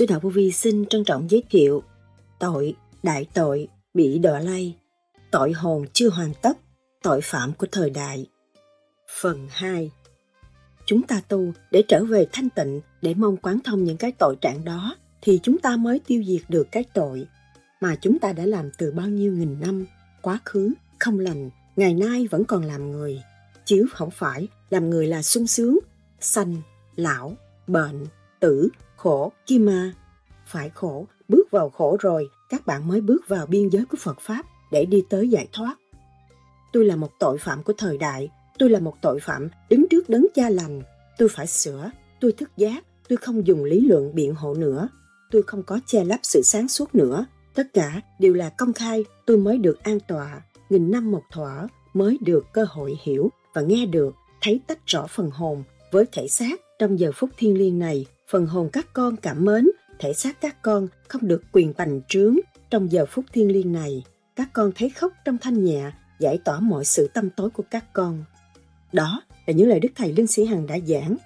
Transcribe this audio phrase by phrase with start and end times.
[0.00, 1.82] Sư Đạo Vô Vi xin trân trọng giới thiệu
[2.38, 4.76] Tội, đại tội, bị đọa lay
[5.30, 6.58] Tội hồn chưa hoàn tất,
[7.02, 8.26] tội phạm của thời đại.
[9.20, 9.90] Phần 2
[10.86, 14.36] Chúng ta tu để trở về thanh tịnh, để mong quán thông những cái tội
[14.40, 17.26] trạng đó, thì chúng ta mới tiêu diệt được cái tội
[17.80, 19.86] mà chúng ta đã làm từ bao nhiêu nghìn năm,
[20.22, 23.22] quá khứ, không lành, ngày nay vẫn còn làm người.
[23.64, 25.78] Chứ không phải làm người là sung sướng,
[26.20, 26.56] sanh,
[26.96, 28.06] lão, bệnh,
[28.40, 29.92] tử, khổ, kim ma.
[30.46, 34.20] Phải khổ, bước vào khổ rồi, các bạn mới bước vào biên giới của Phật
[34.20, 35.76] Pháp để đi tới giải thoát.
[36.72, 40.08] Tôi là một tội phạm của thời đại, tôi là một tội phạm đứng trước
[40.08, 40.82] đấng cha lành.
[41.18, 44.88] Tôi phải sửa, tôi thức giác, tôi không dùng lý luận biện hộ nữa.
[45.30, 47.26] Tôi không có che lấp sự sáng suốt nữa.
[47.54, 51.68] Tất cả đều là công khai, tôi mới được an tọa, nghìn năm một thỏa,
[51.94, 56.28] mới được cơ hội hiểu và nghe được, thấy tách rõ phần hồn với thể
[56.28, 58.06] xác trong giờ phút thiên liêng này.
[58.30, 62.36] Phần hồn các con cảm mến, thể xác các con không được quyền bành trướng
[62.70, 64.04] trong giờ phút thiên liêng này.
[64.36, 67.84] Các con thấy khóc trong thanh nhẹ, giải tỏa mọi sự tâm tối của các
[67.92, 68.24] con.
[68.92, 71.16] Đó là những lời Đức Thầy Lương Sĩ Hằng đã giảng.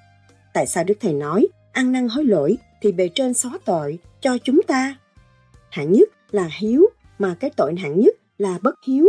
[0.52, 4.38] Tại sao Đức Thầy nói, ăn năn hối lỗi thì bề trên xóa tội cho
[4.44, 4.96] chúng ta?
[5.70, 6.86] Hạng nhất là hiếu,
[7.18, 9.08] mà cái tội hạng nhất là bất hiếu.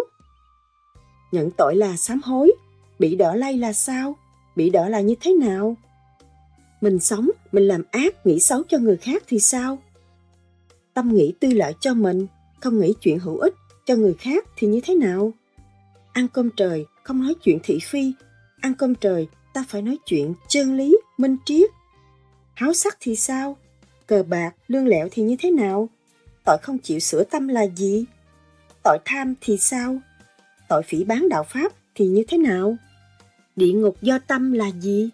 [1.31, 2.51] Nhận tội là sám hối,
[3.00, 4.16] bị đỡ lay là sao?
[4.55, 5.75] Bị đỡ là như thế nào?
[6.81, 9.78] Mình sống, mình làm ác, nghĩ xấu cho người khác thì sao?
[10.94, 12.28] Tâm nghĩ tư lợi cho mình,
[12.62, 13.53] không nghĩ chuyện hữu ích
[13.86, 15.34] cho người khác thì như thế nào?
[16.14, 18.14] Ăn cơm trời, không nói chuyện thị phi.
[18.62, 21.69] Ăn cơm trời, ta phải nói chuyện chân lý, minh triết.
[22.53, 23.58] Háo sắc thì sao?
[24.08, 25.90] Cờ bạc, lương lẹo thì như thế nào?
[26.46, 28.06] Tội không chịu sửa tâm là gì?
[28.84, 29.97] Tội tham thì sao?
[30.69, 32.75] Tội phỉ bán đạo Pháp thì như thế nào?
[33.56, 35.09] Địa ngục do tâm là gì?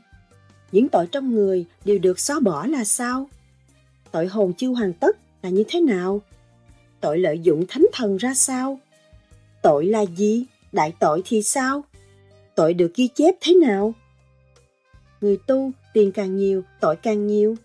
[0.71, 3.29] Những tội trong người đều được xóa bỏ là sao?
[4.11, 6.21] Tội hồn chưa hoàn tất là như thế nào?
[7.01, 8.79] Tội lợi dụng thánh thần ra sao?
[9.61, 10.45] Tội là gì?
[10.71, 11.83] Đại tội thì sao?
[12.55, 13.93] Tội được ghi chép thế nào?
[15.21, 17.55] Người tu, tiền càng nhiều, tội càng nhiều.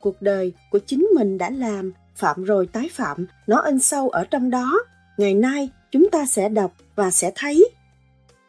[0.00, 4.24] Cuộc đời của chính mình đã làm, phạm rồi tái phạm, nó in sâu ở
[4.24, 4.78] trong đó.
[5.18, 7.68] Ngày nay, chúng ta sẽ đọc và sẽ thấy.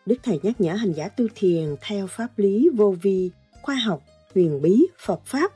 [0.05, 3.31] Đức Thầy nhắc nhở hành giả tu thiền theo pháp lý vô vi,
[3.65, 4.03] khoa học,
[4.35, 5.51] huyền bí, Phật Pháp.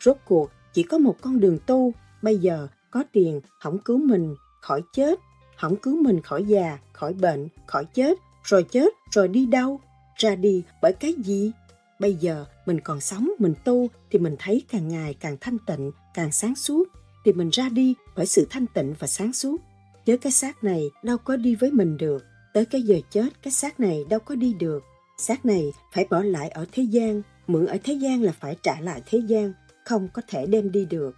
[0.00, 1.92] Rốt cuộc, chỉ có một con đường tu,
[2.22, 5.18] bây giờ có tiền, không cứu mình, khỏi chết,
[5.56, 9.80] không cứu mình khỏi già, khỏi bệnh, khỏi chết, rồi chết, rồi đi đâu?
[10.16, 11.52] Ra đi bởi cái gì?
[12.00, 15.92] Bây giờ mình còn sống, mình tu thì mình thấy càng ngày càng thanh tịnh,
[16.14, 16.88] càng sáng suốt,
[17.24, 19.56] thì mình ra đi bởi sự thanh tịnh và sáng suốt.
[20.04, 22.24] Chứ cái xác này đâu có đi với mình được.
[22.54, 24.82] Tới cái giờ chết, cái xác này đâu có đi được.
[25.18, 28.80] Xác này phải bỏ lại ở thế gian, mượn ở thế gian là phải trả
[28.80, 29.52] lại thế gian,
[29.84, 31.16] không có thể đem đi được.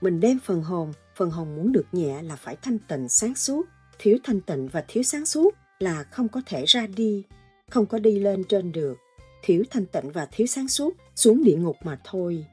[0.00, 3.66] Mình đem phần hồn, phần hồn muốn được nhẹ là phải thanh tịnh sáng suốt,
[3.98, 7.24] thiếu thanh tịnh và thiếu sáng suốt là không có thể ra đi,
[7.70, 8.98] không có đi lên trên được.
[9.42, 12.46] Thiếu thanh tịnh và thiếu sáng suốt xuống địa ngục mà thôi.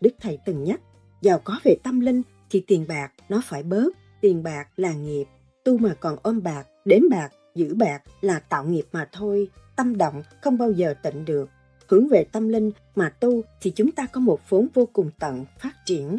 [0.00, 0.80] Đức Thầy từng nhắc,
[1.22, 3.88] giàu có về tâm linh thì tiền bạc nó phải bớt,
[4.20, 5.24] tiền bạc là nghiệp,
[5.64, 9.96] tu mà còn ôm bạc, đếm bạc, giữ bạc là tạo nghiệp mà thôi, tâm
[9.96, 11.50] động không bao giờ tịnh được.
[11.88, 15.44] Hướng về tâm linh mà tu thì chúng ta có một vốn vô cùng tận
[15.58, 16.18] phát triển.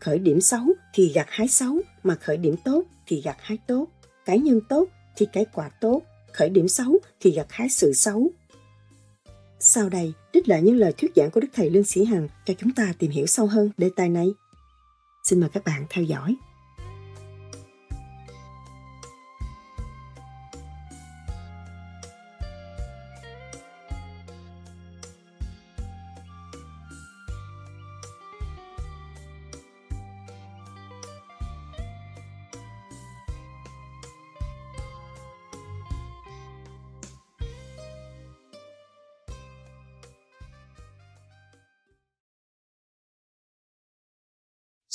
[0.00, 3.86] Khởi điểm xấu thì gặt hái xấu, mà khởi điểm tốt thì gặt hái tốt.
[4.24, 8.30] Cái nhân tốt thì cái quả tốt, khởi điểm xấu thì gặt hái sự xấu.
[9.60, 12.54] Sau đây, trích lại những lời thuyết giảng của Đức Thầy Lương Sĩ Hằng cho
[12.58, 14.28] chúng ta tìm hiểu sâu hơn đề tài này.
[15.24, 16.36] Xin mời các bạn theo dõi.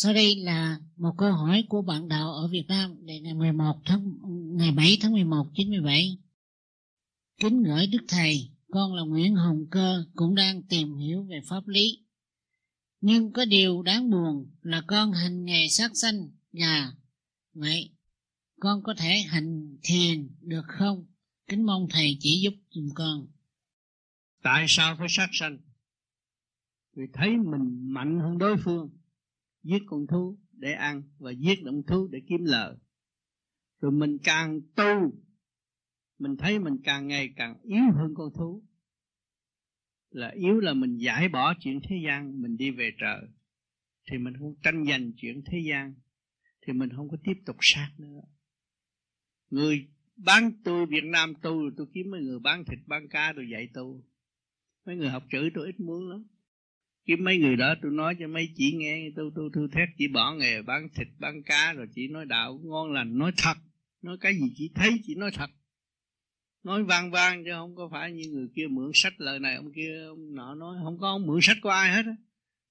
[0.04, 3.82] Sau đây là một câu hỏi của bạn đạo ở Việt Nam để ngày 11
[3.86, 4.18] tháng
[4.58, 6.18] ngày 7 tháng 11 97.
[7.40, 11.68] Kính gửi Đức Thầy, con là Nguyễn Hồng Cơ cũng đang tìm hiểu về pháp
[11.68, 12.06] lý.
[13.02, 16.92] Nhưng có điều đáng buồn là con hành nghề sát sanh nhà.
[17.54, 17.92] Vậy,
[18.60, 21.06] con có thể hành thiền được không?
[21.48, 23.28] Kính mong Thầy chỉ giúp dùm con.
[24.44, 25.58] Tại sao phải sát sanh?
[26.96, 28.90] Vì thấy mình mạnh hơn đối phương
[29.63, 32.75] giết con thú để ăn và giết động thú để kiếm lợi
[33.83, 35.13] rồi mình càng tu,
[36.19, 38.63] mình thấy mình càng ngày càng yếu hơn con thú.
[40.10, 43.27] Là yếu là mình giải bỏ chuyện thế gian, mình đi về trời.
[44.12, 45.94] Thì mình không tranh giành chuyện thế gian,
[46.62, 48.21] thì mình không có tiếp tục sát nữa.
[49.50, 53.33] Người bán tôi Việt Nam tu rồi tôi kiếm mấy người bán thịt, bán cá,
[53.33, 54.04] rồi dạy tu.
[54.86, 56.27] Mấy người học chữ tôi ít muốn lắm
[57.06, 60.08] cái mấy người đó tôi nói cho mấy chị nghe, tôi tôi thư thét chỉ
[60.08, 63.58] bỏ nghề, bán thịt, bán cá, rồi chỉ nói đạo ngon lành, nói thật.
[64.02, 65.50] Nói cái gì chỉ thấy chỉ nói thật.
[66.64, 69.74] Nói vang vang chứ không có phải như người kia mượn sách lời này, ông
[69.76, 70.78] kia, ông nọ nói.
[70.84, 72.16] Không có ông mượn sách của ai hết á.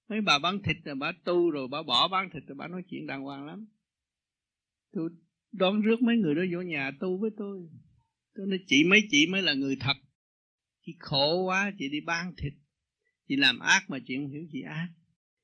[0.08, 2.82] Mấy bà bán thịt rồi bà tu rồi, bà bỏ bán thịt rồi bà nói
[2.90, 3.66] chuyện đàng hoàng lắm.
[4.92, 5.10] Tôi
[5.52, 7.68] đón rước mấy người đó vô nhà tu với tôi.
[8.34, 9.96] Tôi nói, chị, mấy chị mới là người thật.
[10.86, 12.52] Chị khổ quá, chị đi bán thịt
[13.28, 14.88] chị làm ác mà chị không hiểu chị ác.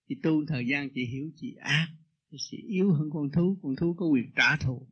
[0.08, 1.88] Chị tu thời gian chị hiểu chị ác.
[2.36, 3.58] Chị yếu hơn con thú.
[3.62, 4.88] Con thú có quyền trả thù.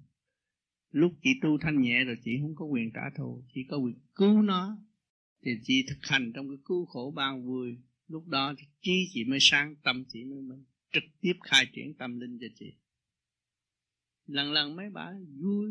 [0.91, 3.45] Lúc chị tu thanh nhẹ rồi chị không có quyền trả thù.
[3.55, 4.79] Chị có quyền cứu nó.
[5.45, 7.77] Thì chị thực hành trong cái cứu khổ ban vui
[8.09, 10.59] lúc đó thì trí chị mới sáng tâm chị mới, mới
[10.93, 12.73] trực tiếp khai triển tâm linh cho chị.
[14.27, 15.13] Lần lần mấy bà
[15.43, 15.71] vui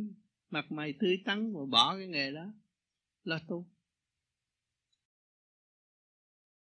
[0.50, 2.53] mặt mày tươi tắn và bỏ cái nghề đó
[3.23, 3.68] lo tu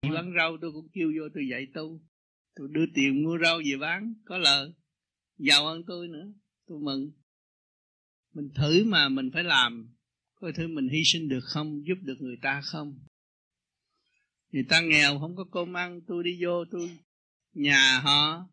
[0.02, 2.02] chị bán rau tôi cũng kêu vô tôi dạy tu.
[2.56, 4.74] Tôi đưa tiền mua rau về bán có lời.
[5.38, 6.34] Giàu hơn tôi nữa
[6.68, 7.12] tôi mừng.
[8.34, 9.94] Mình thử mà mình phải làm.
[10.36, 13.00] Coi thử mình hy sinh được không giúp được người ta không?
[14.52, 16.98] Người ta nghèo không có cơm ăn tôi đi vô tôi
[17.54, 18.50] nhà họ.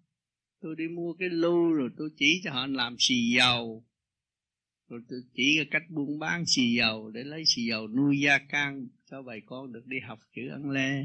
[0.61, 3.85] Tôi đi mua cái lưu rồi tôi chỉ cho họ làm xì dầu.
[4.89, 8.39] Rồi tôi chỉ cái cách buôn bán xì dầu để lấy xì dầu nuôi gia
[8.39, 11.05] can cho bà con được đi học chữ ăn lê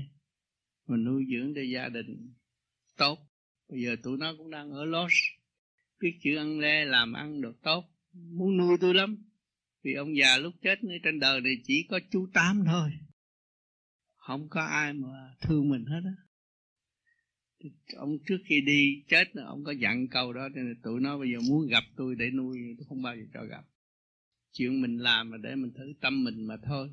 [0.89, 2.33] mà nuôi dưỡng cho gia đình
[2.97, 3.19] tốt.
[3.69, 5.13] Bây giờ tụi nó cũng đang ở Los.
[5.99, 7.85] Biết chữ ăn le làm ăn được tốt.
[8.13, 9.17] Muốn nuôi tôi lắm.
[9.83, 12.89] Vì ông già lúc chết nơi trên đời này chỉ có chú tám thôi.
[14.15, 16.15] Không có ai mà thương mình hết á.
[17.95, 21.39] Ông trước khi đi chết ông có dặn câu đó nên tụi nó bây giờ
[21.49, 23.63] muốn gặp tôi để nuôi, tôi không bao giờ cho gặp.
[24.53, 26.89] Chuyện mình làm mà để mình thử tâm mình mà thôi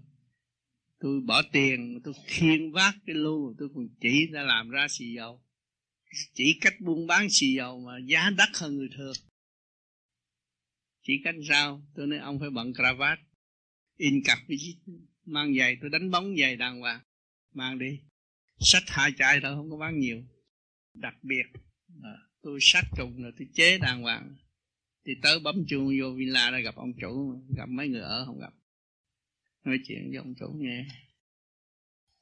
[0.98, 5.14] tôi bỏ tiền tôi khiên vác cái lô tôi còn chỉ ra làm ra xì
[5.14, 5.43] dầu.
[6.34, 9.14] Chỉ cách buôn bán xì dầu mà giá đắt hơn người thường.
[11.02, 13.19] Chỉ cách sao tôi nói ông phải bận cravat.
[13.96, 14.58] In cặp với
[15.25, 17.00] mang giày tôi đánh bóng giày đàng hoàng.
[17.52, 18.00] Mang đi.
[18.58, 20.25] Sách hai chai thôi không có bán nhiều.
[20.94, 21.44] Đặc biệt
[22.02, 24.37] à, tôi sách trùng rồi tôi chế đàng hoàng.
[25.06, 28.40] Thì tới bấm chuông vô villa ra gặp ông chủ gặp mấy người ở không
[28.40, 28.52] gặp
[29.66, 30.86] nói chuyện với ông chủ nghe.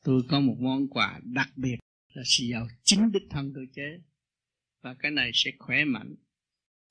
[0.05, 1.77] Tôi có một món quà đặc biệt
[2.13, 4.01] là xì dầu chính đích thân tôi chế.
[4.83, 6.15] Và cái này sẽ khỏe mạnh.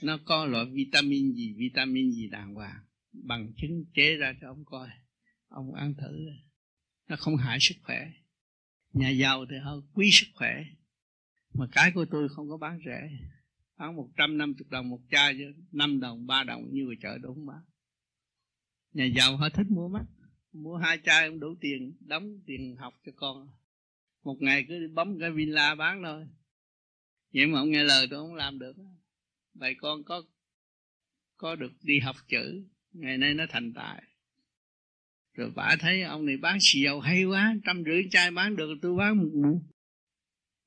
[0.03, 4.65] Nó có loại vitamin gì vitamin gì đàng hoàng, bằng chứng chế ra cho ông
[4.65, 4.89] coi.
[5.47, 6.25] Ông ăn thử.
[7.09, 8.11] Nó không hại sức khỏe.
[8.93, 10.63] Nhà giàu thì hơi quý sức khỏe.
[11.53, 13.09] Mà cái của tôi không có bán rẻ.
[13.77, 16.97] Bán một trăm năm chục đồng một chai chứ, năm đồng, ba đồng như người
[17.01, 17.61] chợ đúng bán
[18.93, 20.05] nhà giàu họ thích mua mắt
[20.53, 23.49] mua hai chai cũng đủ tiền đóng tiền học cho con.
[24.23, 26.27] Một ngày cứ bấm cái villa bán thôi.
[27.33, 28.75] Vậy mà ông nghe lời tôi không làm được.
[29.53, 30.23] Vậy con có
[31.37, 32.63] có được đi học chữ.
[32.91, 34.03] Ngày nay nó thành tài.
[35.33, 38.75] Rồi bà thấy ông này bán xì dầu hay quá trăm rưỡi chai bán được
[38.81, 39.59] tôi bán một,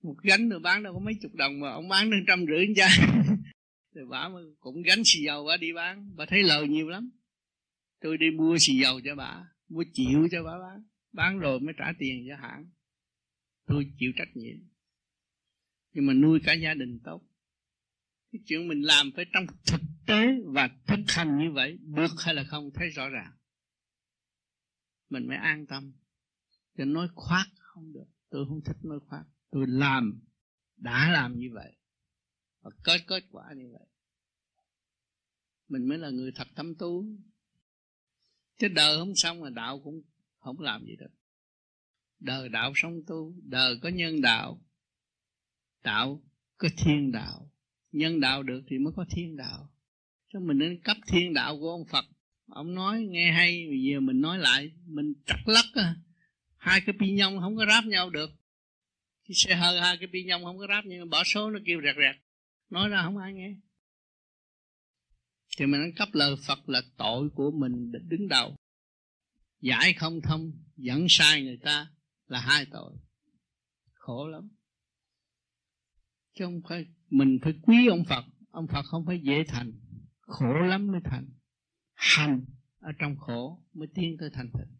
[0.02, 2.66] một gánh tôi bán đâu có mấy chục đồng mà ông bán đến trăm rưỡi
[2.76, 2.90] chai.
[3.94, 4.28] Rồi bà
[4.60, 6.10] cũng gánh xì dầu bà đi bán.
[6.16, 7.10] Bà thấy lời nhiều lắm.
[8.00, 10.84] Tôi đi mua xì dầu cho bà mua chịu cho bà bán.
[11.12, 12.70] Bán rồi mới trả tiền cho hãng.
[13.66, 14.56] Tôi chịu trách nhiệm.
[15.92, 17.22] Nhưng mà nuôi cả gia đình tốt.
[18.32, 22.34] Cái chuyện mình làm phải trong thực tế và thực hành như vậy, được hay
[22.34, 23.32] là không thấy rõ ràng.
[25.08, 25.92] Mình mới an tâm.
[26.78, 28.06] Cho nói khoác không được.
[28.30, 29.24] Tôi không thích nói khoác.
[29.50, 30.20] Tôi làm,
[30.76, 31.76] đã làm như vậy.
[32.60, 33.86] Và có kết quả như vậy.
[35.68, 37.04] Mình mới là người thật tâm tu
[38.58, 40.02] chứ đời không xong mà đạo cũng
[40.38, 41.10] không làm gì được.
[42.20, 44.60] Đời đạo sống tu, đời có nhân đạo
[45.86, 46.22] đạo
[46.58, 47.50] có thiên đạo.
[47.92, 49.70] Nhân đạo được thì mới có thiên đạo.
[50.32, 52.04] Cho mình nên cấp thiên đạo của ông phật.
[52.46, 55.96] Ông nói nghe hay, bây giờ mình nói lại, mình trật lắc à.
[56.56, 58.30] hai cái pi nhông không có ráp nhau được.
[59.28, 61.80] Cái xe hơi hai cái pi nhông không có ráp, nhưng bỏ số nó kêu
[61.84, 62.16] rẹt rẹt.
[62.70, 63.54] Nói ra không ai nghe
[65.56, 68.56] thì mình cấp lời Phật là tội của mình đứng đầu.
[69.60, 71.90] Giải không thông, dẫn sai người ta
[72.26, 72.92] là hai tội.
[73.92, 74.48] Khổ lắm.
[76.38, 79.72] Chứ không phải mình phải quý ông Phật ông Phật không phải dễ thành.
[80.20, 81.28] Khổ lắm mới thành.
[81.94, 82.44] Hành
[82.78, 84.76] ở trong khổ mới tiến tới thành tựu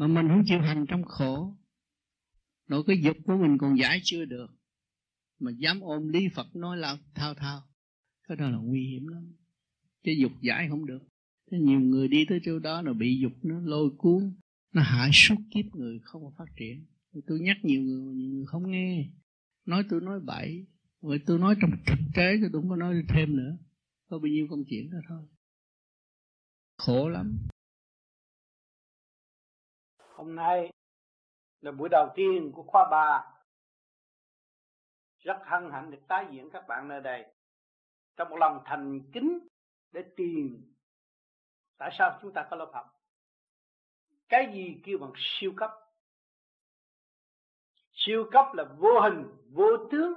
[0.00, 1.56] mà mình không chịu hành trong khổ,
[2.66, 4.46] nỗi cái dục của mình còn giải chưa được.
[5.38, 7.62] Mà dám ôm lý Phật nói là thao thao.
[8.28, 9.32] Cái đó là nguy hiểm lắm
[10.02, 11.02] cái dục giải không được.
[11.50, 14.34] Thế nhiều người đi tới chỗ đó là bị dục nó lôi cuốn,
[14.74, 16.86] nó hại suốt kiếp người không có phát triển.
[17.26, 19.08] Tôi nhắc nhiều người, mà nhiều người không nghe.
[19.64, 20.66] Nói tôi nói bậy
[21.00, 23.56] vậy tôi nói trong thực tế, tôi không có nói thêm nữa.
[24.08, 25.26] Có bao nhiêu công chuyện đó thôi.
[26.76, 27.38] Khổ lắm.
[29.98, 30.72] Hôm nay
[31.60, 33.24] là buổi đầu tiên của khóa 3
[35.18, 37.24] rất hân hạnh được tái diễn các bạn nơi đây.
[38.16, 39.38] Trong một lòng thành kính
[39.92, 40.74] để tìm.
[41.78, 42.86] Tại sao chúng ta có lớp học?
[44.28, 45.70] Cái gì kêu bằng siêu cấp?
[47.92, 50.12] Siêu cấp là vô hình, vô tướng.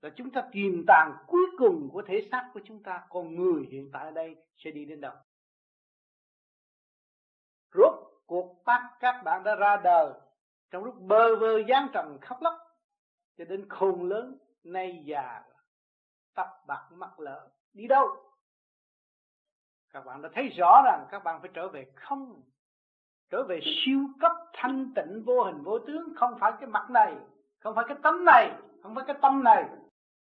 [0.00, 3.06] Là chúng ta tìm tàng cuối cùng của thể xác của chúng ta.
[3.08, 5.14] Con người hiện tại ở đây sẽ đi đến đâu?
[7.74, 7.94] Rốt
[8.26, 10.12] cuộc bắt các bạn đã ra đời
[10.70, 12.54] trong lúc bơ vơ gián trần khóc lóc,
[13.38, 15.42] cho đến khôn lớn, nay già,
[16.34, 18.16] tóc bạc mắt lỡ đi đâu?
[19.92, 22.42] Các bạn đã thấy rõ rằng các bạn phải trở về không,
[23.30, 27.16] trở về siêu cấp thanh tịnh vô hình vô tướng, không phải cái mặt này,
[27.60, 28.52] không phải cái tấm này,
[28.82, 29.64] không phải cái tâm này,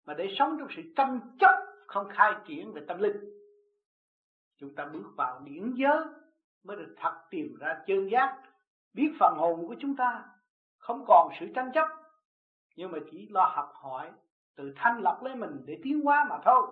[0.06, 3.18] mà để sống trong sự tranh chấp, không khai triển về tâm linh.
[4.58, 5.98] Chúng ta bước vào điển giới
[6.64, 8.42] mới được thật tìm ra chân giác,
[8.94, 10.26] biết phần hồn của chúng ta
[10.78, 11.88] không còn sự tranh chấp,
[12.76, 14.12] nhưng mà chỉ lo học hỏi,
[14.56, 16.68] tự thanh lọc lấy mình để tiến hóa mà thôi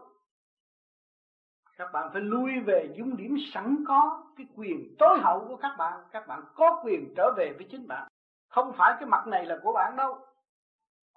[1.80, 5.76] các bạn phải lui về dung điểm sẵn có, cái quyền tối hậu của các
[5.78, 6.00] bạn.
[6.12, 8.08] Các bạn có quyền trở về với chính bạn.
[8.50, 10.18] Không phải cái mặt này là của bạn đâu.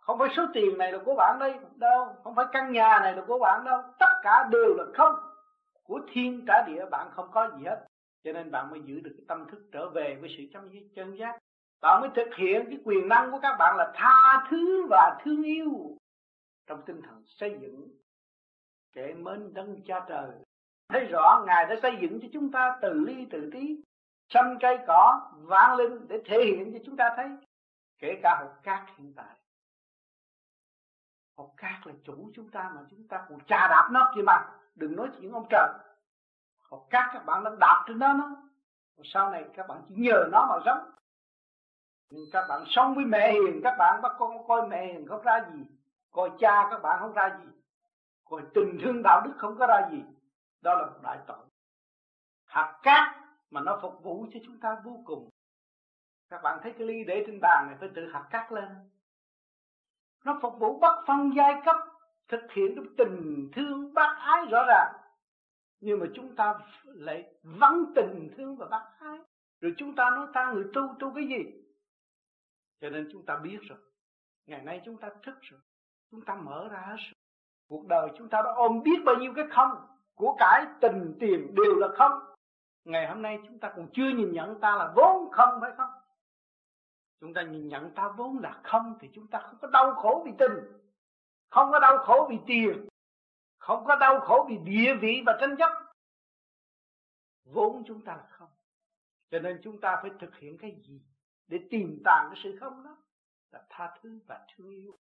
[0.00, 2.16] Không phải số tiền này là của bạn đây, đâu.
[2.24, 3.82] Không phải căn nhà này là của bạn đâu.
[3.98, 5.14] Tất cả đều là không.
[5.82, 7.86] Của thiên cả địa bạn không có gì hết.
[8.24, 10.82] Cho nên bạn mới giữ được cái tâm thức trở về với sự chấm dứt,
[10.94, 11.38] chân giác.
[11.80, 15.42] Bạn mới thực hiện cái quyền năng của các bạn là tha thứ và thương
[15.42, 15.96] yêu.
[16.66, 17.88] Trong tinh thần xây dựng,
[18.92, 20.30] kẻ mến đấng cha trời
[20.92, 23.82] thấy rõ ngài đã xây dựng cho chúng ta từ ly, từ tí
[24.28, 27.26] trăm cây, cỏ, vạn linh để thể hiện cho chúng ta thấy.
[27.98, 29.36] Kể cả hột cát hiện tại.
[31.36, 34.48] Hột cát là chủ chúng ta mà chúng ta còn trà đạp nó kia mà.
[34.74, 35.68] Đừng nói chuyện ông trời.
[36.70, 38.36] Hột cát các bạn đang đạp trên nó nó
[39.04, 40.90] sau này các bạn chỉ nhờ nó mà sống.
[42.10, 45.22] Nhưng các bạn sống với mẹ hiền, các bạn bắt con coi mẹ hiền không
[45.22, 45.64] ra gì.
[46.10, 47.50] Coi cha các bạn không ra gì.
[48.24, 50.02] Coi tình thương đạo đức không có ra gì
[50.62, 51.46] đó là một đại tội.
[52.44, 53.16] Hạt cát
[53.50, 55.28] mà nó phục vụ cho chúng ta vô cùng.
[56.28, 58.68] Các bạn thấy cái ly để trên bàn này phải tự hạt cát lên.
[60.24, 61.76] Nó phục vụ bất phân giai cấp,
[62.28, 64.92] thực hiện được tình thương bác ái rõ ràng.
[65.80, 69.18] Nhưng mà chúng ta lại vắng tình thương và bác ái.
[69.60, 71.62] Rồi chúng ta nói ta người tu tu cái gì?
[72.80, 73.78] Cho nên chúng ta biết rồi.
[74.46, 75.60] Ngày nay chúng ta thức rồi.
[76.10, 77.14] Chúng ta mở ra hết rồi.
[77.68, 79.91] Cuộc đời chúng ta đã ôm biết bao nhiêu cái không?
[80.14, 82.12] Của cải tình tiền đều là không.
[82.84, 85.90] Ngày hôm nay chúng ta còn chưa nhìn nhận ta là vốn không phải không.
[87.20, 90.22] Chúng ta nhìn nhận ta vốn là không thì chúng ta không có đau khổ
[90.26, 90.52] vì tình,
[91.50, 92.88] không có đau khổ vì tiền,
[93.58, 95.70] không có đau khổ vì địa vị và tranh chấp.
[97.44, 98.50] Vốn chúng ta là không.
[99.30, 101.02] Cho nên chúng ta phải thực hiện cái gì
[101.48, 102.96] để tìm tàng cái sự không đó?
[103.52, 104.98] Là tha thứ và thương yêu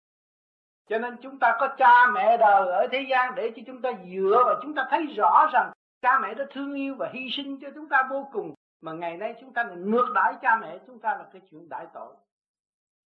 [0.89, 3.91] cho nên chúng ta có cha mẹ đời ở thế gian để cho chúng ta
[4.11, 7.59] dựa và chúng ta thấy rõ rằng cha mẹ đã thương yêu và hy sinh
[7.61, 8.55] cho chúng ta vô cùng.
[8.81, 11.69] Mà ngày nay chúng ta lại ngược đãi cha mẹ, chúng ta là cái chuyện
[11.69, 12.15] đại tội.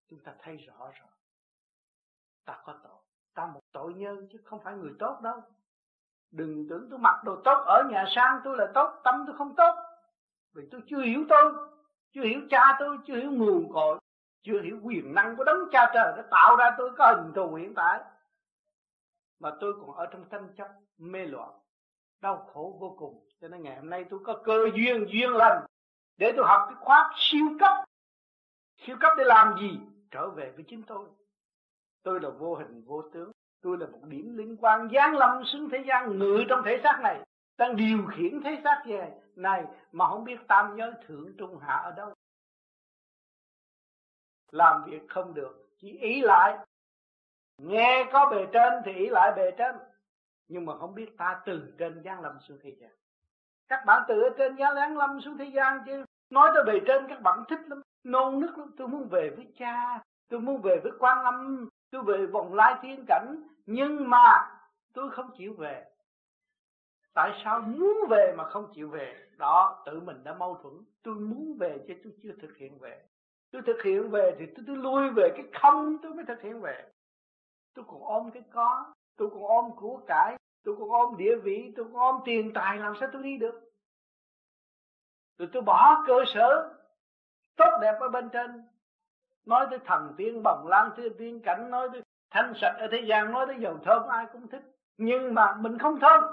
[0.09, 1.09] Chúng ta thấy rõ rồi.
[2.45, 3.01] Ta có tội.
[3.33, 5.41] Ta một tội nhân chứ không phải người tốt đâu.
[6.31, 9.55] Đừng tưởng tôi mặc đồ tốt, ở nhà sang tôi là tốt, tâm tôi không
[9.55, 9.75] tốt.
[10.53, 11.53] Vì tôi chưa hiểu tôi,
[12.11, 13.99] chưa hiểu cha tôi, chưa hiểu nguồn cội
[14.43, 17.55] chưa hiểu quyền năng của đấng cha trời đã tạo ra tôi, có hình thù
[17.55, 17.99] hiện tại.
[19.39, 21.49] Mà tôi còn ở trong tranh chấp, mê loạn,
[22.21, 23.27] đau khổ vô cùng.
[23.41, 25.65] Cho nên ngày hôm nay tôi có cơ duyên duyên lành
[26.17, 27.71] để tôi học cái khóa siêu cấp.
[28.77, 29.79] Siêu cấp để làm gì?
[30.11, 31.07] Trở về với chính tôi.
[32.03, 33.31] Tôi là vô hình, vô tướng.
[33.61, 36.99] Tôi là một điểm liên quan giáng lâm xuống thế gian ngự trong thể xác
[37.03, 37.19] này
[37.57, 41.75] đang điều khiển thế xác về này, mà không biết tam giới thượng trung hạ
[41.75, 42.13] ở đâu
[44.53, 46.57] làm việc không được, chỉ ý lại.
[47.57, 49.75] Nghe có bề trên thì ý lại bề trên.
[50.47, 52.91] Nhưng mà không biết ta từ trên giáng lâm xuống thế gian.
[53.67, 57.07] Các bạn từ ở trên giáng lâm xuống thế gian chứ, nói tới bề trên
[57.09, 57.81] các bạn thích lắm.
[58.03, 58.71] Nôn nức lắm.
[58.77, 62.75] Tôi muốn về với cha, tôi muốn về với quan âm, tôi về vòng lai
[62.81, 63.35] thiên cảnh.
[63.65, 64.51] Nhưng mà
[64.93, 65.85] tôi không chịu về.
[67.13, 69.27] Tại sao muốn về mà không chịu về?
[69.37, 70.73] Đó, tự mình đã mâu thuẫn.
[71.03, 73.01] Tôi muốn về chứ tôi chưa thực hiện về
[73.53, 76.61] tôi thực hiện về thì tôi, tôi lui về cái không tôi mới thực hiện
[76.61, 76.89] về.
[77.73, 81.73] Tôi còn ôm cái có tôi còn ôm của cải tôi còn ôm địa vị
[81.75, 83.71] tôi còn ôm tiền tài làm sao tôi đi được?
[85.37, 86.73] Rồi tôi bỏ cơ sở
[87.55, 88.63] tốt đẹp ở bên trên.
[89.45, 93.03] Nói tới thần tiên bồng lan thiên tiên cảnh nói tới thanh sạch ở thế
[93.07, 94.61] gian nói tới dầu thơm ai cũng thích.
[94.97, 96.23] Nhưng mà mình không thơm.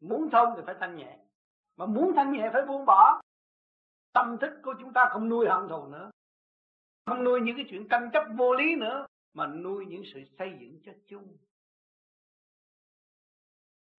[0.00, 1.18] Muốn thơm thì phải thanh nhẹ.
[1.76, 3.20] Mà muốn thanh nhẹ phải buông bỏ
[4.12, 6.10] tâm thức của chúng ta không nuôi hận thù nữa.
[7.06, 10.48] Không nuôi những cái chuyện tranh chấp vô lý nữa mà nuôi những sự xây
[10.60, 11.36] dựng cho chung.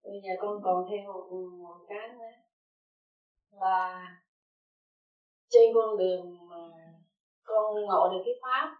[0.04, 1.28] Bây giờ con còn thêm một,
[1.62, 2.36] một cái nữa.
[3.50, 4.06] Là
[5.50, 6.56] trên con đường mà
[7.44, 8.76] con ngộ được cái pháp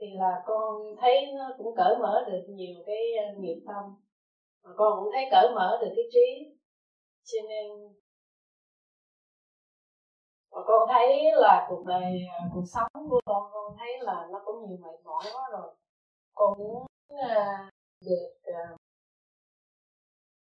[0.00, 2.96] thì là con thấy nó cũng cởi mở được nhiều cái
[3.38, 3.84] nghiệp tâm.
[4.64, 6.56] Mà con cũng thấy cởi mở được cái trí.
[7.24, 7.66] Cho nên
[10.58, 14.42] và con thấy là cuộc đời à, cuộc sống của con con thấy là nó
[14.44, 15.74] cũng nhiều mệt mỏi quá rồi.
[16.34, 17.72] Con muốn uh,
[18.06, 18.76] được uh,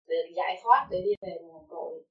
[0.08, 2.04] được giải thoát để đi về nguồn cội.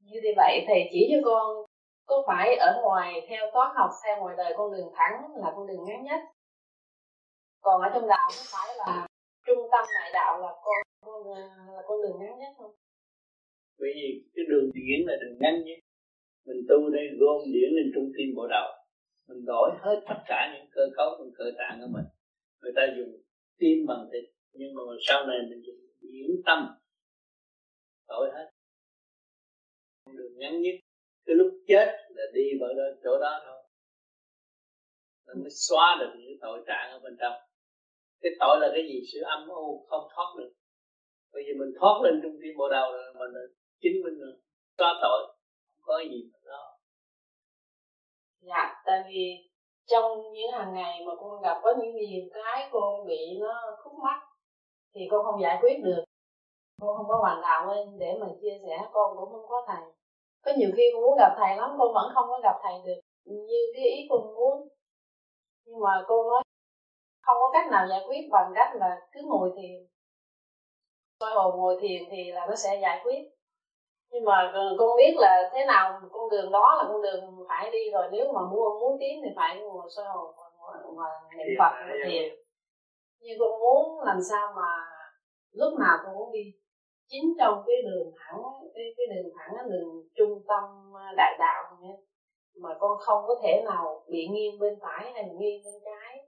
[0.00, 1.64] Như thế vậy thầy chỉ cho con
[2.06, 5.66] có phải ở ngoài theo toán học theo ngoài đời con đường thẳng là con
[5.66, 6.20] đường ngắn nhất.
[7.60, 9.06] Còn ở trong đạo có phải là
[9.46, 10.76] trung tâm đại đạo là con,
[11.06, 12.72] con là con đường ngắn nhất không?
[13.78, 15.89] Bởi vì cái đường điển là đường ngắn nhất
[16.46, 18.68] mình tu đây, gom điển lên trung tim bộ đầu.
[19.28, 22.06] Mình đổi hết tất cả những cơ cấu trong cơ tạng của mình.
[22.60, 23.12] Người ta dùng
[23.58, 26.58] tim bằng thịt, nhưng mà sau này mình dùng điển tâm.
[28.08, 28.50] Đổi hết.
[30.16, 30.74] Đường ngắn nhất,
[31.26, 33.60] cái lúc chết là đi vào đó, chỗ đó thôi.
[35.26, 37.32] Nó mới xóa được những tội trạng ở bên trong.
[38.22, 39.00] Cái tội là cái gì?
[39.12, 40.52] Sự âm u, không thoát được.
[41.32, 43.32] Bây giờ mình thoát lên trung tim bộ đầu rồi mình
[43.80, 44.14] chính mình
[44.78, 45.39] xóa tội
[45.90, 46.64] có gì mà đó
[48.40, 49.50] dạ tại vì
[49.86, 53.92] trong những hàng ngày mà con gặp có những nhiều cái con bị nó khúc
[54.02, 54.20] mắc
[54.94, 56.04] thì con không giải quyết được.
[56.80, 59.84] Con không có hoàn đạo lên để mà chia sẻ, con cũng không có thầy.
[60.44, 63.00] Có nhiều khi con muốn gặp thầy lắm con vẫn không có gặp thầy được
[63.24, 64.68] như cái ý con muốn.
[65.64, 66.42] Nhưng mà cô nói
[67.22, 69.86] không có cách nào giải quyết bằng cách là cứ ngồi thiền.
[71.20, 73.39] Soi hồn ngồi thiền thì là nó sẽ giải quyết
[74.12, 77.90] nhưng mà con biết là thế nào con đường đó là con đường phải đi
[77.92, 78.08] rồi.
[78.12, 80.34] Nếu mà muốn muốn tiến thì phải ngồi soi hồn
[80.96, 82.32] và niệm phật và thiền.
[83.20, 84.70] nhưng con muốn làm sao mà
[85.52, 86.44] lúc nào con cũng đi.
[87.08, 88.42] Chính trong cái đường thẳng
[88.74, 91.96] cái cái đường thẳng đường trung tâm đại đạo này
[92.62, 96.26] mà con không có thể nào bị nghiêng bên phải hay là nghiêng bên trái.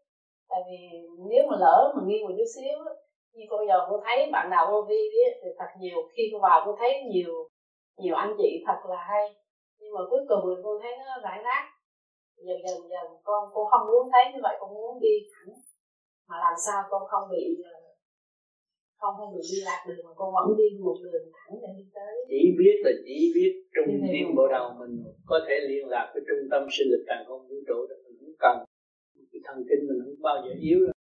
[0.49, 2.79] Tại vì nếu mà lỡ mà nghiêng một chút xíu
[3.33, 5.09] như con giờ con thấy bạn nào vô vi
[5.43, 7.49] thì thật nhiều khi con vào con thấy nhiều
[7.99, 9.25] nhiều anh chị thật là hay.
[9.81, 11.65] Nhưng mà cuối cùng thì con thấy nó rải rác.
[12.47, 15.55] Dần dần dần con con không muốn thấy như vậy con muốn đi thẳng.
[16.29, 17.79] Mà làm sao con không bị ờ,
[19.01, 21.85] không không bị đi lạc đường mà con vẫn đi một đường thẳng để đi
[21.95, 22.13] tới.
[22.29, 24.95] Chỉ biết là chỉ biết trung tim bộ đầu mình
[25.27, 28.17] có thể liên lạc với trung tâm sinh lực càng không vũ trụ được mình
[28.21, 28.57] không cần.
[29.33, 30.95] Cái thần kinh mình không bao giờ yếu đâu.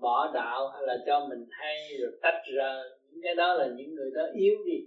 [0.00, 2.70] Bỏ đạo hay là cho mình hay rồi tách ra.
[3.10, 4.84] Những cái đó là những người đó yếu đi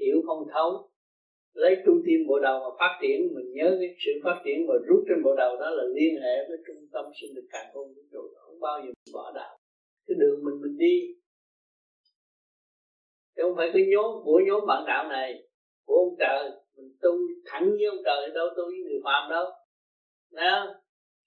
[0.00, 0.92] hiểu không thấu
[1.54, 4.74] lấy trung tâm bộ đầu mà phát triển mình nhớ cái sự phát triển và
[4.86, 7.88] rút trên bộ đầu đó là liên hệ với trung tâm sinh lực càng không
[7.94, 9.58] vũ trụ không bao giờ bỏ đạo.
[10.06, 11.14] Cái đường mình mình đi.
[13.36, 15.42] Chứ không phải cái nhóm của nhóm bạn đạo này
[15.86, 16.50] của ông trời.
[16.76, 17.10] Mình tu
[17.46, 19.44] thẳng với ông trời đâu tu với người phàm đâu.
[20.32, 20.50] Nè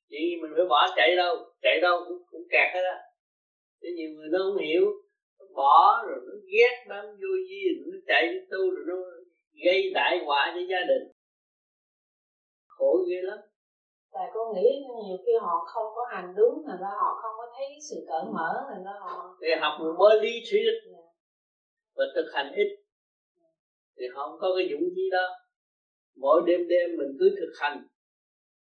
[0.09, 2.97] chuyện gì mình phải bỏ chạy đâu chạy đâu cũng, cũng kẹt hết á.
[3.81, 4.85] Chứ nhiều người nó không hiểu
[5.55, 8.95] bỏ rồi nó ghét nó vô gì nó chạy đi tu rồi nó
[9.65, 11.11] gây đại họa cho gia đình.
[12.67, 13.37] Khổ ghê lắm.
[14.11, 14.69] Tại con nghĩ
[15.07, 18.23] nhiều khi họ không có hành đúng là do họ không có thấy sự cởi
[18.33, 20.83] mở là do họ thì học một môn lý thuyết yeah.
[20.91, 21.03] Dạ.
[21.95, 22.69] và thực hành ít.
[23.97, 25.27] Thì họ không có cái dũng khí đó.
[26.15, 27.87] Mỗi đêm đêm mình cứ thực hành.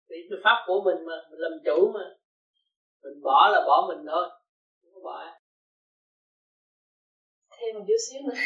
[0.08, 2.04] Thì cái pháp của mình mà mình làm chủ mà.
[3.02, 4.28] Mình bỏ là bỏ mình thôi
[4.82, 5.24] không có bỏ
[7.58, 8.40] thêm một chút xíu nữa.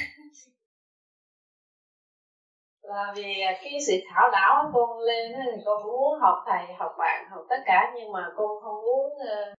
[2.83, 6.75] Là vì à, cái sự thảo đảo con lên thì con cũng muốn học thầy,
[6.79, 9.55] học bạn, học tất cả, nhưng mà con không muốn ờ,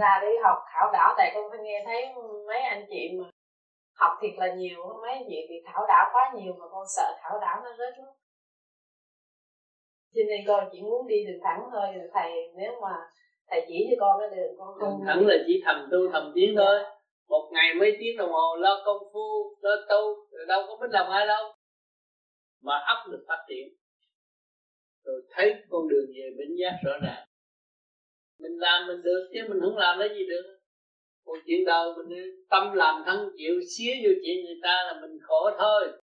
[0.00, 1.14] ra đi học thảo đảo.
[1.18, 2.14] Tại con nghe thấy
[2.46, 3.30] mấy anh chị mà
[3.94, 7.18] học thiệt là nhiều mấy anh chị bị thảo đảo quá nhiều mà con sợ
[7.22, 8.14] thảo đảo nó rớt lắm
[10.14, 12.88] cho nên con chỉ muốn đi đường thẳng thôi thầy, nếu mà
[13.50, 16.32] thầy chỉ cho con cái đường con không đường thẳng là chỉ thầm tu thầm
[16.34, 16.80] tiến thôi
[17.28, 21.10] một ngày mấy tiếng đồng hồ lo công phu lo tu đâu có biết làm
[21.10, 21.54] ai đâu.
[22.60, 23.68] Mà ấp được phát triển.
[25.04, 27.28] Rồi thấy con đường về bến giác rõ ràng.
[28.38, 30.58] Mình làm mình được chứ mình không làm lấy gì được.
[31.24, 35.18] Còn chuyện đời mình tâm làm thân chịu xía vô chuyện người ta là mình
[35.22, 36.00] khổ thôi.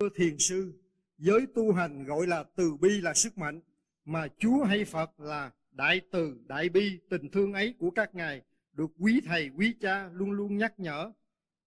[0.00, 0.72] Thưa thiền sư,
[1.18, 3.60] giới tu hành gọi là từ bi là sức mạnh,
[4.04, 8.42] mà Chúa hay Phật là đại từ, đại bi, tình thương ấy của các ngài
[8.72, 11.12] được quý thầy, quý cha luôn luôn nhắc nhở,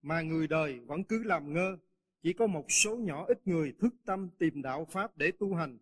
[0.01, 1.77] mà người đời vẫn cứ làm ngơ.
[2.23, 5.77] Chỉ có một số nhỏ ít người thức tâm tìm đạo Pháp để tu hành.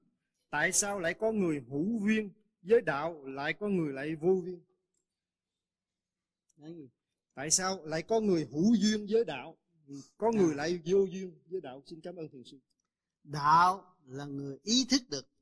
[0.50, 2.30] Tại sao lại có người hữu viên
[2.62, 4.60] với đạo, lại có người lại vô viên?
[7.34, 9.58] Tại sao lại có người hữu duyên với đạo,
[10.18, 11.82] có người lại vô duyên với đạo?
[11.86, 12.60] Xin cảm ơn thiền sư.
[13.24, 15.33] Đạo là người ý thức được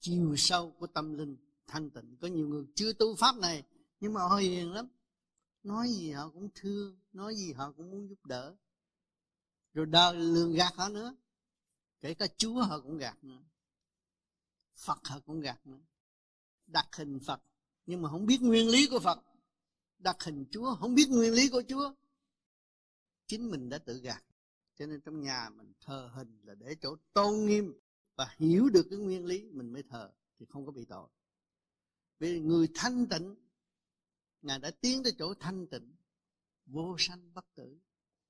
[0.00, 1.36] chiều sâu của tâm linh,
[1.66, 2.16] thanh tịnh.
[2.20, 3.62] Có nhiều người chưa tu pháp này,
[4.00, 4.88] nhưng mà họ hiền lắm.
[5.62, 8.56] Nói gì họ cũng thương, nói gì họ cũng muốn giúp đỡ.
[9.72, 11.16] Rồi đời lường gạt họ nữa.
[12.00, 13.42] Kể cả chúa họ cũng gạt nữa.
[14.76, 15.80] Phật họ cũng gạt nữa.
[16.66, 17.42] Đặt hình phật,
[17.86, 19.18] nhưng mà không biết nguyên lý của phật.
[19.98, 21.94] Đặt hình chúa, không biết nguyên lý của chúa.
[23.26, 24.24] Chính mình đã tự gạt.
[24.74, 27.74] Cho nên trong nhà mình thờ hình là để chỗ tôn nghiêm
[28.20, 31.08] và hiểu được cái nguyên lý, mình mới thờ thì không có bị tội.
[32.18, 33.36] Vì người thanh tịnh,
[34.42, 35.96] ngài đã tiến tới chỗ thanh tịnh,
[36.66, 37.78] vô sanh bất tử,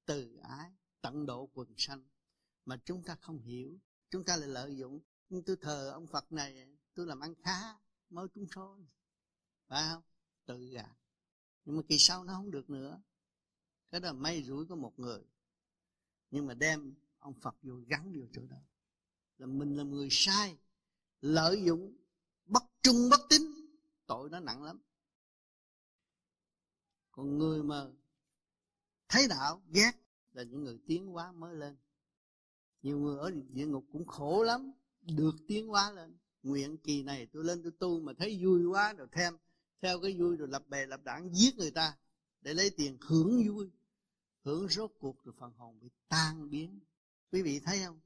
[0.04, 2.08] từ ái, tận độ quần sanh,
[2.64, 3.78] mà chúng ta không hiểu,
[4.10, 7.74] chúng ta lại lợi dụng, nhưng tôi thờ ông phật này, tôi làm ăn khá,
[8.10, 8.78] mới trúng số.
[9.66, 10.02] Phải không?
[10.46, 10.96] Tự gạt.
[11.64, 13.02] Nhưng mà kỳ sau nó không được nữa.
[13.90, 15.22] Cái đó may rủi có một người,
[16.30, 18.60] nhưng mà đem ông phật vô gắn vô chỗ đó
[19.40, 20.56] là mình là người sai,
[21.20, 21.96] lợi dụng
[22.46, 23.42] bất trung bất tín,
[24.06, 24.80] tội nó nặng lắm.
[27.10, 27.86] Còn người mà
[29.08, 29.92] thấy đạo, ghét
[30.32, 31.76] là những người tiến hóa mới lên.
[32.82, 36.16] Nhiều người ở địa ngục cũng khổ lắm, được tiến hóa lên.
[36.42, 39.36] Nguyện kỳ này tôi lên tôi tu mà thấy vui quá rồi thêm,
[39.80, 41.96] theo cái vui rồi lập bè lập đảng giết người ta
[42.40, 43.70] để lấy tiền hưởng vui.
[44.44, 46.80] Hưởng rốt cuộc rồi phần hồn bị tan biến.
[47.32, 48.00] Quý vị thấy không?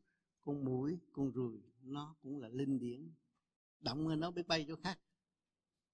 [0.45, 3.13] Con mũi con ruồi, nó cũng là linh điển.
[3.81, 5.01] Động nó biết bay chỗ khác.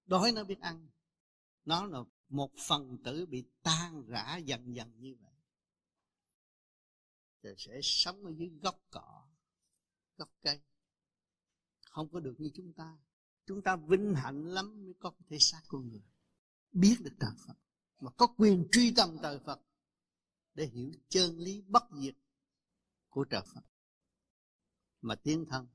[0.05, 0.89] Đói nó biết ăn.
[1.65, 5.33] Nó là một phần tử bị tan rã dần dần như vậy.
[7.43, 9.29] Thì sẽ sống ở dưới gốc cỏ,
[10.17, 10.61] gốc cây.
[11.85, 12.97] Không có được như chúng ta.
[13.45, 16.03] Chúng ta vinh hạnh lắm mới có thể xác con người.
[16.71, 17.55] Biết được trời Phật.
[17.99, 19.61] Mà có quyền truy tầm trời Phật
[20.53, 22.15] để hiểu chân lý bất diệt
[23.09, 23.61] của trời Phật
[25.01, 25.67] mà tiến thân,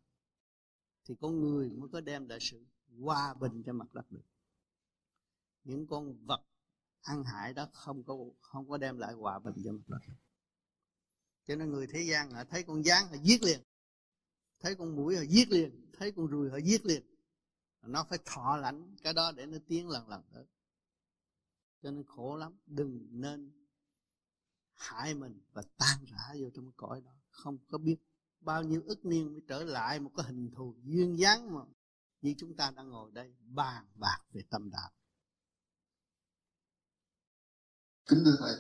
[1.05, 2.67] thì con người mới có đem lại sự
[3.01, 4.25] hòa bình cho mặt đất được.
[5.65, 6.45] Những con vật
[7.03, 9.99] ăn hại đó không có không có đem lại hòa bình cho mặt đất
[11.47, 13.61] cho nên người thế gian họ thấy con gián họ giết liền,
[14.61, 17.03] thấy con mũi họ giết liền, thấy con ruồi họ giết liền,
[17.83, 20.45] nó phải thọ lãnh cái đó để nó tiến lần lần tới.
[21.83, 23.53] Cho nên khổ lắm, đừng nên
[24.75, 27.97] hại mình và tan rã vô trong cái cõi đó, không có biết
[28.47, 31.61] bao nhiêu ức niên mới trở lại một cái hình thù duyên dáng mà
[32.21, 34.91] như chúng ta đang ngồi đây bàn bạc về tâm đạo.
[38.07, 38.55] Kính thưa thầy,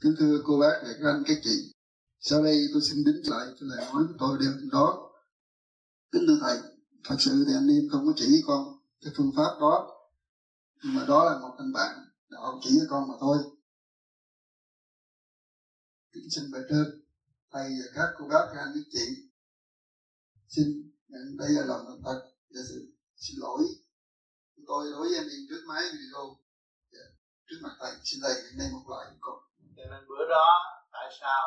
[0.00, 1.72] kính thưa cô bác và các anh, các chị.
[2.20, 5.12] Sau đây tôi xin đính lại cho lời nói của tôi đêm đó.
[6.12, 6.58] Kính thưa thầy,
[7.04, 9.92] thật sự thì anh em không có chỉ con cái phương pháp đó,
[10.82, 13.38] nhưng mà đó là một anh bạn đạo chỉ cho con mà thôi.
[16.12, 17.05] Kính xin bài trên
[17.56, 19.06] thầy và các cô bác các anh các chị
[20.48, 20.66] xin
[21.08, 22.20] nhận đây là lòng thành thật
[22.52, 22.78] và sự
[23.16, 23.62] xin lỗi.
[24.66, 26.24] Tôi đối với anh em trước máy video
[26.92, 27.06] dạ,
[27.46, 29.38] trước mặt thầy, xin thầy hiện nay một lại con.
[29.76, 30.48] Cho nên bữa đó,
[30.92, 31.44] tại sao?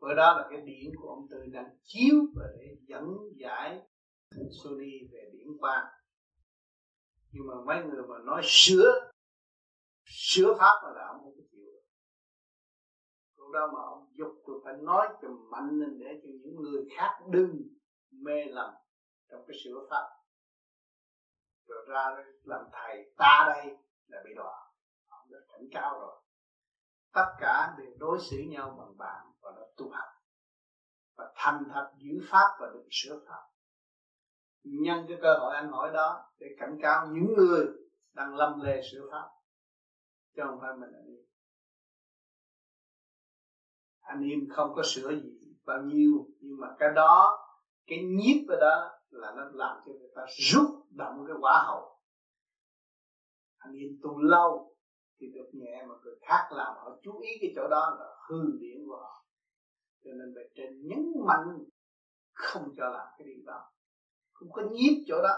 [0.00, 3.04] Bữa đó là cái điển của ông tư đang chiếu và để dẫn
[3.42, 3.80] giải
[4.62, 5.84] Sony về điển quan
[7.32, 9.10] nhưng mà mấy người mà nói sửa
[10.04, 11.51] sửa pháp mà là ông không
[13.52, 17.20] đó mà ông dục tôi phải nói cho mạnh lên để cho những người khác
[17.30, 17.56] đừng
[18.10, 18.74] mê lầm
[19.30, 20.08] trong cái sửa pháp.
[21.66, 24.70] Rồi ra làm thầy ta đây là bị đọa.
[25.08, 26.22] Ông đã cảnh cáo rồi.
[27.12, 30.08] Tất cả đều đối xử nhau bằng bạn và nó tu học.
[31.16, 33.42] Và thành thật giữ pháp và được sửa pháp.
[34.64, 37.66] Nhân cái cơ hội anh hỏi đó để cảnh cáo những người
[38.12, 39.28] đang lâm lề sửa pháp.
[40.36, 41.31] Chứ không phải mình anh em
[44.02, 47.38] anh em không có sửa gì bao nhiêu, nhưng mà cái đó,
[47.86, 51.98] cái nhiếp ở đó là nó làm cho người ta rút động cái quả hậu.
[53.58, 54.74] Anh em tu lâu
[55.20, 58.42] thì được nhẹ, mà người khác làm họ chú ý cái chỗ đó là hư
[58.60, 59.24] điểm của họ.
[60.04, 61.64] Cho nên về trên nhấn mạnh
[62.32, 63.70] không cho làm cái điều đó.
[64.32, 65.34] Không có nhiếp chỗ đó.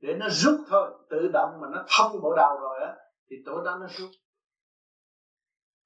[0.00, 2.96] Để nó rút thôi, tự động mà nó thông bộ đầu rồi á,
[3.30, 4.10] thì chỗ đó nó rút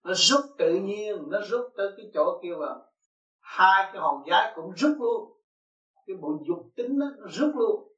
[0.05, 2.67] nó rút tự nhiên nó rút tới cái chỗ kia mà
[3.41, 5.39] hai cái hòn giái cũng rút luôn.
[6.07, 7.93] Cái bộ dục tính đó, nó rút luôn.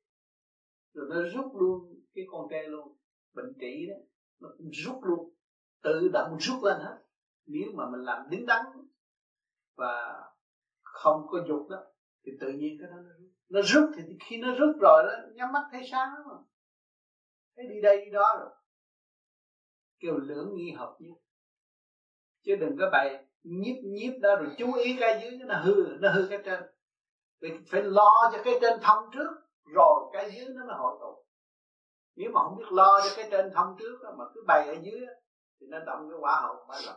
[0.95, 2.97] Rồi nó rút luôn cái con tre luôn.
[3.35, 3.95] Bệnh trị đó
[4.40, 5.35] nó cũng rút luôn.
[5.83, 6.99] Tự động rút lên hết.
[7.47, 8.66] Nếu mà mình làm đứng đắn
[9.77, 10.23] và
[10.83, 11.85] không có dục đó
[12.25, 13.31] thì tự nhiên cái đó nó rút.
[13.49, 16.35] Nó rút thì khi nó rút rồi đó nhắm mắt thấy sáng mà
[17.57, 18.51] thấy đi đây đi đó rồi.
[20.01, 21.16] Kêu lưỡng nghi hợp nhất
[22.47, 26.13] chứ đừng có bày nhiếp nhiếp đó rồi chú ý cái dưới nó hư nó
[26.13, 26.63] hư cái trên.
[27.41, 29.31] Vì phải lo cho cái trên thông trước
[29.65, 31.25] rồi cái dưới nó mới hội tụ.
[32.15, 34.75] Nếu mà không biết lo cho cái trên thông trước đó, mà cứ bày ở
[34.83, 35.13] dưới đó,
[35.61, 36.97] thì nó động cái quả hậu phải lầm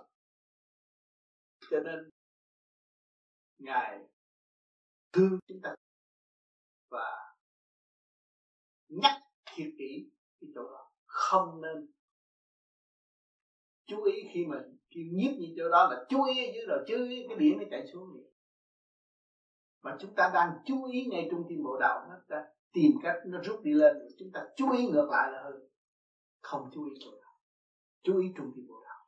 [1.69, 2.09] cho nên
[3.57, 3.99] ngài
[5.11, 5.75] thương chúng ta
[6.89, 7.35] và
[8.87, 9.21] nhắc
[9.55, 10.09] thiệt kỹ
[10.41, 10.91] cái chỗ đó.
[11.05, 11.91] Không nên
[13.85, 16.83] chú ý khi mình khi nhiếp như chỗ đó là chú ý ở dưới rồi
[16.87, 18.29] chú ý cái điện nó chạy xuống liền.
[19.81, 23.15] Mà chúng ta đang chú ý ngay trung tim bộ đạo nó ta tìm cách
[23.25, 25.69] nó rút đi lên chúng ta chú ý ngược lại là hơn.
[26.41, 27.39] Không chú ý chỗ đạo
[28.03, 29.07] chú ý trung tim bộ đạo.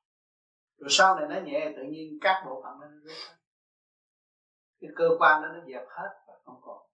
[0.78, 3.36] Rồi sau này nó nhẹ tự nhiên các bộ phận nó rút hết.
[4.80, 6.88] Cái cơ quan đó nó dẹp hết và không còn.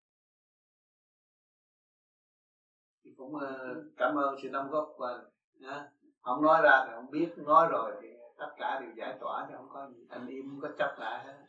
[3.03, 3.41] Thì cũng uh,
[3.97, 5.25] cảm ơn sự đóng góp của anh
[6.21, 9.53] không nói ra thì không biết nói rồi thì tất cả đều giải tỏa chứ
[9.57, 10.05] không có gì.
[10.09, 11.45] Anh im không có chấp lại hết.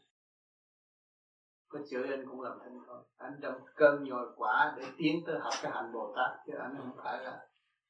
[1.69, 3.03] Có chửi anh cũng làm thinh thôi.
[3.17, 6.75] Anh trong cơn nhồi quả để tiến tới học cái hạnh bồ tát chứ anh
[6.79, 7.49] không phải là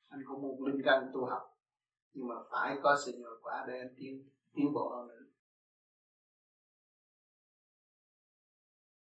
[0.09, 1.43] anh cũng một linh căn tu học.
[2.13, 5.25] Nhưng mà phải có sự nhồi quả để anh tiến tiến bộ hơn nữa.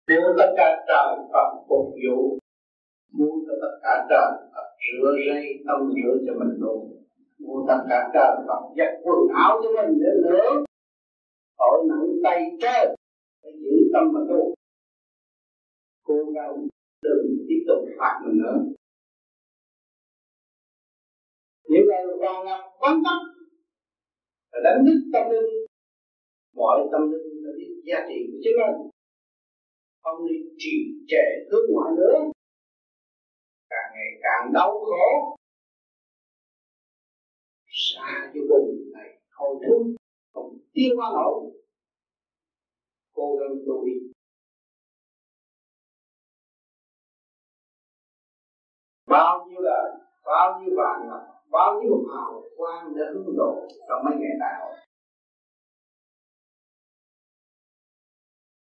[0.06, 2.38] Nếu tất cả trời Phật phục vụ,
[3.12, 7.03] muốn cho tất cả trời Phật rửa rây, tâm rửa cho mình luôn
[7.46, 10.64] mua tất cả trời và giặt quần áo cho mình để nữa
[11.58, 12.94] tội nặng tay trên
[13.42, 14.54] phải giữ tâm mà tu
[16.04, 16.68] cố gắng
[17.02, 18.56] đừng tiếp tục phạt mình nữa.
[21.68, 23.18] Những lời còn ngập quan tâm
[24.52, 25.66] và đánh thức tâm linh.
[26.54, 28.90] Mọi tâm linh là biết giá trị của chính mình.
[30.02, 30.76] Không đi trì
[31.08, 32.14] trệ hướng ngoại nữa.
[33.70, 35.36] Càng ngày càng đau khổ
[37.74, 39.94] xa vô cùng này hồi thương
[40.32, 41.50] không tiên qua nổi.
[43.14, 43.92] Cô gắng tu đi.
[49.06, 49.90] Bao nhiêu lời,
[50.24, 54.74] bao nhiêu vàng là bao nhiêu hào quang đã hướng độ trong mấy ngày nào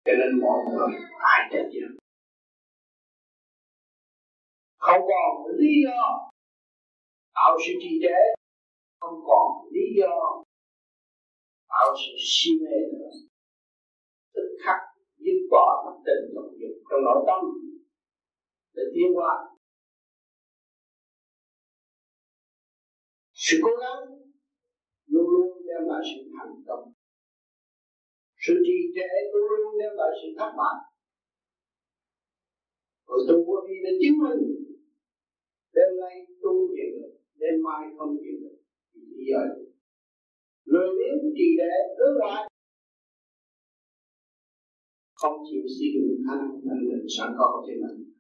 [0.05, 1.89] cho nên mọi người phải trách nhiệm
[4.79, 6.31] không còn lý do
[7.35, 8.36] tạo sự trì trệ
[9.07, 10.15] không còn lý do
[11.69, 13.11] tạo sự si mê nữa.
[14.35, 14.81] Tức khắc
[15.25, 17.41] dứt bỏ các tình dục dục trong nội tâm.
[18.75, 19.33] Để tiến qua
[23.33, 24.01] sự cố gắng
[25.07, 26.93] luôn luôn đem lại sự thành công.
[28.45, 30.77] Sự trì trệ luôn luôn đem lại sự thất bại.
[33.07, 34.43] Rồi tu có đi để chứng minh
[35.77, 38.56] đêm nay tu chịu được đêm mai không chịu được
[39.17, 39.41] bây giờ
[40.65, 42.51] lười biếng trì đệ hướng ngoại,
[45.15, 48.13] không chịu sử dụng khả năng năng lực sẵn có của chính mình.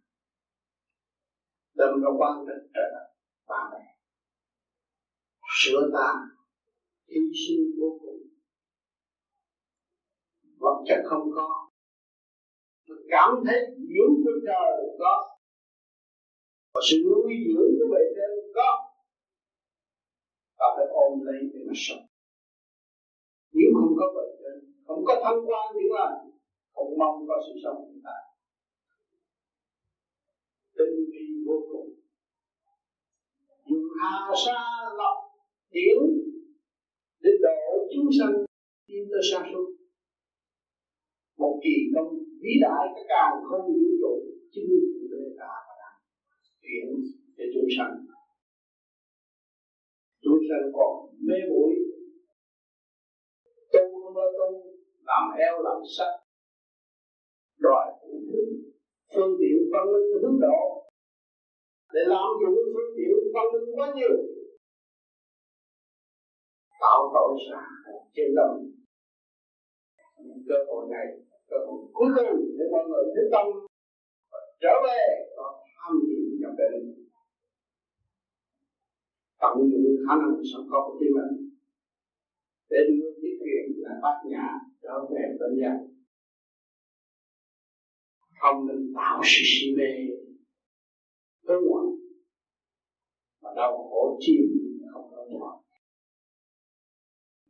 [1.74, 3.08] Đâm ra quan trọng trở lại
[3.48, 3.84] ba mẹ.
[5.60, 6.08] Sửa ta
[7.08, 8.22] hy sinh vô cùng.
[10.58, 11.70] Vật chất không có.
[12.88, 15.38] Mình cảm thấy dưỡng của trời có.
[16.74, 18.45] Và sự nuôi dưỡng của bề trên
[20.58, 22.06] và phải ôm lấy để mà sống.
[23.52, 26.06] Nếu không có bệnh trên không có thăng quan thì là
[26.74, 28.22] không mong có sự sống hiện tại.
[30.76, 31.88] Tinh vi vô cùng.
[33.68, 34.60] Dùng hà sa
[34.98, 35.18] lọc
[35.70, 35.98] điển
[37.22, 38.34] để độ chúng sanh
[38.86, 39.76] tin tới sa suốt
[41.38, 42.10] một kỳ công
[42.42, 44.14] vĩ đại các càng không vũ trụ,
[44.52, 45.88] chính phủ đề ta và
[46.62, 46.88] chuyển
[47.36, 48.15] để chúng sanh
[50.26, 50.92] chúng sanh còn
[51.28, 51.72] mê muội.
[53.72, 54.48] Tu không có tu,
[55.08, 56.12] làm eo làm sắt.
[57.58, 57.86] Đòi
[59.14, 60.90] phương tiện văn minh hướng độ
[61.92, 64.16] để làm dụng phương tiện văn minh quá nhiều.
[66.80, 67.62] Tạo tội xã
[68.14, 68.70] trên lòng
[70.48, 71.06] cơ hội này,
[71.50, 73.46] cơ hội cuối cùng để mọi người thức tâm
[74.60, 75.00] trở về
[75.36, 77.05] có tham niệm nhập định
[79.40, 81.32] tận dụng khả năng sẵn có của chính mình
[82.70, 84.46] để đưa cái chuyện là bát nhã
[84.82, 85.74] trở về bên nhà
[88.40, 89.90] không nên tạo sự si mê
[91.48, 91.86] hướng ngoại.
[93.40, 94.40] Và đau khổ chim
[94.92, 95.56] không có ngoại.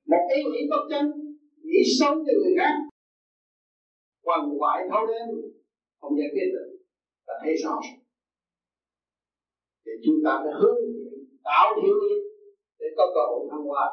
[0.06, 1.06] Một ý nghĩ bất chân
[1.62, 2.74] nghĩ xấu cho người khác.
[4.22, 5.28] Quằn quại thâu đêm,
[6.00, 6.78] không giải quyết được.
[7.26, 7.80] Là thấy rõ.
[9.84, 10.95] Thì chúng ta phải hướng
[11.48, 12.20] tạo thiện nghiệp
[12.78, 13.86] để có cơ hội thăng hoa.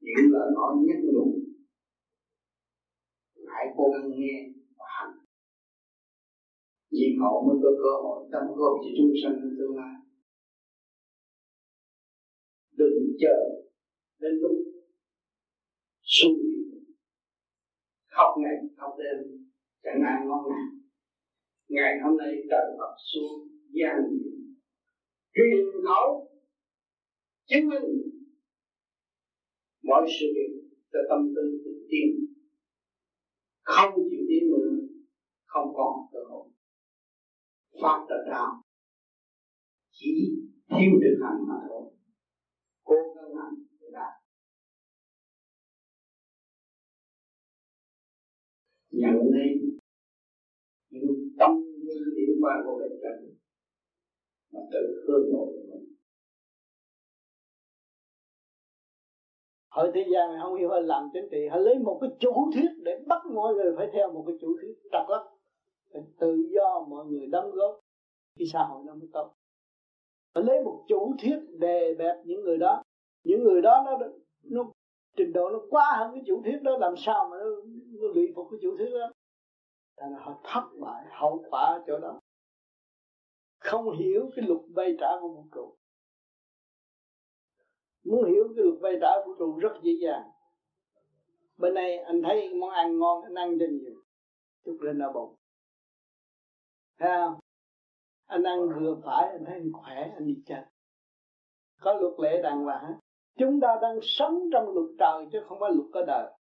[0.00, 1.26] Những lời nói nhắc nhủ
[3.52, 4.36] hãy cố gắng nghe
[4.78, 5.14] và hành.
[6.90, 9.94] Vì họ mới có cơ hội tâm góp cho chúng sanh trong tương lai.
[12.78, 13.38] Đừng chờ
[14.18, 14.56] đến lúc
[16.02, 16.28] suy
[18.06, 19.18] khóc ngày khóc đêm,
[19.82, 20.44] chẳng ai ngon
[21.68, 23.96] ngày hôm nay trời Phật xuống, gian
[25.34, 26.30] truyền khẩu
[27.48, 28.10] chứng minh
[29.82, 30.52] mọi sự việc
[30.92, 32.08] cho tâm tư tự tin,
[33.62, 34.70] không chịu tiến nữa,
[35.44, 36.48] không còn cơ hội.
[37.82, 38.62] Phát ra đạo
[39.90, 40.12] chỉ
[40.68, 41.92] thiếu thực hành mà thôi.
[42.82, 44.12] Cố gắng hành để đạt.
[48.90, 49.48] Nhận lấy
[50.90, 51.50] những tâm
[51.86, 53.29] tư điểm qua của bệnh trần
[54.52, 55.94] mà tự hương nội mình.
[59.70, 62.50] Hồi thế gian này không hiểu họ làm chính trị họ lấy một cái chủ
[62.54, 65.22] thuyết để bắt mọi người phải theo một cái chủ thuyết trật lắm
[65.92, 67.80] tự do mọi người đóng góp.
[68.38, 69.32] Thì xã hội nó mới tốt.
[70.34, 72.82] Họ lấy một chủ thuyết đề bẹp những người đó.
[73.24, 74.06] Những người đó nó
[74.42, 74.72] nó
[75.16, 77.44] trình độ nó quá hơn cái chủ thuyết đó làm sao mà nó,
[78.00, 79.12] nó lụy phục cái chủ thuyết đó?
[79.96, 82.20] Là họ thất bại hậu quả ở chỗ đó
[83.60, 85.76] không hiểu cái luật vay trả của vũ trụ
[88.04, 90.30] muốn hiểu cái luật vay trả vũ trụ rất dễ dàng.
[91.56, 94.02] Bên này anh thấy món ăn ngon, anh ăn cho nhiều.
[94.64, 95.34] Chút lên đau bụng.
[96.98, 97.40] Thấy không?
[98.26, 100.64] Anh ăn vừa phải, anh thấy anh khỏe, anh đi chơi.
[101.80, 102.94] Có luật lệ đàng hoàng.
[103.38, 106.32] Chúng ta đang sống trong luật trời chứ không phải luật có đời.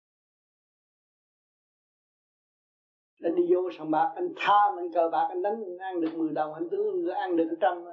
[3.24, 6.18] Anh đi vô sòng bạc anh tham anh cờ bạc anh đánh anh ăn được
[6.18, 7.86] 10 đồng anh tướng anh ăn được trăm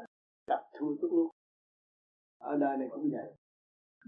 [0.49, 1.29] đập thua tức luôn.
[2.39, 3.33] Ở đời này cũng vậy.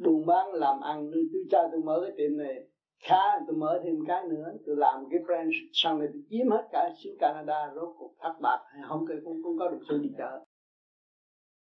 [0.05, 3.81] Buôn bán làm ăn tôi, tôi cho tôi mở cái tiệm này khá tôi mở
[3.85, 7.73] thêm cái nữa tôi làm cái brand xong này tôi chiếm hết cả xứ Canada
[7.75, 10.45] rốt cuộc thất bạc không có không, không có được sự đi chợ.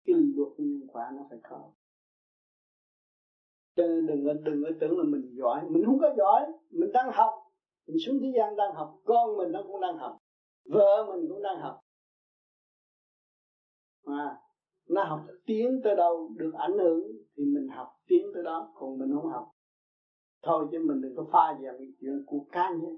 [0.06, 1.70] Cái luật nhân quả nó phải có.
[3.76, 5.60] Cho nên đừng có đừng có tưởng là mình giỏi.
[5.68, 7.47] Mình không có giỏi mình đang học
[7.88, 10.18] mình xuống thế gian đang học con mình nó cũng đang học
[10.68, 11.80] vợ mình cũng đang học.
[14.04, 14.36] À,
[14.88, 17.02] nó học tiến tới đâu được ảnh hưởng
[17.36, 19.50] thì mình học tiến tới đó còn mình không học.
[20.42, 22.96] Thôi chứ mình đừng có pha vào cái chuyện của cá nhân.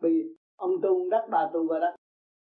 [0.00, 1.94] Vì ông tu đất bà tu và đất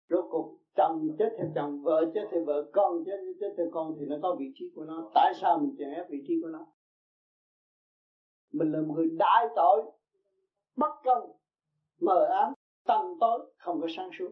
[0.08, 3.94] rốt cuộc chồng chết theo chồng vợ chết theo vợ con chết chết theo con
[3.98, 5.10] thì nó có vị trí của nó.
[5.14, 6.66] Tại sao mình chèn ép vị trí của nó?
[8.52, 9.82] Mình là một người đại tội
[10.76, 11.32] bất công,
[12.00, 12.52] mờ ám,
[12.86, 14.30] tâm tối, không có sáng suốt.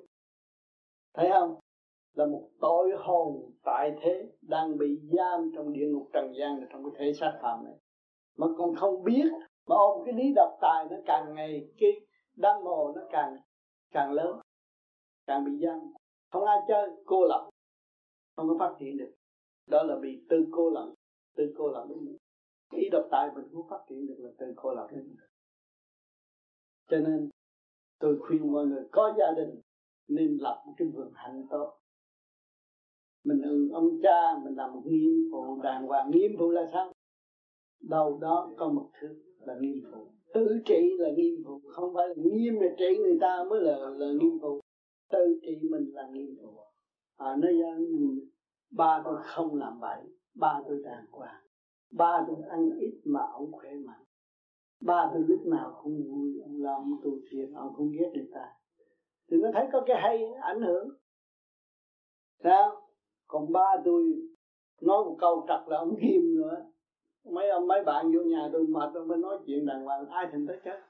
[1.15, 1.61] Thấy không?
[2.15, 6.85] Là một tội hồn tại thế đang bị giam trong địa ngục trần gian trong
[6.85, 7.75] cái thể xác phạm này.
[8.37, 9.25] Mà còn không biết,
[9.67, 11.91] mà ôm cái lý độc tài nó càng ngày cái
[12.37, 13.37] đam mồ nó càng
[13.91, 14.41] càng lớn,
[15.27, 15.81] càng bị giam.
[16.31, 17.51] Không ai chơi, cô lập,
[18.37, 19.15] không có phát triển được.
[19.67, 20.95] Đó là bị tư cô lập
[21.37, 22.17] tư cô lập đến
[22.73, 25.17] ý độc tài mình không phát triển được là tư cô lập đến
[26.95, 27.31] cho nên
[27.99, 29.61] tôi khuyên mọi người có gia đình
[30.09, 31.79] nên lập một cái vườn hạnh tốt.
[33.25, 36.11] Mình ừ ông cha, mình làm một nghiêm phụ, đàng hoàng.
[36.11, 36.93] Nghiêm phụ là sao?
[37.81, 40.07] Đầu đó có một thứ là nghiêm phụ.
[40.35, 43.77] Tự trị là nghiêm phụ, không phải là nghiêm là trị người ta mới là
[43.77, 44.61] là nghiêm phụ.
[45.13, 46.49] Tự trị mình là nghiêm phụ.
[47.17, 47.49] À nó
[48.71, 50.01] ba tôi không làm bậy,
[50.35, 51.43] ba tôi đàng hoàng.
[51.91, 54.04] Ba tôi ăn ít mà ông khỏe mạnh
[54.85, 58.29] ba tôi lúc nào cũng vui, ông lo ông tu thiền, ông không ghét người
[58.35, 58.53] ta.
[59.31, 60.89] Thì nó thấy có cái hay, ảnh hưởng.
[62.43, 62.89] Sao
[63.27, 64.03] còn ba tôi
[64.81, 66.67] nói một câu trật là ông ghim nữa.
[67.25, 70.27] Mấy ông, mấy bạn vô nhà tôi mệt, tôi mới nói chuyện đàng hoàng, ai
[70.33, 70.81] thèm tới chết.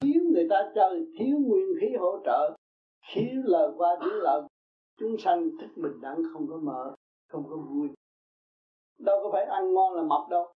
[0.00, 2.56] Thiếu người ta chơi thiếu nguyên khí hỗ trợ.
[3.12, 4.42] Thiếu lời qua tiếng lời
[4.98, 6.94] chúng sanh thích bình đẳng, không có mở,
[7.28, 7.88] không có vui.
[8.98, 10.52] Đâu có phải ăn ngon là mập đâu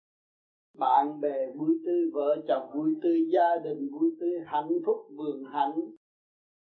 [0.77, 5.43] bạn bè vui tươi, vợ chồng vui tươi, gia đình vui tươi, hạnh phúc vườn
[5.51, 5.79] hạnh.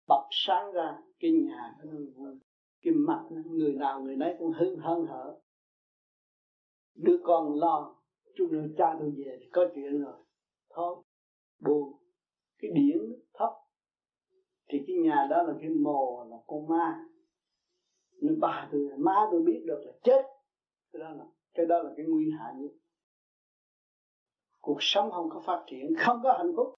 [0.08, 2.38] Bật sáng ra, cái nhà nó vui.
[2.82, 5.40] Cái mặt người nào người nấy cũng hưng hân hở.
[6.94, 7.96] Đứa con lo,
[8.36, 10.16] chút nữa cha tôi về thì có chuyện rồi.
[10.70, 10.96] Thôi,
[11.60, 11.92] buồn.
[12.58, 12.98] Cái điển
[13.34, 13.50] thấp.
[14.68, 17.04] Thì cái nhà đó là cái mồ là con ma.
[18.22, 20.22] Nên bà tôi, má tôi biết được là chết.
[20.92, 22.70] Cái đó là, cái đó là cái nguy hại nhất
[24.66, 26.74] cuộc sống không có phát triển, không có hạnh phúc.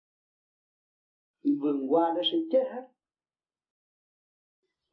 [1.60, 2.88] Vườn hoa nó sẽ chết hết.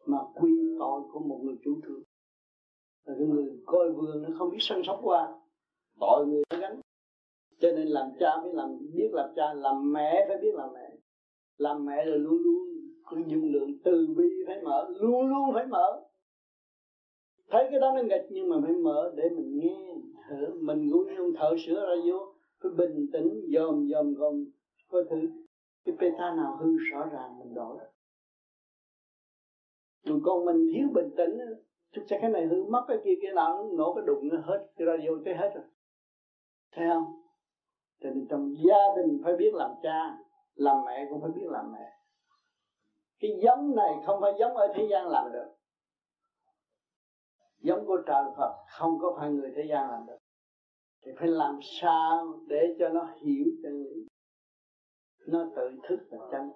[0.05, 2.03] Mà quy tội của một người chủ thương
[3.05, 5.39] là cái người coi vườn nó không biết săn sóc qua
[5.99, 6.79] tội người nó gánh.
[7.59, 10.89] Cho nên làm cha phải làm, biết làm cha, làm mẹ phải biết làm mẹ.
[11.57, 12.67] Làm mẹ là luôn luôn
[13.03, 16.03] có dung lượng từ bi phải mở, luôn luôn phải mở.
[17.49, 19.95] Thấy cái đó nó nghịch nhưng mà phải mở để mình nghe,
[20.29, 24.45] thở, mình cũng như ông thở sửa ra vô phải bình tĩnh, dòm dòm, gom.
[24.89, 25.29] Coi thử
[25.85, 27.77] cái beta nào hư rõ ràng mình đổi.
[30.03, 31.39] Rồi còn mình thiếu bình tĩnh
[31.91, 34.37] chút sẽ cái này hư mất cái kia, cái nào nó nổ cái đụng nó
[34.41, 35.63] hết, cái radio tới hết rồi.
[36.71, 37.21] Thấy không?
[37.99, 40.17] Cho nên trong gia đình phải biết làm cha,
[40.55, 41.91] làm mẹ cũng phải biết làm mẹ.
[43.19, 45.55] Cái giống này không phải giống ở thế gian làm được.
[47.59, 50.17] Giống của trời Phật không có phải người thế gian làm được
[51.05, 54.07] thì phải làm sao để cho nó hiểu chân lý?
[55.27, 56.49] Nó tự thức là chân.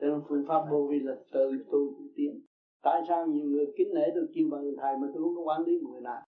[0.00, 2.40] Cho nên phương pháp vô vi là tự tu tự tiến.
[2.82, 5.62] Tại sao nhiều người kính nể tôi kêu bằng thầy mà tôi không có quản
[5.62, 6.22] lý người nào?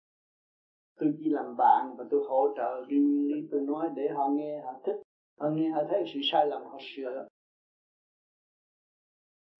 [0.97, 4.29] Tôi chỉ làm bạn và tôi hỗ trợ cái nguyên lý tôi nói để họ
[4.29, 4.97] nghe, họ thích.
[5.39, 7.29] Họ nghe, họ thấy sự sai lầm, họ sửa.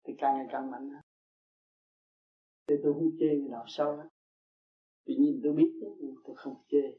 [0.07, 0.91] Thì càng ngày càng mạnh
[2.71, 4.09] thì tôi không chê người nào sâu hết
[5.07, 5.73] tự nhiên tôi biết
[6.25, 6.93] tôi không chê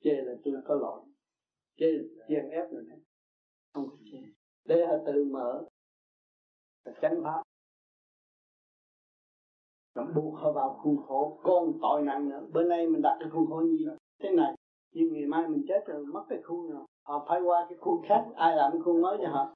[0.00, 1.00] chê là tôi có lỗi.
[1.76, 1.86] Chê
[2.28, 2.98] chèn ép rồi đấy
[3.72, 4.18] không có chê.
[4.64, 5.64] Đây là tự mở.
[6.84, 7.42] Là tránh pháp
[9.94, 11.40] nó buộc họ vào khuôn khổ.
[11.42, 12.46] Con tội nặng nữa.
[12.52, 14.54] Bữa nay mình đặt cái khuôn khổ như thế này
[14.92, 16.86] nhưng ngày mai mình chết rồi, mất cái khuôn rồi.
[17.02, 18.24] Họ phải qua cái khuôn khác.
[18.34, 19.54] Ai làm cái khuôn mới cho họ?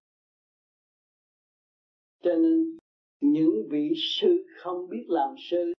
[2.23, 2.79] Cho nên,
[3.21, 5.73] những vị sư không biết làm sư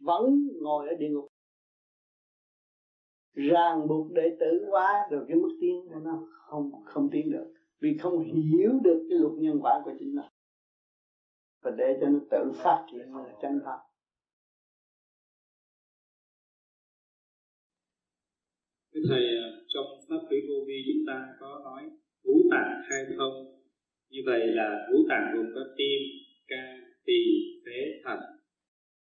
[0.00, 1.26] vẫn ngồi ở địa ngục
[3.34, 7.54] ràng buộc đệ tử quá rồi cái mức tiến của nó không không tiến được
[7.80, 10.22] vì không hiểu được cái luật nhân quả của chính nó
[11.62, 13.78] và để cho nó tự phát triển là chân pháp
[18.94, 21.82] Thưa Thầy, à, trong Pháp Thủy Vô Vi chúng ta có nói
[22.24, 23.34] ngũ tạng khai thông.
[24.10, 26.00] Như vậy là ngũ tạng gồm có tim,
[26.46, 27.20] can, tỳ,
[27.66, 28.18] phế, thận.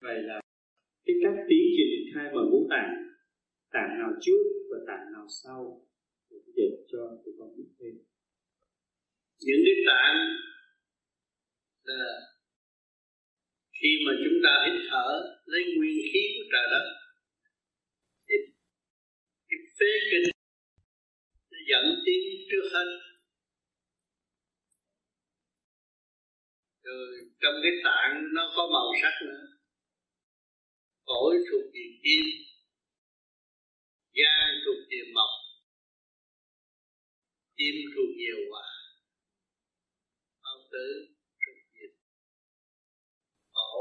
[0.02, 0.40] Vậy là
[1.06, 3.05] cái cách tiến trình khai mở ngũ tạng,
[3.72, 5.86] tạng nào trước và tạng nào sau
[6.30, 7.94] để cho tụi con biết thêm.
[9.40, 10.16] Những cái tạng
[11.82, 12.04] là
[13.80, 15.08] khi mà chúng ta hít thở,
[15.44, 16.86] lấy nguyên khí của trời đất,
[18.28, 20.30] thì phế kinh
[21.70, 22.88] dẫn tiến trước hết
[26.82, 27.08] rồi
[27.40, 29.46] trong cái tạng nó có màu sắc nữa
[31.06, 32.24] phổi thuộc về kim
[34.12, 35.30] gan thuộc về mộc
[37.56, 38.68] chim thuộc nhiều quả,
[40.42, 40.86] bao tử
[41.42, 41.92] thuộc nhiều,
[43.54, 43.72] thổ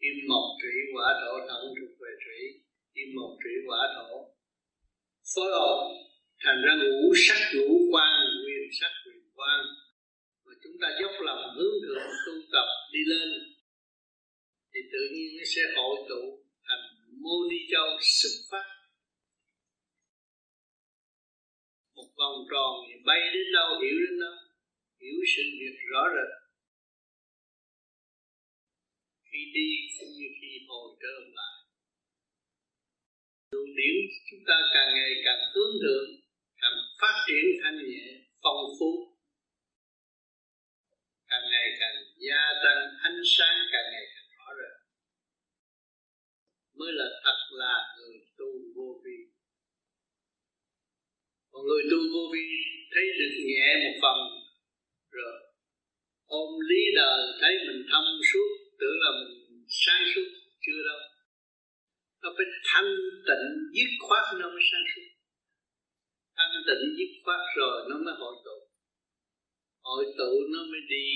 [0.00, 2.40] kim mộc thủy quả thổ thẳng thuộc về thủy
[2.94, 4.12] kim một thủy quả thổ.
[5.34, 5.80] Phối hợp
[6.42, 9.60] thành ra ngũ sắc ngũ quan nguyên sắc nguyên quan.
[10.44, 13.28] Mà chúng ta dốc lòng hướng thượng tu tập đi lên
[14.74, 16.22] thì tự nhiên nó sẽ hội tụ
[16.66, 16.84] thành
[17.22, 18.77] mô ni châu xuất phát.
[22.18, 22.72] Vòng tròn
[23.06, 24.32] bay đến đâu, hiểu đến đó,
[25.00, 26.30] hiểu sự việc rõ rệt.
[29.28, 31.56] Khi đi cũng như khi hồi trở lại.
[33.50, 33.96] Luồng điển
[34.30, 36.10] chúng ta càng ngày càng hướng thượng,
[36.62, 38.06] càng phát triển thanh nhẹ,
[38.42, 38.90] phong phú,
[41.30, 41.96] càng ngày càng
[42.26, 44.76] gia tăng ánh sáng, càng ngày càng rõ rệt,
[46.78, 49.27] mới là thật là người tu vô vi
[51.58, 52.46] còn người tu vô vi
[52.94, 54.18] thấy được nhẹ một phần.
[55.18, 55.36] Rồi,
[56.26, 58.48] ôm lý đời thấy mình thông suốt,
[58.80, 59.34] tưởng là mình
[59.68, 60.28] sáng suốt,
[60.64, 61.00] chưa đâu.
[62.22, 62.90] Nó phải thanh
[63.28, 63.46] tịnh,
[63.76, 65.06] dứt khoát nó mới sáng suốt.
[66.36, 68.58] Thanh tịnh, dứt khoát rồi nó mới hội tụ.
[69.88, 71.06] Hội tụ nó mới đi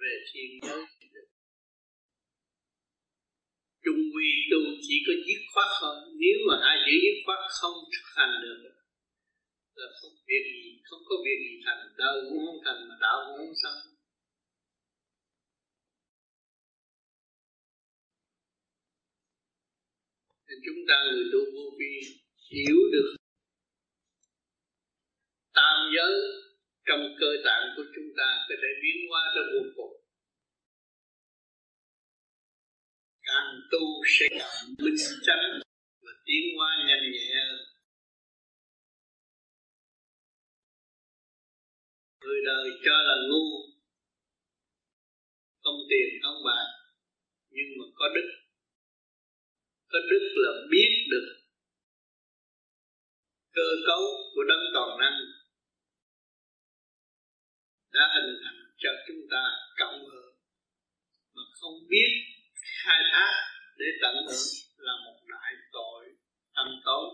[0.00, 0.82] về thiên giới.
[3.84, 7.76] Trung quy tu chỉ có dứt khoát thôi nếu mà ai giữ dứt khoát không
[7.92, 8.77] thực hành được
[9.80, 13.18] là không việc gì, không có việc gì thành đời cũng không thành mà đạo
[13.26, 13.78] cũng không xong
[20.48, 21.94] nên chúng ta người tu vô vi
[22.50, 23.10] hiểu được
[25.54, 26.14] tam giới
[26.86, 29.94] trong cơ tạng của chúng ta có thể biến hóa ra vô cùng.
[33.22, 35.44] Càng tu sẽ càng minh chánh
[36.02, 37.28] và tiến hóa nhanh nhẹ
[42.28, 43.46] người đời cho là ngu.
[45.62, 46.68] Không tiền không bạc
[47.50, 48.28] nhưng mà có đức.
[49.88, 51.28] Có đức là biết được
[53.52, 54.02] cơ cấu
[54.34, 55.18] của đấng toàn năng
[57.92, 59.42] đã hình thành cho chúng ta
[59.78, 60.34] cộng hưởng.
[61.34, 62.10] Mà không biết
[62.84, 63.32] khai thác
[63.78, 66.04] để tận hưởng là một đại tội
[66.54, 67.08] tâm tối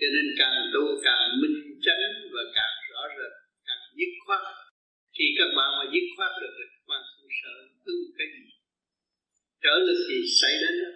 [0.00, 3.32] cho nên càng tu càng minh chánh và càng rõ rệt,
[3.66, 4.42] càng dứt khoát.
[5.16, 7.54] Khi các bạn mà dứt khoát được thì các bạn không sợ
[7.92, 8.44] ưng cái gì.
[9.64, 10.90] Trở lực gì xảy đến đó,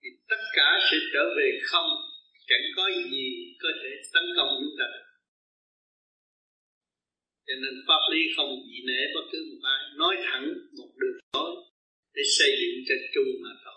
[0.00, 1.90] thì tất cả sẽ trở về không.
[2.48, 3.26] Chẳng có gì
[3.62, 5.06] có thể tấn công chúng ta được.
[7.46, 9.80] Cho nên pháp lý không dị nể bất cứ một ai.
[10.02, 10.44] Nói thẳng
[10.78, 11.50] một đường lối
[12.14, 13.73] để xây dựng cho chung mà thôi.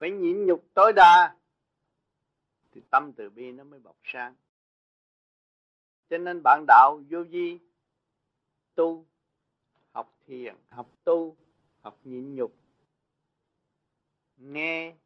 [0.00, 1.36] Phải nhịn nhục tối đa
[2.72, 4.34] thì tâm từ bi nó mới bọc sáng.
[6.10, 7.58] Cho nên bạn đạo vô vi,
[8.74, 9.06] tu,
[9.92, 11.36] học thiền, học tu,
[11.80, 12.56] học nhịn nhục,
[14.36, 14.96] nghe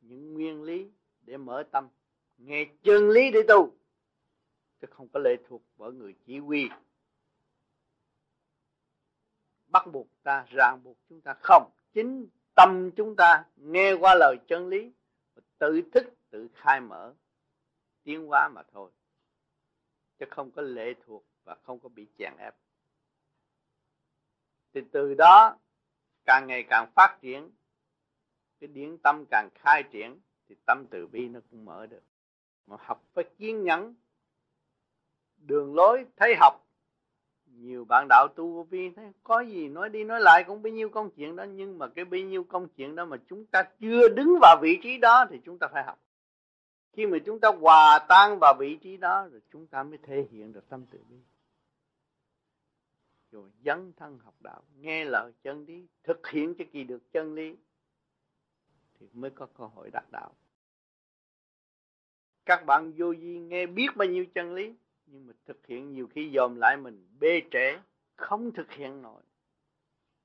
[0.00, 0.90] những nguyên lý
[1.22, 1.88] để mở tâm,
[2.36, 3.72] nghe chân lý để tu,
[4.80, 6.68] chứ không có lệ thuộc vào người chỉ huy.
[9.66, 14.36] Bắt buộc ta, ràng buộc chúng ta không, chính tâm chúng ta nghe qua lời
[14.48, 14.92] chân lý,
[15.58, 17.14] tự thức, tự khai mở,
[18.02, 18.90] tiến hóa mà thôi.
[20.18, 22.54] Chứ không có lệ thuộc và không có bị chèn ép.
[24.74, 25.56] Thì từ đó,
[26.24, 27.50] càng ngày càng phát triển,
[28.60, 32.02] cái điển tâm càng khai triển, thì tâm từ bi nó cũng mở được.
[32.66, 33.94] Mà học phải kiên nhẫn,
[35.36, 36.63] đường lối thấy học
[37.58, 40.72] nhiều bạn đạo tu vô vi thấy có gì nói đi nói lại cũng bấy
[40.72, 43.62] nhiêu công chuyện đó, nhưng mà cái bấy nhiêu công chuyện đó mà chúng ta
[43.80, 45.98] chưa đứng vào vị trí đó thì chúng ta phải học.
[46.92, 50.26] Khi mà chúng ta hòa tan vào vị trí đó rồi chúng ta mới thể
[50.30, 51.16] hiện được tâm từ bi.
[53.32, 57.34] Rồi dấn thân học đạo, nghe lời chân lý, thực hiện cho kỳ được chân
[57.34, 57.56] lý
[59.00, 60.34] thì mới có cơ hội đạt đạo.
[62.46, 64.74] Các bạn vô vi nghe biết bao nhiêu chân lý
[65.06, 67.78] nhưng mà thực hiện nhiều khi dòm lại mình, bê trễ,
[68.16, 69.22] không thực hiện nổi.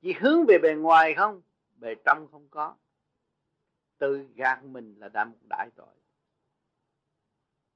[0.01, 1.41] Chỉ hướng về bề ngoài không,
[1.75, 2.75] bề trong không có.
[3.97, 5.95] Tự gạt mình là đã một đại tội.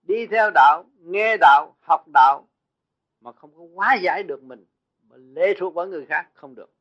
[0.02, 2.48] Đi theo đạo, nghe đạo, học đạo
[3.22, 4.66] mà không có hóa giải được mình,
[5.04, 6.74] mà lê thuộc vào người khác, không được.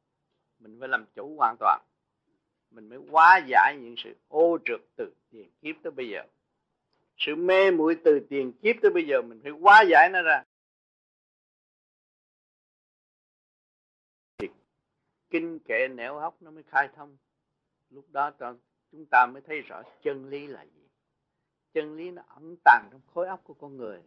[0.58, 1.82] Mình phải làm chủ hoàn toàn.
[2.70, 6.22] Mình mới hóa giải những sự ô trượt từ tiền kiếp tới bây giờ
[7.26, 10.44] sự mê muội từ tiền kiếp tới bây giờ mình phải hóa giải nó ra.
[14.38, 14.48] Thì
[15.30, 17.16] kinh kệ nẻo hóc nó mới khai thông.
[17.90, 18.30] Lúc đó
[18.90, 20.88] chúng ta mới thấy rõ chân lý là gì.
[21.72, 24.02] Chân lý nó ẩn tàng trong khối óc của con người.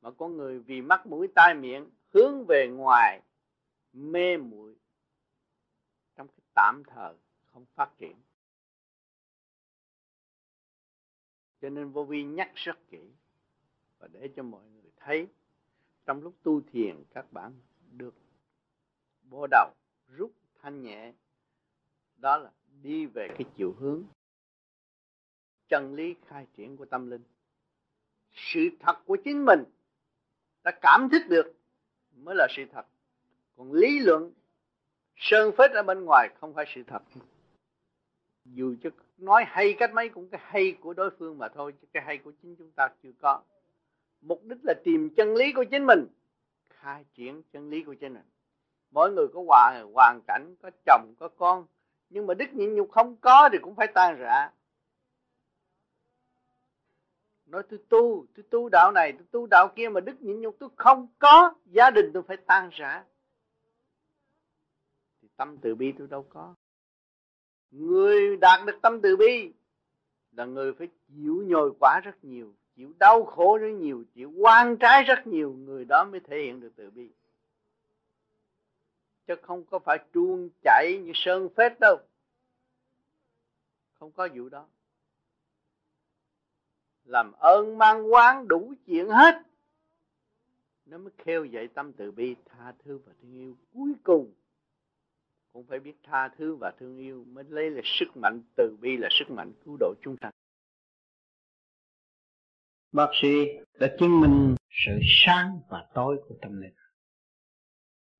[0.00, 3.22] Mà con người vì mắt mũi tai miệng hướng về ngoài,
[3.92, 4.74] mê muội
[6.16, 7.14] trong cái tạm thời
[7.52, 8.16] không phát triển.
[11.60, 13.10] Cho nên vô vi nhắc rất kỹ
[13.98, 15.26] và để cho mọi người thấy
[16.06, 17.52] trong lúc tu thiền các bạn
[17.92, 18.14] được
[19.22, 19.70] bó đầu,
[20.08, 20.32] rút
[20.62, 21.12] thanh nhẹ,
[22.16, 22.50] đó là
[22.82, 24.04] đi về cái chiều hướng
[25.68, 27.22] chân lý khai triển của tâm linh.
[28.34, 29.64] Sự thật của chính mình
[30.62, 31.52] ta cảm thức được
[32.16, 32.86] mới là sự thật.
[33.56, 34.32] Còn lý luận
[35.16, 37.02] sơn phết ở bên ngoài không phải sự thật.
[38.44, 38.90] Dù cho
[39.20, 42.18] nói hay cách mấy cũng cái hay của đối phương mà thôi, chứ cái hay
[42.18, 43.42] của chính chúng ta chưa có.
[44.20, 46.06] Mục đích là tìm chân lý của chính mình,
[46.68, 48.22] khai triển chân lý của chính mình.
[48.90, 51.66] Mỗi người có hoàn hoàn cảnh, có chồng, có con,
[52.10, 54.50] nhưng mà đức nhịn nhục không có thì cũng phải tan rã.
[57.46, 60.56] Nói tôi tu tôi tu đạo này, tôi tu đạo kia mà đức nhịn nhục
[60.58, 63.04] tôi không có, gia đình tôi phải tan rã.
[65.22, 66.54] Thì tâm từ bi tôi đâu có
[67.70, 69.52] người đạt được tâm từ bi
[70.32, 74.76] là người phải chịu nhồi quả rất nhiều, chịu đau khổ rất nhiều, chịu quan
[74.76, 77.10] trái rất nhiều, người đó mới thể hiện được từ bi.
[79.26, 81.96] Chứ không có phải chuông chảy như sơn phết đâu.
[83.92, 84.66] Không có vụ đó.
[87.04, 89.42] Làm ơn mang quán đủ chuyện hết,
[90.86, 94.32] nó mới khêu dậy tâm từ bi, tha thứ và thương yêu cuối cùng
[95.52, 98.96] cũng phải biết tha thứ và thương yêu mới lấy là sức mạnh từ bi
[98.96, 100.30] là sức mạnh cứu độ chúng ta.
[102.92, 103.28] Bác sĩ
[103.80, 106.74] đã chứng minh sự sáng và tối của tâm linh.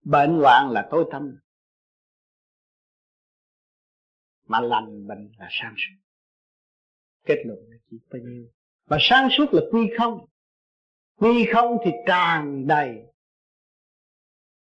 [0.03, 1.39] Bệnh hoạn là tối tâm,
[4.47, 5.97] mà lành bệnh là sáng suốt.
[7.25, 8.47] Kết luận là chỉ bao nhiêu.
[8.87, 10.27] Mà sáng suốt là quy không.
[11.17, 13.03] Quy không thì tràn đầy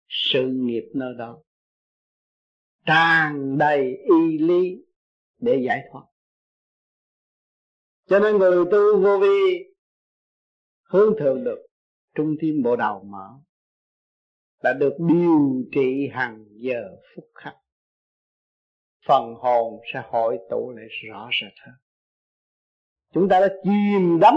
[0.08, 1.42] sự nghiệp nơi đó
[2.88, 4.86] tràn đầy y lý
[5.40, 6.04] để giải thoát.
[8.10, 9.64] Cho nên người tu vô vi
[10.84, 11.66] hướng thượng được
[12.16, 13.28] trung tim bộ đầu mở,
[14.64, 17.56] đã được điều trị hàng giờ phút khắc.
[19.08, 21.76] Phần hồn sẽ hội tụ lại rõ rệt hơn.
[23.14, 24.34] Chúng ta đã chìm đắm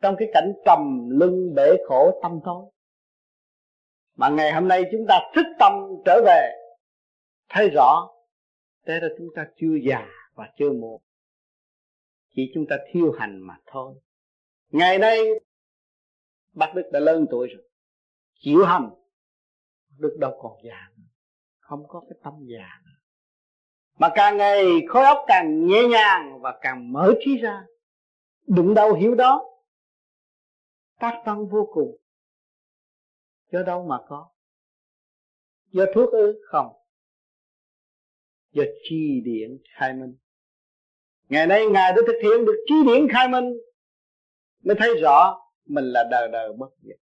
[0.00, 2.70] trong cái cảnh trầm lưng bể khổ tâm tối.
[4.16, 5.72] Mà ngày hôm nay chúng ta thức tâm
[6.04, 6.61] trở về
[7.52, 8.08] thấy rõ
[8.86, 11.02] thế là chúng ta chưa già và chưa muộn.
[12.34, 13.94] Chỉ chúng ta thiêu hành mà thôi.
[14.68, 15.18] Ngày nay,
[16.52, 17.68] bác đức đã lớn tuổi rồi.
[18.34, 18.90] Chịu hành
[19.98, 21.04] đức đâu còn già nữa.
[21.58, 22.98] Không có cái tâm già nữa.
[23.98, 27.64] Mà càng ngày, khối óc càng nhẹ nhàng và càng mở trí ra.
[28.46, 29.44] Đụng đâu hiểu đó,
[30.98, 31.96] tác văn vô cùng.
[33.52, 34.28] Do đâu mà có?
[35.70, 36.42] Do thuốc ư?
[36.46, 36.81] Không
[38.52, 40.14] do chi điển khai minh.
[41.28, 43.52] Ngày nay ngài đã thực hiện được chi điển khai minh,
[44.64, 46.96] mới thấy rõ mình là đời đời bất diệt.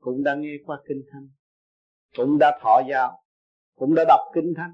[0.00, 1.28] Cũng đã nghe qua kinh thánh,
[2.16, 3.22] cũng đã thọ giáo,
[3.74, 4.72] cũng đã đọc kinh thánh.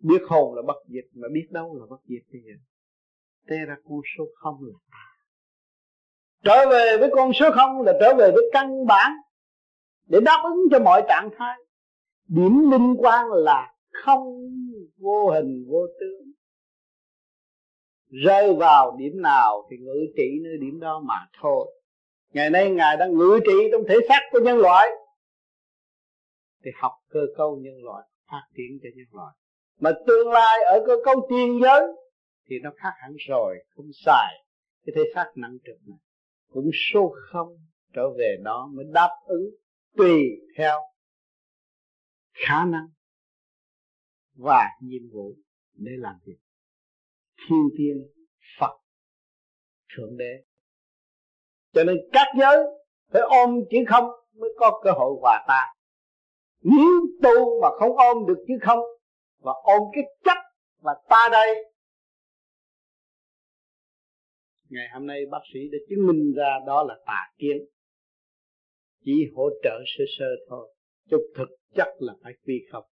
[0.00, 2.54] Biết hồn là bất diệt, mà biết đâu là bất diệt bây giờ?
[3.48, 4.78] Thế ra con số không là
[6.44, 9.12] trở về với con số không là trở về với căn bản
[10.06, 11.58] để đáp ứng cho mọi trạng thái.
[12.28, 14.22] Điểm linh quan là không
[14.98, 16.32] vô hình, vô tướng.
[18.24, 21.72] Rơi vào điểm nào thì ngự trị nơi điểm đó mà thôi.
[22.32, 24.88] Ngày nay ngài đang ngự trị trong thể xác của nhân loại,
[26.64, 29.34] thì học cơ cấu nhân loại, phát triển cho nhân loại.
[29.80, 31.82] Mà tương lai ở cơ cấu tiên giới
[32.48, 34.34] thì nó khác hẳn rồi, không xài
[34.86, 35.98] cái thể xác nặng trực này
[36.52, 37.48] cũng số không
[37.94, 39.50] trở về đó mới đáp ứng
[39.96, 40.22] tùy
[40.58, 40.80] theo
[42.32, 42.88] khả năng
[44.36, 45.34] và nhiệm vụ
[45.74, 46.38] để làm việc.
[47.48, 47.96] Thiên tiên
[48.60, 48.80] phật
[49.96, 50.44] thượng đế.
[51.72, 52.56] Cho nên các giới
[53.12, 55.76] phải ôm chữ không mới có cơ hội hòa tan.
[56.62, 58.78] Nếu tu mà không ôm được chữ không
[59.38, 60.38] và ôm cái chấp
[60.82, 61.64] là ta đây.
[64.68, 67.56] Ngày hôm nay bác sĩ đã chứng minh ra đó là tà kiến.
[69.04, 70.74] Chỉ hỗ trợ sơ sơ thôi
[71.10, 72.84] chút thực chất là phải quy không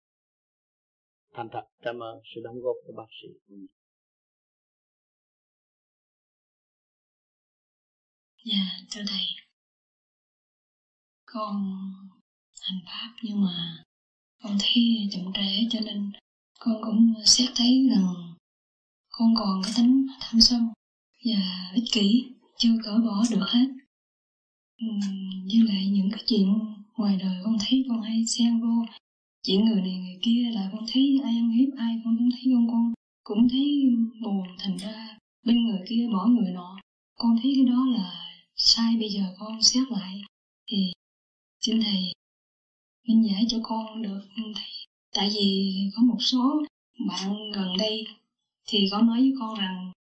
[1.35, 3.29] thành thật, cảm ơn sự đóng góp của bác sĩ.
[8.45, 9.27] Dạ thưa thầy.
[11.25, 11.55] Con
[12.61, 13.85] hành pháp nhưng mà
[14.43, 16.13] con thấy chậm trễ cho nên
[16.59, 18.35] con cũng xét thấy rằng
[19.11, 20.61] con còn cái tính tham sân
[21.25, 22.25] và ích kỷ,
[22.59, 23.67] chưa cỡ bỏ được hết.
[25.47, 26.49] Với lại những cái chuyện
[26.97, 28.85] ngoài đời con thấy con hay xen vô
[29.47, 32.53] chỉ người này người kia là con thấy ai ăn hiếp ai con cũng thấy
[32.55, 32.93] con con
[33.25, 33.85] cũng thấy
[34.23, 35.19] buồn thành ra.
[35.47, 36.79] Bên người kia bỏ người nọ
[37.19, 38.13] con thấy cái đó là
[38.57, 40.21] sai bây giờ con xét lại.
[40.71, 40.93] Thì
[41.61, 42.13] xin thầy
[43.09, 44.71] minh giải cho con được thầy
[45.15, 46.63] tại vì có một số
[47.09, 48.07] bạn gần đây
[48.67, 49.93] thì có nói với con rằng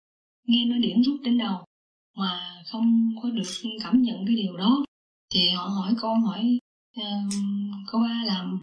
[0.45, 1.65] nghe nói điểm rút đến đầu
[2.17, 3.51] mà không có được
[3.83, 4.85] cảm nhận cái điều đó.
[5.33, 6.59] Thì họ hỏi con hỏi
[6.99, 7.33] uh,
[7.91, 8.59] cô ba làm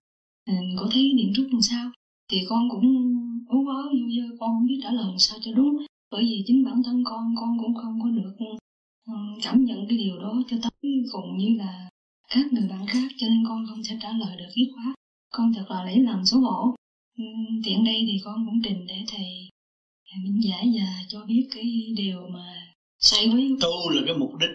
[0.76, 1.90] có thấy điểm rút làm sao?
[2.30, 2.86] Thì con cũng
[3.48, 5.76] ú ớ vô dơ, con không biết trả lời làm sao cho đúng.
[6.11, 8.32] Bởi vì chính bản thân con con cũng không có được
[9.07, 11.88] ừ, cảm nhận cái điều đó cho tới cùng như là
[12.28, 14.94] các người bạn khác, cho nên con không thể trả lời được dứt khoát.
[15.32, 16.74] Con thật là lấy làm xấu hổ.
[17.18, 17.24] Ừ,
[17.64, 19.48] tiện đây thì con cũng trình để thầy
[20.24, 24.51] minh giải và cho biết cái điều mà sai quý tu là cái mục đích.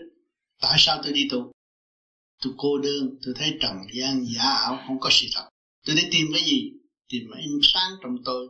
[0.62, 1.52] Tại sao tôi đi tu
[2.44, 5.50] tôi cô đơn, tôi thấy trần gian giả ảo, không có sự thật
[5.86, 6.72] tôi đi tìm cái gì?
[7.10, 8.48] Tìm ánh sáng trong tôi.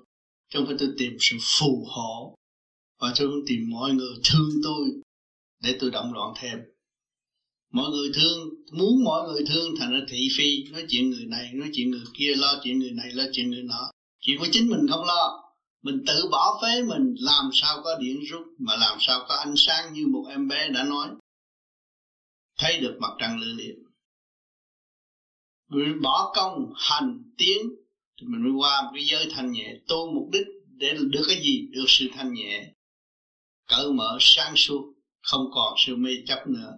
[0.50, 2.36] Chứ không phải tôi tìm sự phù hộ.
[3.00, 4.88] Và tôi không tìm mọi người thương tôi.
[5.64, 6.60] Để tôi động loạn thêm.
[7.72, 10.64] Mọi người thương, muốn mọi người thương, thành ra thị phi.
[10.72, 13.64] Nói chuyện người này, nói chuyện người kia, lo chuyện người này, lo chuyện người
[13.64, 13.92] nọ.
[14.20, 15.42] Chuyện của chính mình không lo.
[15.82, 19.54] Mình tự bỏ phế mình, làm sao có điện rút, mà làm sao có ánh
[19.58, 21.10] sáng như một em bé đã nói.
[22.58, 23.85] Thấy được mặt trăng lưỡi liềm
[25.70, 27.57] mình bỏ công hành tiến,
[28.22, 30.47] thì mình mới qua một cái giới thanh nhẹ tu mục đích
[30.78, 31.68] để được cái gì?
[31.72, 32.72] Được sự thanh nhẹ.
[33.68, 36.78] Cởi mở sáng suốt, không còn sự mê chấp nữa.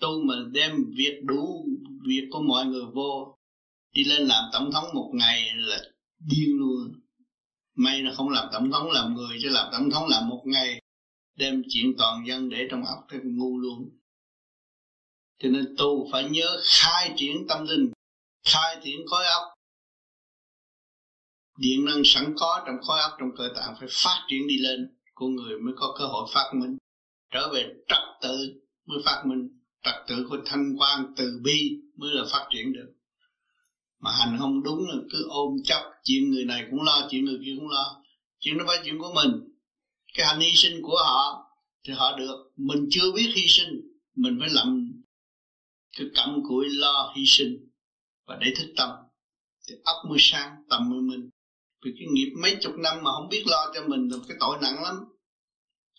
[0.00, 1.66] Tu mình đem việc đủ
[2.08, 3.38] việc của mọi người vô,
[3.92, 5.78] đi lên làm tổng thống một ngày là
[6.18, 6.92] điên luôn.
[7.74, 10.82] May là không làm tổng thống làm người, chứ làm tổng thống làm một ngày,
[11.36, 13.90] đem chuyện toàn dân để trong óc thì ngu luôn.
[15.42, 17.90] Cho nên tu phải nhớ khai triển tâm linh
[18.44, 19.42] khai triển khối óc.
[21.58, 24.96] Điện năng sẵn có trong khối óc, trong cơ tạng phải phát triển đi lên
[25.14, 26.76] con người mới có cơ hội phát minh.
[27.30, 28.36] Trở về trật tự
[28.86, 32.92] mới phát minh, trật tự của thanh quan từ bi mới là phát triển được.
[33.98, 37.38] Mà hành không đúng là cứ ôm chấp chuyện người này cũng lo, chuyện người
[37.44, 38.02] kia cũng lo.
[38.38, 39.30] Chuyện đó phải chuyện của mình.
[40.14, 41.50] Cái hành hy sinh của họ,
[41.84, 42.50] thì họ được.
[42.56, 43.80] Mình chưa biết hy sinh,
[44.14, 44.92] mình phải làm
[45.98, 47.69] cái cặm cụi lo hy sinh
[48.30, 48.90] và để thức tâm.
[49.68, 51.30] Thì óc mới sáng tâm mới minh.
[51.84, 54.58] Vì cái nghiệp mấy chục năm mà không biết lo cho mình là cái tội
[54.62, 54.96] nặng lắm.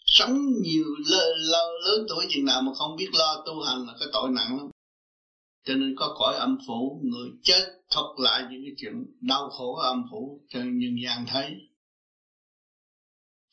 [0.05, 3.93] Sống nhiều lơ, lơ, lớn tuổi chừng nào mà không biết lo tu hành là
[3.99, 4.69] cái tội nặng lắm.
[5.63, 9.75] Cho nên có cõi âm phủ người chết thuật lại những cái chuyện đau khổ
[9.75, 11.55] ở âm phủ cho nhân gian thấy.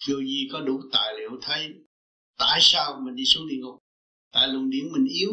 [0.08, 1.74] Vô gì có đủ tài liệu thấy.
[2.38, 3.78] Tại sao mình đi xuống địa ngục?
[4.32, 5.30] Tại luồng điển mình yếu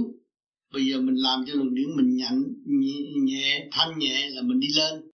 [0.76, 4.60] bây giờ mình làm cho luồng điển mình nhạnh nhẹ, nhẹ thanh nhẹ là mình
[4.60, 5.10] đi lên.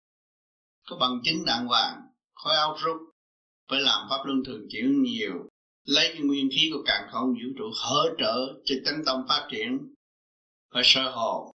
[0.89, 2.01] Có bằng chứng đàng hoàng
[2.35, 2.97] khói áo rút
[3.69, 5.49] phải làm pháp luân thường chuyển nhiều.
[5.85, 9.49] Lấy cái nguyên khí của càng không vũ trụ hỗ trợ cho tánh tâm phát
[9.51, 9.95] triển
[10.75, 11.51] phải sơ hồn.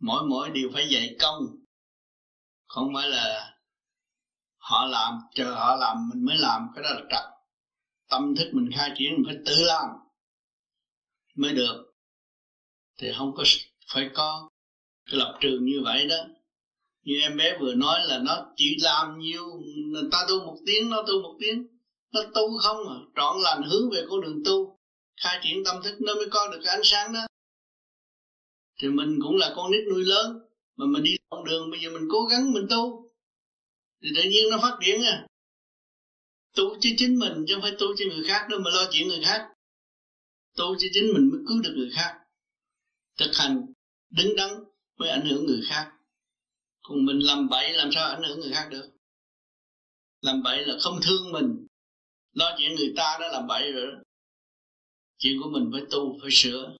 [0.00, 1.42] Mỗi mỗi điều phải dạy công.
[2.66, 3.56] Không phải là
[4.56, 7.24] họ làm chờ họ làm mình mới làm cái đó là trật.
[8.08, 9.88] Tâm thức mình khai triển mình phải tự làm
[11.34, 11.85] mới được
[12.98, 13.44] thì không có
[13.92, 14.50] phải có
[15.10, 16.16] cái lập trường như vậy đó.
[17.02, 19.46] Như em bé vừa nói là nó chỉ làm nhiều,
[19.92, 21.66] người ta tu một tiếng, nó tu một tiếng,
[22.12, 24.78] nó tu không à trọn lành hướng về con đường tu.
[25.22, 27.26] Khai triển tâm thức nó mới có được cái ánh sáng đó.
[28.80, 30.38] Thì mình cũng là con nít nuôi lớn,
[30.76, 33.12] mà mình đi con đường, bây giờ mình cố gắng mình tu.
[34.02, 35.26] Thì tự nhiên nó phát triển à.
[36.56, 39.08] Tu cho chính mình, chứ không phải tu cho người khác đâu mà lo chuyện
[39.08, 39.48] người khác.
[40.56, 42.25] Tu cho chính mình mới cứu được người khác
[43.16, 43.66] thực hành
[44.10, 44.50] đứng đắn
[44.96, 45.92] mới ảnh hưởng người khác.
[46.82, 48.90] Còn mình làm bậy làm sao ảnh hưởng người khác được?
[50.20, 51.66] Làm bậy là không thương mình.
[52.32, 53.98] Lo chuyện người ta đã làm bậy rồi đó.
[55.18, 56.76] Chuyện của mình phải tu, phải sửa.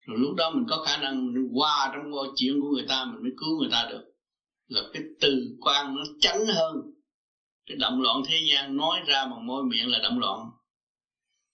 [0.00, 3.22] Rồi lúc đó mình có khả năng mình qua trong chuyện của người ta, mình
[3.22, 4.12] mới cứu người ta được.
[4.66, 6.76] Là cái từ quan nó tránh hơn.
[7.66, 10.50] Cái động loạn thế gian nói ra bằng môi miệng là động loạn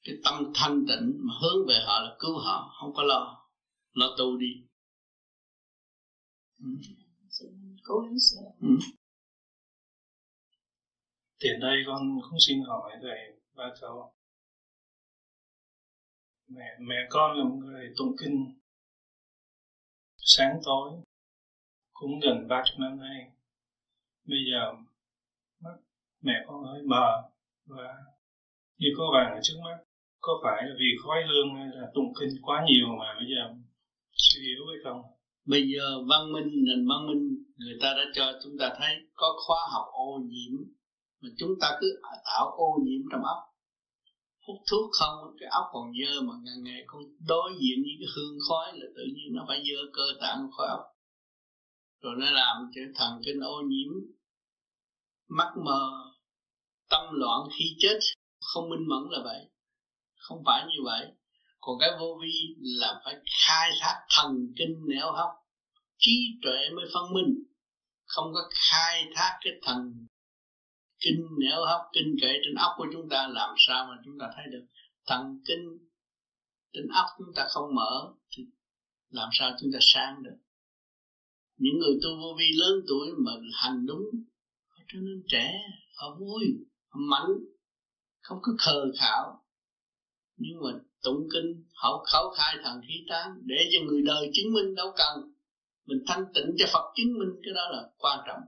[0.04, 3.46] cái tâm thanh tịnh mà hướng về họ là cứu họ không có lo
[3.92, 4.62] lo tu đi.
[6.58, 6.68] Ừ.
[8.60, 8.68] ừ.
[11.38, 14.12] tiền đây con không xin hỏi thầy ba câu
[16.48, 18.58] mẹ mẹ con là một người tụng kinh.
[20.16, 20.90] Sáng tối
[21.92, 23.30] cũng gần ba chục năm nay.
[24.24, 24.72] Bây giờ
[25.60, 25.76] mắt
[26.20, 27.30] mẹ con hơi mờ
[27.64, 27.94] và
[28.78, 29.89] như có vàng ở trước mắt
[30.20, 33.42] có phải vì khói hương hay là tụng kinh quá nhiều mà bây giờ
[34.12, 35.00] suy yếu hay không?
[35.52, 37.22] Bây giờ văn minh, nền văn minh
[37.56, 40.52] người ta đã cho chúng ta thấy có khoa học ô nhiễm,
[41.20, 43.38] mà chúng ta cứ tạo ô nhiễm trong óc.
[44.46, 48.08] Hút thuốc không, cái óc còn dơ mà ngày ngày con đối diện với cái
[48.16, 50.80] hương khói là tự nhiên nó phải dơ cơ tạng khói óc.
[52.02, 53.92] Rồi nó làm cho thần kinh ô nhiễm
[55.28, 55.82] mắt mờ,
[56.90, 57.98] tâm loạn khi chết.
[58.40, 59.50] Không minh mẫn là vậy
[60.20, 61.06] không phải như vậy.
[61.60, 63.16] Còn cái vô vi là phải
[63.46, 65.30] khai thác thần kinh nẻo hóc,
[65.98, 67.42] trí tuệ mới phân minh.
[68.06, 68.40] Không có
[68.70, 70.06] khai thác cái thần
[71.00, 74.26] kinh nẻo hóc, kinh kệ trên óc của chúng ta làm sao mà chúng ta
[74.36, 74.66] thấy được.
[75.06, 75.78] Thần kinh
[76.72, 78.46] trên óc chúng ta không mở thì
[79.10, 80.36] làm sao chúng ta sáng được.
[81.56, 84.02] Những người tu vô vi lớn tuổi mà hành đúng
[84.68, 85.52] họ trở nên trẻ,
[85.96, 86.44] họ vui,
[86.88, 87.30] họ mạnh,
[88.20, 89.39] không có khờ khảo
[90.42, 90.70] nhưng mà
[91.02, 94.92] tụng kinh, học khẩu khai thần khí tán để cho người đời chứng minh đâu
[94.96, 95.32] cần.
[95.86, 98.40] Mình thanh tịnh cho Phật chứng minh, cái đó là quan trọng.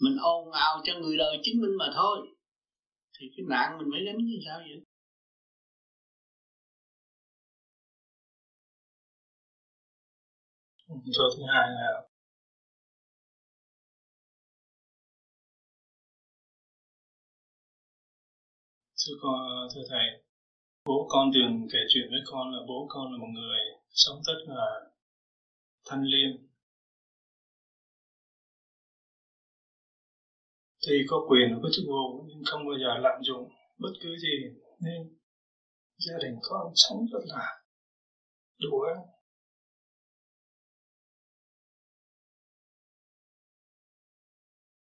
[0.00, 2.18] Mình ồn ào cho người đời chứng minh mà thôi.
[3.18, 4.80] Thì cái nạn mình mới gánh như sao vậy?
[10.88, 12.08] Rồi thứ hai là
[19.06, 20.23] thưa con, thưa thầy
[20.84, 23.58] bố con thường kể chuyện với con là bố con là một người
[23.90, 24.90] sống rất là
[25.86, 26.46] thanh liêm.
[30.86, 34.36] Thì có quyền có chức vụ nhưng không bao giờ lạm dụng bất cứ gì
[34.80, 35.18] nên
[35.98, 37.62] gia đình con sống rất là
[38.58, 38.86] đùa.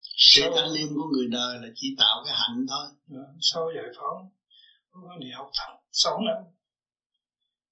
[0.02, 2.88] Sự thanh liêm của người đời là chỉ tạo cái hạnh thôi.
[3.08, 4.30] Dạ, sau giải phóng
[4.92, 5.87] con đi học tập.
[6.04, 6.44] 6 lần.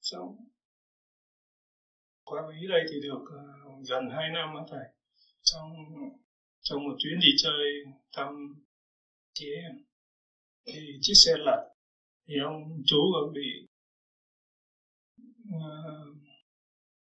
[0.01, 0.37] 6
[2.25, 3.43] khóa ý đây thì được ờ,
[3.89, 4.85] gần hai năm á thầy.
[5.43, 5.69] Trong
[6.61, 7.63] trong một chuyến đi chơi
[8.13, 8.61] thăm
[9.33, 9.55] chế
[10.65, 11.69] thì chiếc xe lật
[12.27, 13.67] thì ông chú ông bị
[15.51, 16.17] ờ, uh,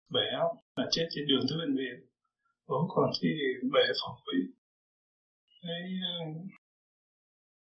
[0.10, 2.10] bể óc là chết trên đường tới bệnh viện.
[2.68, 3.30] Bố còn thì
[3.74, 4.36] bể phổi.
[5.64, 5.82] Với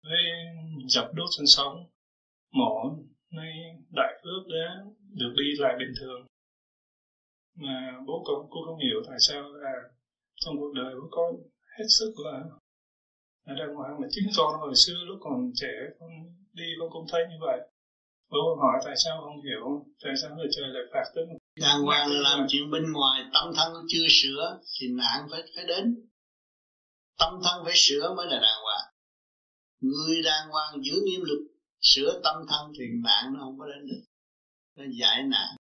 [0.02, 0.46] với ờ,
[0.88, 1.90] dập đốt xương sống
[2.50, 2.96] mổ
[3.36, 3.52] nay
[3.98, 4.66] đại ước đã
[5.20, 6.20] được đi lại bình thường.
[7.64, 7.76] Mà
[8.06, 9.72] bố con cô không hiểu tại sao là
[10.36, 11.30] trong cuộc đời của con
[11.78, 12.36] hết sức là
[13.46, 16.10] là đàng hoàng mà chính con hồi xưa lúc còn trẻ, con
[16.52, 17.58] đi con cũng thấy như vậy.
[18.30, 21.24] Bố con hỏi tại sao không hiểu, tại sao người trời lại phạt tới
[21.60, 25.64] đàng hoàng là làm chuyện bên ngoài, tâm thân chưa sửa thì nạn phải phải
[25.66, 25.84] đến.
[27.18, 28.86] Tâm thân phải sửa mới là đàng hoàng.
[29.80, 31.55] Người đàng hoàng giữ nghiêm luật
[31.94, 34.02] sửa tâm thân thì nạn nó không có đến được.
[34.76, 35.56] Nó giải nạn.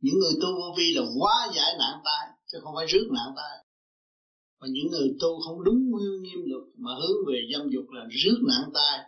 [0.00, 3.34] Những người tu vô vi là quá giải nạn tai chứ không phải rước nạn
[3.36, 3.64] tai.
[4.60, 8.06] Và những người tu không đúng nguyên nghiêm luật mà hướng về dâm dục là
[8.10, 8.98] rước nạn tai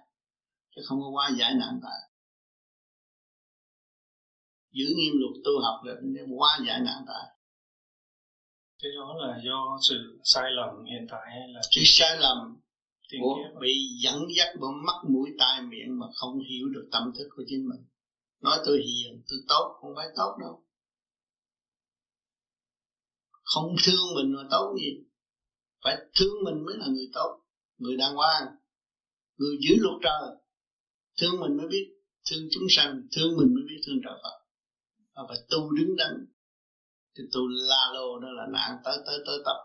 [0.77, 2.01] chứ không có qua giải nạn tai.
[4.73, 7.37] Giữ nghiêm luật tu học là để qua giải nạn tai.
[8.83, 12.57] Cái đó là do sự sai lầm hiện tại hay là sự sai lầm
[13.21, 17.29] của bị dẫn dắt bởi mắt mũi tai miệng mà không hiểu được tâm thức
[17.37, 17.85] của chính mình.
[18.41, 20.65] Nói tôi hiền tôi tốt không phải tốt đâu.
[23.43, 25.05] Không thương mình mà tốt gì?
[25.85, 27.41] Phải thương mình mới là người tốt.
[27.79, 28.47] Người đàng hoàng
[29.37, 30.37] người giữ luật trời.
[31.21, 31.87] Thương mình mới biết
[32.31, 34.37] thương chúng sanh thương mình mới biết thương trời phật.
[35.15, 36.27] Và phải tu đứng đắn.
[37.17, 39.57] Thì tu la lô đó là nạn tới tới tới tập.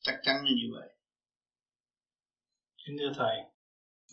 [0.00, 0.88] Chắc chắn là như vậy
[2.86, 3.36] kính thưa thầy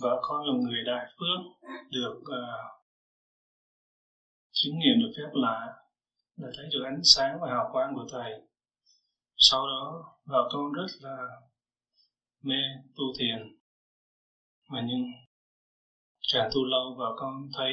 [0.01, 2.79] vợ con là người đại phước được uh,
[4.51, 5.79] chứng nghiệm được phép lạ
[6.35, 8.31] là thấy được ánh sáng và hào quang của thầy.
[9.37, 11.17] Sau đó vợ con rất là
[12.41, 12.61] mê
[12.95, 13.57] tu thiền.
[14.69, 15.03] Mà nhưng
[16.33, 17.71] càng tu lâu vợ con thấy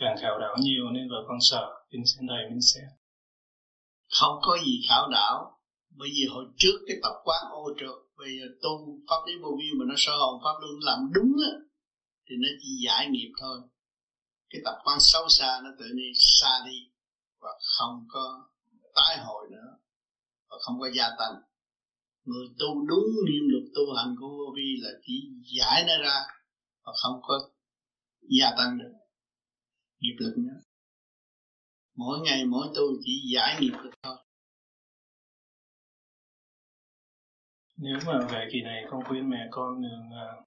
[0.00, 1.84] càng khảo đảo nhiều nên vợ con sợ.
[1.90, 2.80] Kính xin thầy mình sẽ
[4.20, 5.58] không có gì khảo đảo
[5.90, 9.50] bởi vì hồi trước cái tập quán ô trượt bây giờ tu pháp lý vô
[9.58, 11.52] vi mà nó sơ hồn pháp luân làm đúng á,
[12.26, 13.60] thì nó chỉ giải nghiệp thôi.
[14.50, 16.78] Cái tập quan xấu xa nó tự nhiên xa đi
[17.40, 18.48] và không có
[18.94, 19.68] tái hồi nữa
[20.48, 21.34] và không có gia tăng.
[22.24, 26.20] Người tu đúng niệm luật tu hành của vô vi là chỉ giải nó ra
[26.84, 27.50] và không có
[28.38, 28.92] gia tăng được
[30.00, 30.60] nghiệp lực nữa.
[31.96, 34.16] Mỗi ngày mỗi tu chỉ giải nghiệp được thôi.
[37.80, 40.44] Nếu mà về kỳ này con khuyên mẹ con đừng uh, à,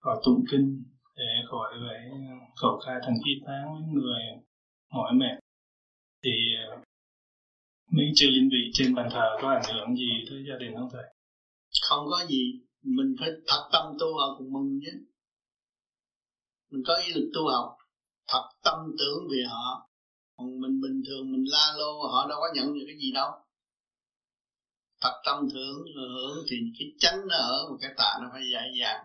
[0.00, 0.84] khỏi tụng kinh
[1.16, 4.22] để khỏi phải à, khẩu khai thần y tán với người
[4.92, 5.38] mỏi mệt
[6.24, 6.30] thì
[6.74, 6.84] uh,
[7.90, 10.88] mấy chư linh vị trên bàn thờ có ảnh hưởng gì tới gia đình không
[10.92, 11.04] thầy?
[11.88, 12.60] Không có gì.
[12.82, 14.92] Mình phải thật tâm tu học cùng mừng chứ
[16.70, 17.76] mình có ý lực tu học
[18.28, 19.90] thật tâm tưởng về họ.
[20.36, 23.30] Còn mình bình thường mình la lô họ đâu có nhận được cái gì đâu
[25.00, 28.70] phật tâm thưởng hưởng thì cái chánh nó ở một cái tạ nó phải dạy
[28.80, 29.04] dàng.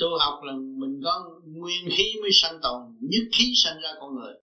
[0.00, 4.14] Tu học là mình có nguyên khí mới sanh tồn, nhất khí sanh ra con
[4.14, 4.34] người.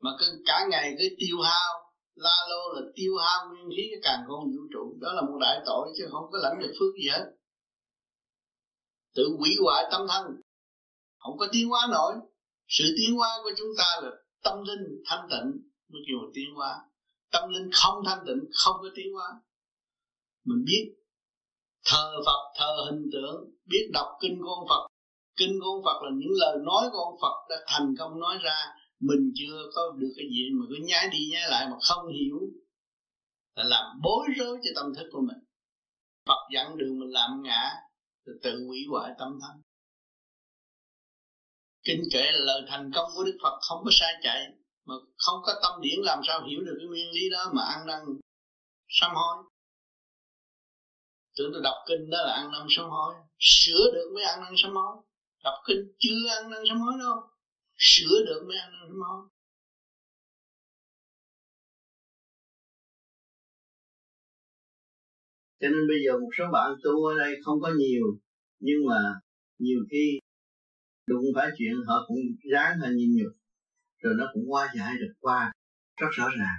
[0.00, 4.00] Mà cứ cả ngày cứ tiêu hao, la lô là tiêu hao nguyên khí, cái
[4.02, 4.96] càng con vũ trụ.
[5.00, 7.24] Đó là một đại tội chứ không có lãnh được phước gì hết.
[9.14, 10.24] Tự hủy hoại tâm thân.
[11.18, 12.14] Không có tiến hóa nổi.
[12.68, 14.10] Sự tiến hóa của chúng ta là
[14.42, 16.78] tâm linh thanh tịnh mới kêu tiến hóa
[17.30, 19.28] tâm linh không thanh tịnh, không có tiến hóa.
[20.44, 20.94] Mình biết
[21.84, 24.88] thờ Phật, thờ hình tượng, biết đọc kinh của ông Phật.
[25.36, 28.38] Kinh của ông Phật là những lời nói của ông Phật đã thành công nói
[28.42, 28.58] ra.
[29.00, 32.38] Mình chưa có được cái gì mà cứ nhái đi nhái lại mà không hiểu.
[33.54, 35.38] Là làm bối rối cho tâm thức của mình.
[36.26, 37.70] Phật dẫn đường mình làm ngã,
[38.24, 39.62] rồi tự hủy hoại tâm thân.
[41.84, 44.46] Kinh kệ là lời thành công của Đức Phật không có sai chạy
[44.88, 47.86] mà không có tâm điển làm sao hiểu được cái nguyên lý đó mà ăn
[47.86, 48.00] năn
[48.88, 49.36] sám hối.
[51.36, 53.14] Tưởng tôi đọc kinh đó là ăn năn sám hối.
[53.38, 54.96] Sửa được mới ăn năn sám hối.
[55.44, 57.16] Đọc kinh chưa ăn năn sám hối đâu.
[57.76, 59.28] Sửa được mới ăn năn sám hối.
[65.60, 68.06] Cho nên bây giờ một số bạn tu ở đây không có nhiều,
[68.60, 69.00] nhưng mà
[69.58, 70.18] nhiều khi
[71.06, 72.18] đụng phải chuyện họ cũng
[72.52, 73.32] ráng họ nhìn nhục
[74.02, 75.52] rồi nó cũng qua giải được qua,
[76.00, 76.58] rất rõ ràng.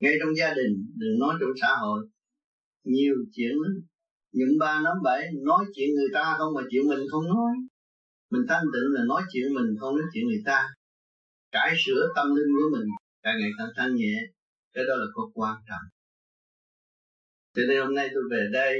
[0.00, 2.08] Ngay trong gia đình, đừng nói trong xã hội,
[2.84, 3.74] nhiều chuyện lắm.
[4.32, 7.52] Những ba năm bảy, nói chuyện người ta không mà chuyện mình không nói.
[8.30, 10.68] Mình thanh tịnh là nói chuyện mình, không nói chuyện người ta.
[11.50, 12.88] Cải sửa tâm linh của mình,
[13.22, 14.16] càng ngày càng thanh nhẹ.
[14.72, 15.86] Cái đó là có quan trọng.
[17.54, 18.74] Cho nên hôm nay tôi về đây,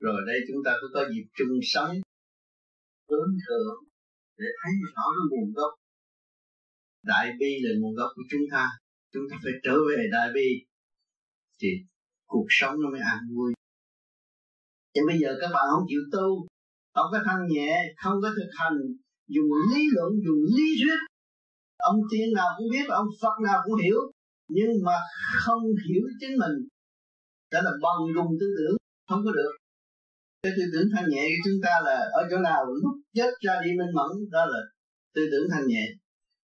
[0.00, 1.92] rồi đây chúng ta cứ có dịp chung sống,
[3.10, 3.78] hướng thượng,
[4.38, 5.72] để thấy rõ cái nguồn gốc
[7.06, 8.64] đại bi là nguồn gốc của chúng ta.
[9.12, 10.48] Chúng ta phải trở về đại bi.
[11.60, 11.68] Thì
[12.26, 13.52] cuộc sống nó mới an vui.
[14.94, 16.46] Nhưng bây giờ các bạn không chịu tu,
[16.94, 17.70] không có thanh nhẹ,
[18.02, 18.78] không có thực hành,
[19.34, 21.00] dùng lý luận, dùng lý thuyết.
[21.76, 24.00] Ông tiên nào cũng biết, ông phật nào cũng hiểu,
[24.48, 24.96] nhưng mà
[25.44, 26.56] không hiểu chính mình.
[27.52, 28.76] Đó là bằng dùng tư tưởng,
[29.08, 29.52] không có được.
[30.42, 32.64] Cái tư tưởng thanh nhẹ của chúng ta là ở chỗ nào?
[32.82, 34.60] Lúc chết ra đi minh mẫn, đó là
[35.14, 35.84] tư tưởng thanh nhẹ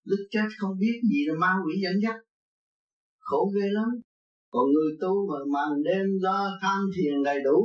[0.05, 2.17] lúc chết không biết gì là ma quỷ dẫn dắt.
[3.19, 3.89] Khổ ghê lắm.
[4.51, 7.59] Còn người tu mà màn đêm lo tham thiền đầy đủ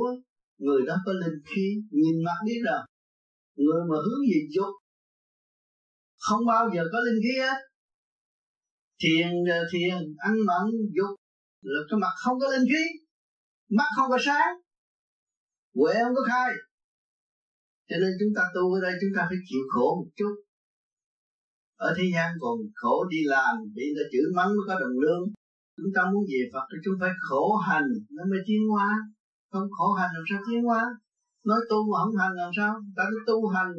[0.58, 2.80] người đó có linh khí, nhìn mặt biết rồi
[3.56, 4.74] người mà hướng về dục,
[6.16, 7.58] không bao giờ có linh khí hết.
[9.02, 10.64] Thiền ờ, thiền, ăn mặn,
[10.96, 11.14] dục,
[11.62, 12.84] là cái mặt không có linh khí,
[13.76, 14.52] mắt không có sáng,
[15.74, 16.50] huệ không có khai.
[17.88, 20.34] Cho nên chúng ta tu ở đây chúng ta phải chịu khổ một chút
[21.86, 24.96] ở thế gian còn khổ đi làm, bị người ta chửi mắng mới có đồng
[25.04, 25.24] lương.
[25.76, 28.88] Chúng ta muốn về Phật thì chúng phải khổ hành, nó mới tiến hóa.
[29.52, 30.82] Không khổ hành làm sao tiến hóa?
[31.48, 32.72] Nói tu mà không hành làm sao?
[32.96, 33.72] Ta phải tu hành,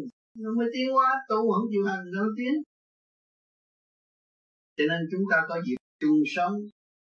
[0.43, 1.09] nó mới tiến hóa.
[1.29, 2.53] Tu mà không chịu hành, nó tiến.
[4.77, 6.55] Cho nên chúng ta có dịp chung sống.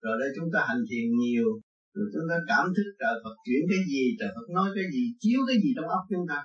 [0.03, 1.47] Rồi đây chúng ta hành thiền nhiều,
[1.95, 5.03] rồi chúng ta cảm thức trời Phật chuyển cái gì, trời Phật nói cái gì,
[5.23, 6.39] chiếu cái gì trong óc chúng ta.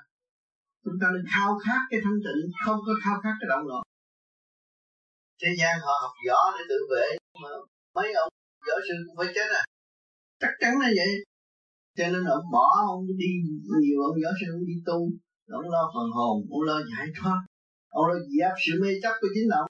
[0.84, 3.83] Chúng ta nên khao khát cái thanh tịnh, không có khao khát cái động loạn
[5.40, 7.06] thế gian họ học võ để tự vệ
[7.42, 7.50] mà
[7.96, 8.30] mấy ông
[8.68, 9.62] võ sư cũng phải chết à.
[10.40, 11.12] Chắc chắn là vậy.
[11.98, 13.32] Cho nên ông bỏ, ông đi,
[13.82, 14.98] nhiều ông võ sư ông đi tu,
[15.60, 17.40] ông lo phần hồn, ông lo giải thoát.
[17.98, 19.68] Ông lo dẹp sự mê chấp của chính ông.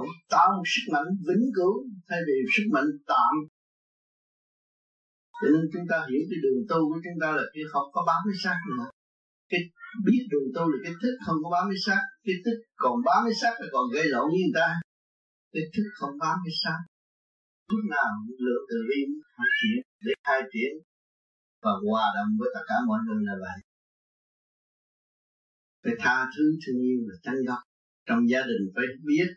[0.00, 1.74] Ông tạo một sức mạnh vĩnh cửu,
[2.08, 3.32] thay vì sức mạnh tạm.
[5.40, 8.00] Cho nên chúng ta hiểu cái đường tu của chúng ta là cái không có
[8.08, 8.88] bám với xác nữa.
[9.50, 9.60] Cái
[10.06, 13.20] biết đường tu là cái thức không có bám với xác, cái thức còn bám
[13.26, 14.68] với xác là còn gây lộn với người ta
[15.54, 16.82] để thức không bám cái sáng
[17.72, 18.10] lúc nào
[18.44, 19.00] lượng từ bi
[19.36, 20.72] phát triển để khai triển
[21.62, 23.58] và hòa đồng với tất cả mọi người là vậy.
[25.82, 27.60] Phải tha thứ thương yêu là chân gốc.
[28.06, 29.28] Trong gia đình phải biết,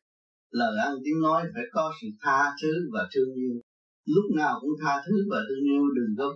[0.59, 3.55] lời ăn tiếng nói phải có sự tha thứ và thương yêu.
[4.15, 6.27] Lúc nào cũng tha thứ và thương yêu, đừng có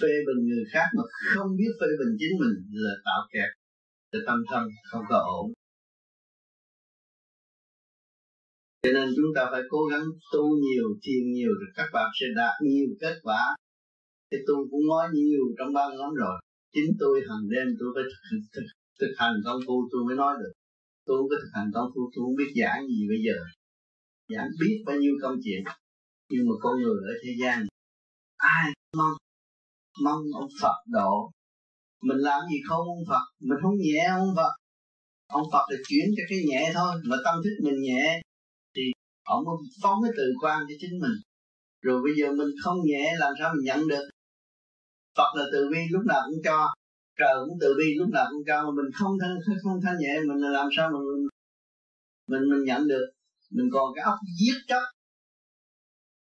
[0.00, 1.02] phê bình người khác mà
[1.34, 2.54] không biết phê bình chính mình
[2.84, 3.50] là tạo kẹt.
[4.12, 5.46] Để tâm thân không có ổn.
[8.84, 12.26] Cho nên chúng ta phải cố gắng tu nhiều thiền nhiều rồi các bạn sẽ
[12.36, 13.42] đạt nhiều kết quả.
[14.30, 16.36] Thì tôi cũng nói nhiều trong ba lắm rồi.
[16.74, 18.66] Chính tôi hàng đêm tôi phải thực, thực,
[19.00, 20.52] thực hành công phu tôi mới nói được.
[21.06, 23.36] Tôi không có thực hành công phu tôi không biết giảng gì bây giờ.
[24.32, 25.62] Giảng biết bao nhiêu công chuyện.
[26.30, 27.58] Nhưng mà con người ở thế gian
[28.36, 28.66] ai
[28.98, 29.16] mong
[30.04, 31.30] mong ông Phật độ?
[32.02, 33.24] Mình làm gì không ông Phật?
[33.48, 34.52] Mình không nhẹ ông Phật.
[35.38, 38.22] Ông Phật là chuyển cho cái nhẹ thôi mà tâm thức mình nhẹ
[39.26, 41.16] thì mới phóng cái từ quan cho chính mình.
[41.82, 44.04] Rồi bây giờ mình không nhẹ, làm sao mình nhận được?
[45.16, 46.74] Phật là từ bi lúc nào cũng cho,
[47.18, 50.14] trời cũng từ bi lúc nào cũng cho, mà mình không thanh không thanh nhẹ,
[50.28, 51.28] mình là làm sao mình
[52.26, 53.06] mình mình nhận được?
[53.50, 54.82] Mình còn cái óc giết chấp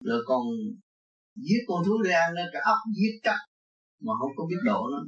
[0.05, 0.43] rồi còn
[1.35, 3.37] giết con thú để ăn cái óc giết chấp
[4.01, 4.99] mà không có biết độ nó.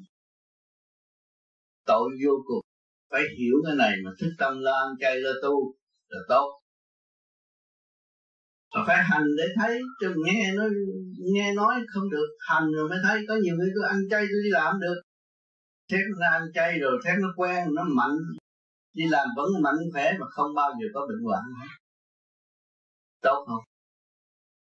[1.86, 2.60] Tội vô cùng.
[3.10, 5.74] Phải hiểu cái này mà thức tâm lo ăn chay lo tu
[6.08, 6.59] là tốt
[8.74, 10.64] và phải hành để thấy, chứ nghe nó
[11.32, 13.20] nghe nói không được, hành rồi mới thấy.
[13.28, 15.00] Có nhiều người cứ ăn chay tôi đi làm được.
[15.90, 18.16] Thét nó ăn chay rồi thét nó quen, nó mạnh.
[18.92, 21.42] Đi làm vẫn mạnh khỏe mà không bao giờ có bệnh hoạn
[23.22, 23.64] tốt không?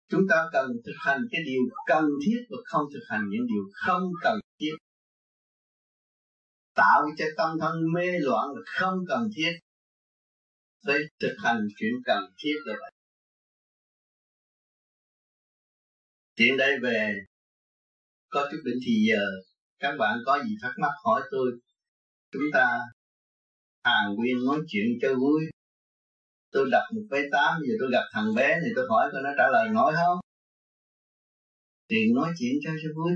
[0.09, 3.65] Chúng ta cần thực hành cái điều cần thiết và không thực hành những điều
[3.73, 4.77] không cần thiết.
[6.75, 9.53] Tạo cho tâm thân mê loạn là không cần thiết.
[10.87, 12.93] Phải thực hành chuyện cần thiết là vậy.
[16.41, 17.15] Hiện đây về,
[18.29, 19.23] có chút định thì giờ,
[19.79, 21.51] các bạn có gì thắc mắc hỏi tôi.
[22.33, 22.79] Chúng ta
[23.85, 25.41] hàng nguyên nói chuyện chơi vui.
[26.51, 29.31] Tôi đặt một vé tám, giờ tôi gặp thằng bé thì tôi hỏi coi nó
[29.39, 30.19] trả lời nói không?
[31.89, 33.13] Tiền nói chuyện cho cho vui.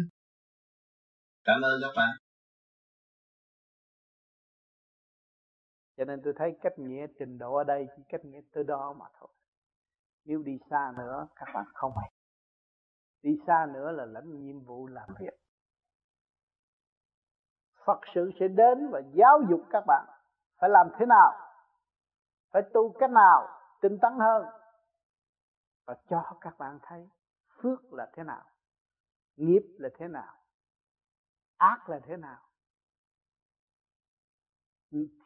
[1.44, 2.16] Cảm ơn các bạn.
[5.96, 8.96] Cho nên tôi thấy cách nghĩa trình độ ở đây chỉ cách nghĩa tới đó
[8.98, 9.28] mà thôi.
[10.24, 12.13] Nếu đi xa nữa, các bạn không phải
[13.24, 15.34] đi xa nữa là lãnh nhiệm vụ làm việc
[17.84, 20.06] Phật sự sẽ đến và giáo dục các bạn
[20.56, 21.32] phải làm thế nào,
[22.50, 23.48] phải tu cách nào
[23.80, 24.46] tinh tấn hơn
[25.86, 27.08] và cho các bạn thấy
[27.56, 28.44] phước là thế nào,
[29.36, 30.34] nghiệp là thế nào,
[31.56, 32.42] ác là thế nào,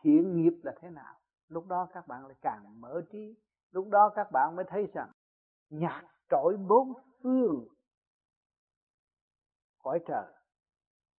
[0.03, 1.14] thiện nghiệp là thế nào.
[1.49, 3.34] Lúc đó các bạn lại càng mở trí,
[3.70, 5.12] lúc đó các bạn mới thấy rằng
[5.70, 6.92] nhạc trội bốn
[7.22, 7.68] phương
[9.83, 10.24] cõi trời.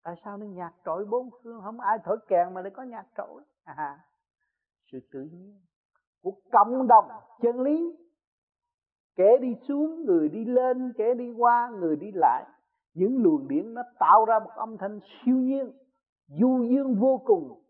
[0.03, 1.61] Tại sao nó nhạc trội bốn phương?
[1.63, 3.43] Không ai thổi kèn mà lại có nhạc trội.
[3.63, 3.99] À
[4.91, 5.61] sự tự nhiên
[6.21, 7.05] của cộng đồng
[7.41, 7.97] chân lý.
[9.15, 12.45] Kẻ đi xuống, người đi lên, kẻ đi qua, người đi lại.
[12.93, 15.71] Những luồng điển nó tạo ra một âm thanh siêu nhiên,
[16.27, 17.63] du dương vô cùng.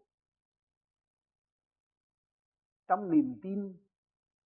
[2.87, 3.73] Trong niềm tin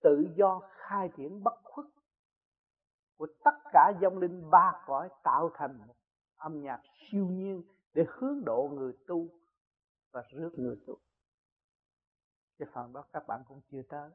[0.03, 1.85] tự do khai triển bất khuất
[3.17, 5.95] của tất cả dòng linh, ba cõi tạo thành một
[6.43, 6.81] âm nhạc
[7.11, 7.63] siêu nhiên
[7.93, 9.27] để hướng độ người tu
[10.11, 10.97] và rước người tu.
[12.59, 14.11] Cái phần đó các bạn cũng chưa tới.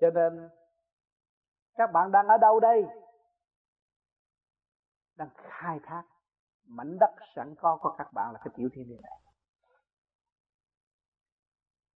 [0.00, 0.48] Cho nên,
[1.74, 2.84] các bạn đang ở đâu đây?
[5.16, 6.04] Đang khai thác
[6.64, 9.20] mảnh đất sẵn có của các bạn là cái tiểu thiên địa này.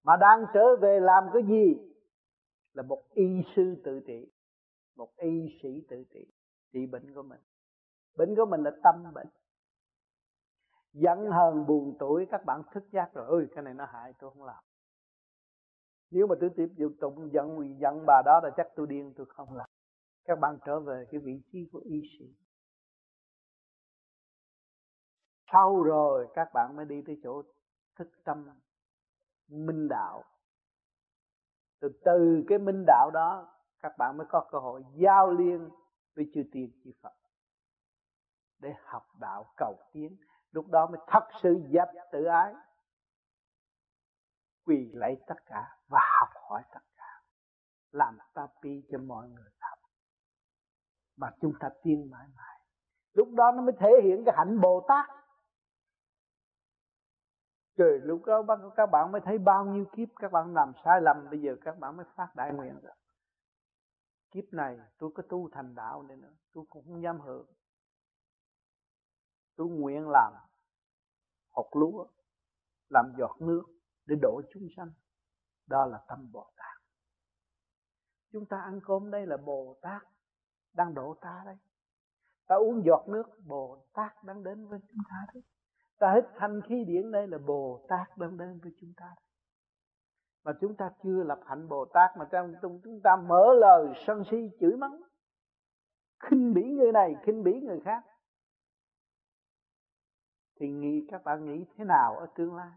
[0.03, 1.95] Mà đang trở về làm cái gì?
[2.73, 4.33] Là một y sư tự trị,
[4.97, 6.33] một y sĩ tự trị
[6.73, 7.41] trị bệnh của mình
[8.19, 9.29] bệnh của mình là tâm bệnh.
[10.93, 14.31] Giận hờn, buồn tuổi các bạn thức giác rồi ơi cái này nó hại, tôi
[14.31, 14.65] không làm.
[16.11, 16.69] Nếu mà tôi tiếp
[17.01, 19.69] tục giận giận bà đó là chắc tôi điên, tôi không làm.
[20.25, 22.35] Các bạn trở về cái vị trí của y sĩ.
[25.53, 27.43] Sau rồi các bạn mới đi tới chỗ
[27.97, 28.51] thức tâm,
[29.49, 30.25] minh đạo.
[31.81, 35.69] Từ từ cái minh đạo đó, các bạn mới có cơ hội giao liên
[36.15, 37.13] với chư tiên, chư Phật
[38.59, 40.17] để học đạo cầu tiến.
[40.51, 42.55] Lúc đó mới thật sự dẹp tự ái
[44.69, 47.23] quỳ lấy tất cả và học hỏi tất cả.
[47.91, 49.79] Làm tapi cho mọi người học
[51.17, 52.61] mà chúng ta tiên mãi mãi.
[53.15, 55.07] Lúc đó nó mới thể hiện cái hạnh bồ tát.
[57.77, 58.43] Trời, lúc đó
[58.77, 61.79] các bạn mới thấy bao nhiêu kiếp các bạn làm sai lầm, Bây giờ các
[61.79, 62.93] bạn mới phát đại nguyện rồi
[64.31, 67.47] Kiếp này tôi có tu thành đạo này nữa, Tôi cũng không dám hưởng.
[69.59, 70.33] Tôi nguyện làm
[71.51, 72.07] hột lúa,
[72.89, 73.63] Làm giọt nước
[74.07, 74.91] để đổ chúng sanh.
[75.67, 76.83] Đó là tâm Bồ Tát.
[78.33, 80.03] Chúng ta ăn cơm đây là Bồ Tát
[80.73, 81.57] Đang đổ ta đây
[82.47, 85.43] Ta uống giọt nước, Bồ Tát đang đến với chúng ta đấy.
[85.99, 89.15] Ta hít thanh khí điển đây là bồ tát đang đến với chúng ta
[90.49, 94.23] mà chúng ta chưa lập hạnh bồ tát mà trong chúng ta mở lời sân
[94.31, 95.01] si chửi mắng,
[96.21, 98.05] khinh bỉ người này, khinh bỉ người khác
[100.59, 102.71] thì nghĩ các bạn nghĩ thế nào ở tương lai?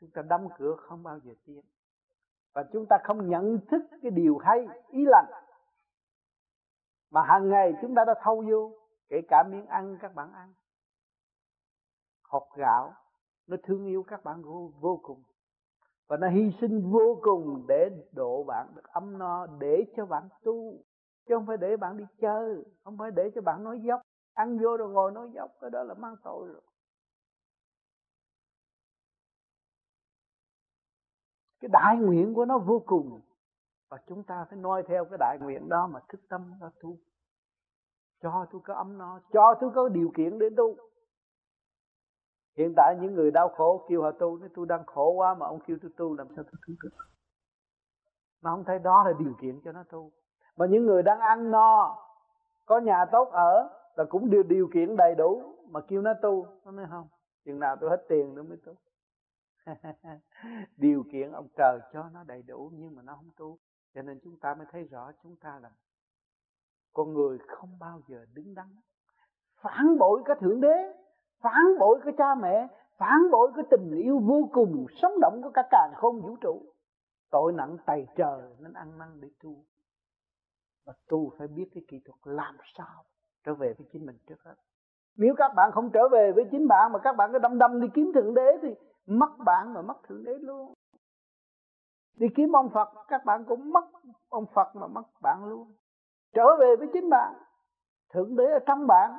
[0.00, 1.60] Chúng ta đóng cửa không bao giờ tiến.
[2.54, 5.44] Và chúng ta không nhận thức cái điều hay ý lành
[7.10, 8.72] mà hàng ngày chúng ta đã thâu vô
[9.08, 10.54] kể cả miếng ăn các bạn ăn.
[12.22, 12.94] Hột gạo
[13.46, 15.22] nó thương yêu các bạn vô, vô cùng.
[16.06, 20.28] Và nó hy sinh vô cùng để độ bạn được ấm no để cho bạn
[20.42, 20.78] tu.
[21.26, 24.00] Chứ không phải để bạn đi chơi không phải để cho bạn nói dốc
[24.34, 26.62] ăn vô rồi ngồi nói dốc, cái đó là mang tội rồi.
[31.60, 33.20] Cái đại nguyện của nó vô cùng.
[33.88, 36.96] Và chúng ta phải noi theo cái đại nguyện đó mà thức tâm nó tu.
[38.22, 40.76] Cho tôi có ấm no, cho tôi có điều kiện để tu.
[42.56, 45.46] Hiện tại những người đau khổ kêu họ tu, nói tôi đang khổ quá mà
[45.46, 46.96] ông kêu tôi tu, làm sao tôi tu được?
[48.40, 50.12] Mà không thấy đó là điều kiện cho nó tu.
[50.56, 51.98] Mà những người đang ăn no,
[52.66, 55.42] có nhà tốt ở là cũng đưa điều kiện đầy đủ.
[55.68, 57.08] Mà kêu nó tu, nó nói không,
[57.44, 58.74] chừng nào tôi hết tiền nữa mới tu.
[60.76, 63.58] Điều kiện ông trời cho nó đầy đủ, nhưng mà nó không tu.
[63.94, 65.70] Cho nên chúng ta mới thấy rõ chúng ta là
[66.92, 68.66] con người không bao giờ đứng đắn.
[69.60, 70.92] Phản bội cái thượng đế,
[71.40, 75.50] phản bội cái cha mẹ, phản bội cái tình yêu vô cùng sống động của
[75.54, 76.62] cả càng không vũ trụ.
[77.30, 79.64] Tội nặng tày trời nên ăn năn để tu.
[80.86, 83.04] Và tu phải biết cái kỹ thuật làm sao
[83.44, 84.54] trở về với chính mình trước hết.
[85.16, 87.80] Nếu các bạn không trở về với chính bạn mà các bạn cứ đâm đâm
[87.80, 88.74] đi kiếm thượng đế thì
[89.06, 90.74] mất bạn mà mất thượng đế luôn.
[92.16, 93.84] Đi kiếm ông Phật các bạn cũng mất
[94.28, 95.72] ông Phật mà mất bạn luôn.
[96.32, 97.34] Trở về với chính bạn
[98.12, 99.10] thượng đế ở trong bạn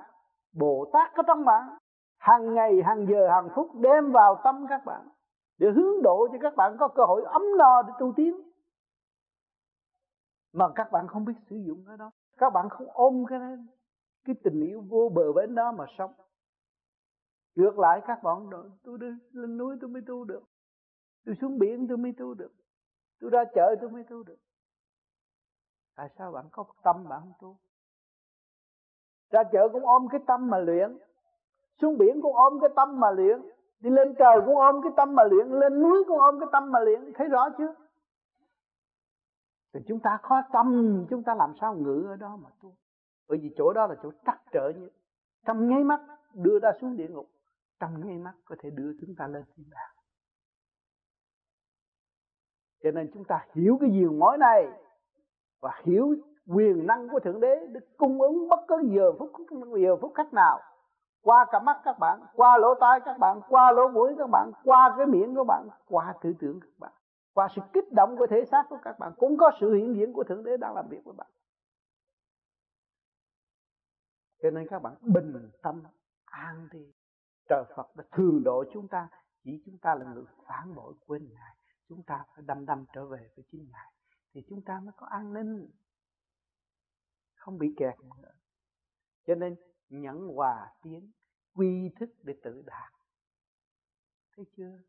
[0.53, 1.77] bồ tát ở trong bạn.
[2.19, 5.09] Hàng ngày hàng giờ hàng phút đem vào tâm các bạn
[5.57, 8.41] để hướng độ cho các bạn có cơ hội ấm no để tu tiến.
[10.53, 12.11] Mà các bạn không biết sử dụng cái đó.
[12.37, 13.45] Các bạn không ôm cái đó,
[14.25, 16.13] cái tình yêu vô bờ bến đó mà sống.
[17.55, 18.49] Ngược lại, các bạn
[18.83, 20.43] tôi đi lên núi tôi mới tu được.
[21.25, 22.51] Tôi xuống biển tôi mới tu được.
[23.19, 24.37] Tôi ra chợ tôi mới tu được.
[25.95, 27.57] Tại sao bạn có tâm bạn không tu?
[29.29, 30.97] Ra chợ cũng ôm cái tâm mà luyện.
[31.81, 33.41] Xuống biển cũng ôm cái tâm mà luyện.
[33.79, 35.47] Đi lên trời cũng ôm cái tâm mà luyện.
[35.47, 37.13] Lên núi cũng ôm cái tâm mà luyện.
[37.15, 37.75] Thấy rõ chưa?
[39.73, 42.73] Thì chúng ta khó tâm, chúng ta làm sao ngự ở đó mà tu?
[43.27, 44.89] Bởi vì chỗ đó là chỗ trắc trở như
[45.45, 46.01] trong nháy mắt
[46.33, 47.29] đưa ta xuống địa ngục,
[47.79, 49.95] trong nháy mắt có thể đưa chúng ta lên thiên đàng.
[52.83, 54.67] Cho nên chúng ta hiểu cái diều mối này
[55.61, 56.15] và hiểu
[56.47, 59.31] quyền năng của thượng đế được cung ứng bất cứ giờ phút
[59.83, 60.59] giờ phút khách nào,
[61.21, 64.51] qua cả mắt các bạn, qua lỗ tai các bạn, qua lỗ mũi các bạn,
[64.63, 66.91] qua cái miệng của bạn, qua tư tưởng các bạn,
[67.33, 70.13] qua sự kích động của thể xác của các bạn, cũng có sự hiện diện
[70.13, 71.27] của thượng đế đang làm việc với bạn
[74.45, 75.83] cho nên các bạn bình tâm,
[76.25, 76.91] an đi
[77.49, 79.09] trời Phật đã thường độ chúng ta,
[79.43, 81.55] chỉ chúng ta là người phản bội quên ngài.
[81.89, 83.91] Chúng ta phải đâm đâm trở về với chính ngài,
[84.33, 85.69] thì chúng ta mới có an ninh.
[87.35, 88.31] Không bị kẹt nữa.
[89.27, 89.55] Cho nên
[89.89, 91.11] nhẫn hòa tiến,
[91.55, 92.93] quy thức để tự đạt.
[94.35, 94.79] Thấy chưa?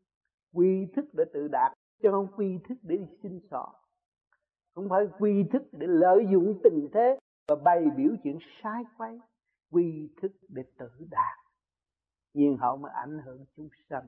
[0.53, 3.73] Quy thức để tự đạt, chứ không quy thức để đi xin sọ.
[4.75, 9.19] Không phải quy thức để lợi dụng tình thế và bày biểu chuyện sai quay
[9.69, 11.37] quy thức để tự đạt
[12.37, 14.07] nhiên hậu mới ảnh hưởng chúng sanh.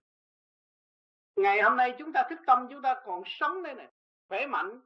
[1.35, 3.91] Ngày hôm nay chúng ta thức tâm, chúng ta còn sống đây này,
[4.27, 4.81] khỏe mạnh,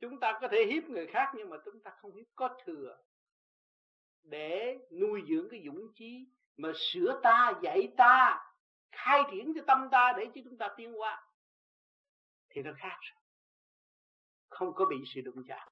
[0.00, 2.98] chúng ta có thể hiếp người khác nhưng mà chúng ta không hiếp, có thừa.
[4.22, 8.44] Để nuôi dưỡng cái dũng chí mà sửa ta, dạy ta,
[8.92, 11.26] khai triển cho tâm ta để cho chúng ta tiến qua
[12.48, 12.96] thì nó khác
[14.48, 15.68] không có bị sự đụng chạm.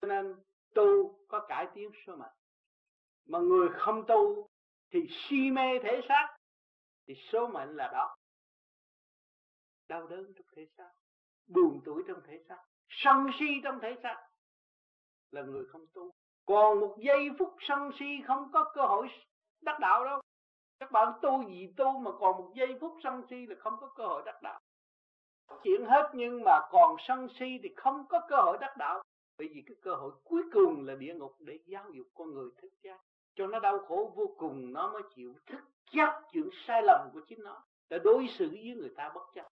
[0.00, 0.34] Cho nên
[0.74, 2.32] tu có cải tiến số mệnh
[3.26, 4.48] mà người không tu
[4.90, 6.36] thì si mê thể xác,
[7.06, 8.16] thì số mệnh là đó.
[9.88, 10.90] Đau đớn trong thể xác,
[11.46, 14.26] buồn tuổi trong thể xác, sân si trong thể xác
[15.30, 16.10] là người không tu.
[16.46, 19.08] Còn một giây phút sân si không có cơ hội
[19.60, 20.20] đắc đạo đâu.
[20.78, 23.92] Các bạn tu gì tu mà còn một giây phút sân si là không có
[23.96, 24.60] cơ hội đắc đạo.
[25.62, 29.02] Chuyện hết nhưng mà còn sân si thì không có cơ hội đắc đạo.
[29.38, 32.50] Bởi vì cái cơ hội cuối cùng là địa ngục để giáo dục con người
[32.62, 33.00] thức giác
[33.36, 35.60] cho nó đau khổ vô cùng, nó mới chịu thức
[35.92, 37.64] giác chuyện sai lầm của chính nó.
[37.88, 39.48] Để đối xử với người ta bất chấp.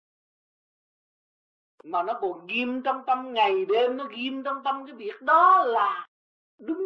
[1.84, 5.64] Mà nó còn ghim trong tâm, ngày đêm nó ghim trong tâm cái việc đó
[5.66, 6.08] là
[6.60, 6.84] đúng.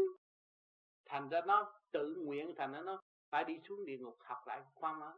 [1.06, 4.62] Thành ra nó tự nguyện, thành ra nó phải đi xuống địa ngục học lại
[4.76, 5.14] khoa mới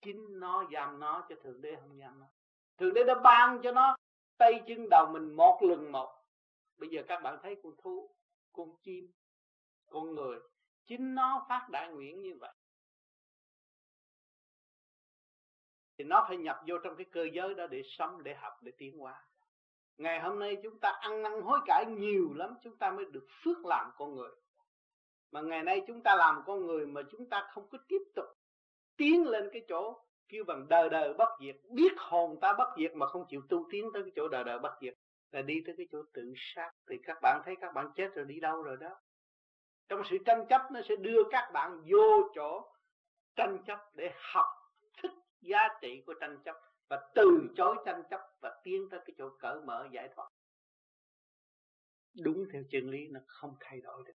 [0.00, 2.26] chính nó giam nó cho thượng đế không giam nó.
[2.78, 3.96] Thượng đế đã ban cho nó
[4.36, 6.14] tay chân đầu mình một lần một.
[6.76, 8.10] Bây giờ các bạn thấy con thú,
[8.52, 9.12] con chim
[9.90, 10.38] con người,
[10.86, 12.54] chính nó phát đại nguyện như vậy.
[15.98, 18.72] Thì nó phải nhập vô trong cái cơ giới đó để sống, để học, để
[18.78, 19.24] tiến hóa.
[19.96, 23.26] Ngày hôm nay chúng ta ăn năn hối cải nhiều lắm, chúng ta mới được
[23.44, 24.30] phước làm con người.
[25.30, 28.26] Mà ngày nay chúng ta làm con người mà chúng ta không có tiếp tục
[28.96, 32.92] tiến lên cái chỗ kêu bằng đời đời bất diệt, biết hồn ta bất diệt
[32.94, 34.94] mà không chịu tu tiến tới cái chỗ đời đời bất diệt,
[35.30, 36.70] là đi tới cái chỗ tự sát.
[36.90, 39.00] Thì các bạn thấy các bạn chết rồi đi đâu rồi đó?
[39.88, 42.72] Trong sự tranh chấp nó sẽ đưa các bạn vô chỗ
[43.36, 44.46] tranh chấp để học
[45.02, 45.10] thức
[45.40, 46.56] giá trị của tranh chấp
[46.88, 50.28] và từ chối tranh chấp và tiến tới cái chỗ cởi mở giải thoát.
[52.22, 54.12] Đúng theo chân lý, nó không thay đổi được.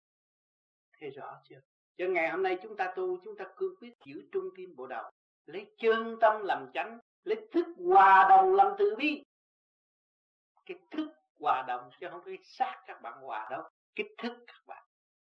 [1.01, 1.61] Thấy rõ chưa?
[1.97, 4.87] Cho ngày hôm nay chúng ta tu, chúng ta cương quyết giữ trung tim bộ
[4.87, 5.11] đầu,
[5.47, 9.25] lấy chân tâm làm chánh, lấy thức hòa đồng làm từ bi.
[10.67, 11.09] Cái thức
[11.41, 13.63] hòa đồng chứ không cái xác các bạn hòa đâu,
[13.95, 14.83] cái thức các bạn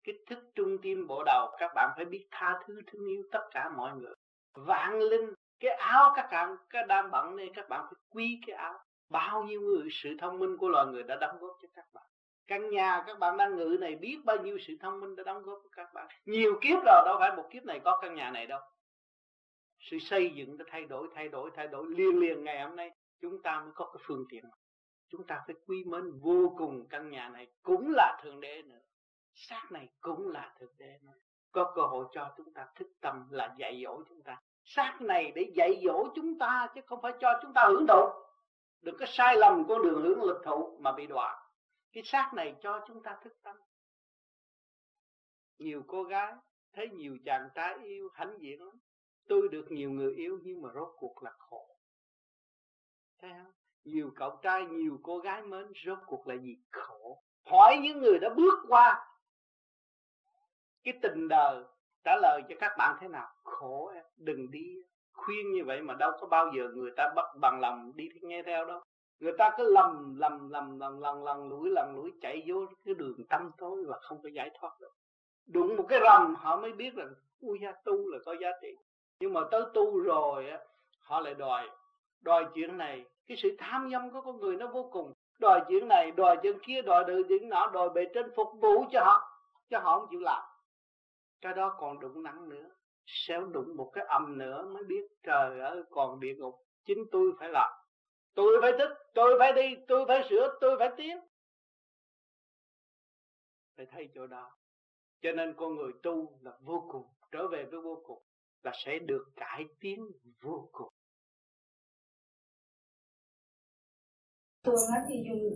[0.07, 3.47] kích thức trung tim bộ đầu, các bạn phải biết tha thứ, thương yêu tất
[3.51, 4.13] cả mọi người.
[4.53, 8.55] Vạn linh, cái áo các bạn, cái đang bận nên các bạn phải quý cái
[8.55, 8.79] áo.
[9.09, 12.03] Bao nhiêu người, sự thông minh của loài người đã đóng góp cho các bạn.
[12.47, 15.43] Căn nhà các bạn đang ngự này, biết bao nhiêu sự thông minh đã đóng
[15.43, 16.07] góp cho các bạn.
[16.25, 18.61] Nhiều kiếp rồi, đâu phải một kiếp này có căn nhà này đâu.
[19.79, 21.85] Sự xây dựng đã thay đổi thay đổi thay đổi.
[21.89, 24.43] Liên liền ngày hôm nay, chúng ta mới có cái phương tiện.
[25.09, 28.79] Chúng ta phải quý mến vô cùng căn nhà này, cũng là thượng đế nữa
[29.37, 31.11] xác này cũng là thực tế nó
[31.51, 34.41] có cơ hội cho chúng ta thức tâm là dạy dỗ chúng ta.
[34.63, 38.09] Xác này để dạy dỗ chúng ta chứ không phải cho chúng ta hưởng thụ.
[38.81, 41.49] Đừng có sai lầm con đường hướng lực thụ mà bị đọa.
[41.93, 43.55] Cái xác này cho chúng ta thức tâm.
[45.57, 46.33] Nhiều cô gái
[46.73, 48.79] thấy nhiều chàng trai yêu, hãnh diện lắm.
[49.27, 51.67] Tôi được nhiều người yêu nhưng mà rốt cuộc là khổ.
[53.21, 53.51] Thấy không?
[53.83, 56.57] Nhiều cậu trai, nhiều cô gái mến, rốt cuộc là gì?
[56.71, 57.23] Khổ.
[57.45, 59.07] Hỏi những người đã bước qua
[60.87, 61.63] cái tình đời
[62.03, 63.27] trả lời cho các bạn thế nào?
[63.43, 64.83] Khổ em đừng đi
[65.13, 68.43] khuyên như vậy mà đâu có bao giờ người ta bắt bằng lòng đi nghe
[68.43, 68.81] theo đâu.
[69.19, 72.93] Người ta cứ lầm lầm lầm lầm lần lần lũi lần lũi chạy vô cái
[72.93, 74.93] đường tâm tối và không có giải thoát được.
[75.47, 78.75] Đụng một cái rầm họ mới biết rằng, ui gia tu là có giá trị.
[79.19, 80.59] Nhưng mà tới tu rồi á,
[80.99, 81.69] họ lại đòi
[82.21, 83.05] đòi chuyện này.
[83.27, 85.13] Cái sự tham dâm của con người nó vô cùng.
[85.39, 88.85] Đòi chuyện này, đòi chuyện kia, đòi được chuyện nọ, đòi bề trên phục vụ
[88.91, 89.29] cho họ
[89.69, 90.43] cho họ không chịu làm
[91.41, 92.69] cái đó còn đụng nặng nữa.
[93.05, 96.55] Sẽ đụng một cái âm nữa mới biết, trời ơi, còn địa ngục,
[96.85, 97.71] chính tôi phải làm.
[98.33, 101.17] Tôi phải thích tôi phải đi, tôi phải sửa, tôi phải tiến.
[103.77, 104.57] Phải thấy chỗ đó.
[105.21, 108.23] Cho nên con người tu là vô cùng, trở về với vô cùng,
[108.63, 110.11] là sẽ được cải tiến
[110.41, 110.89] vô cùng.
[114.63, 114.75] Thường
[115.09, 115.55] thì dùng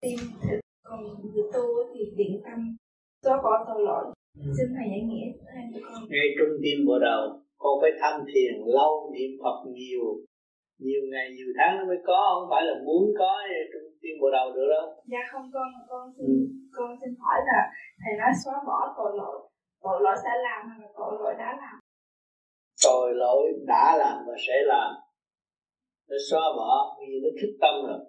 [0.00, 0.18] tim,
[0.82, 2.76] còn người tu thì điện tâm.
[3.22, 4.17] Xóa bỏ tội lỗi
[4.56, 5.98] xin thầy giải nghĩa thêm cho con.
[6.12, 7.22] Ngay trung tim bộ đầu
[7.62, 10.04] con phải tham thiền lâu niệm phật nhiều.
[10.86, 13.32] Nhiều ngày nhiều tháng nó mới có không phải là muốn có
[13.72, 14.86] trung tim bộ đầu được đâu.
[15.12, 16.34] Dạ không con con xin ừ.
[16.76, 17.60] con xin hỏi là
[18.00, 19.36] thầy nói xóa bỏ tội lỗi
[19.84, 21.76] tội lỗi sẽ làm hay là tội lỗi đã làm?
[22.84, 24.90] Tội lỗi đã làm và sẽ làm.
[26.08, 28.00] Nó xóa bỏ vì nó thức tâm rồi.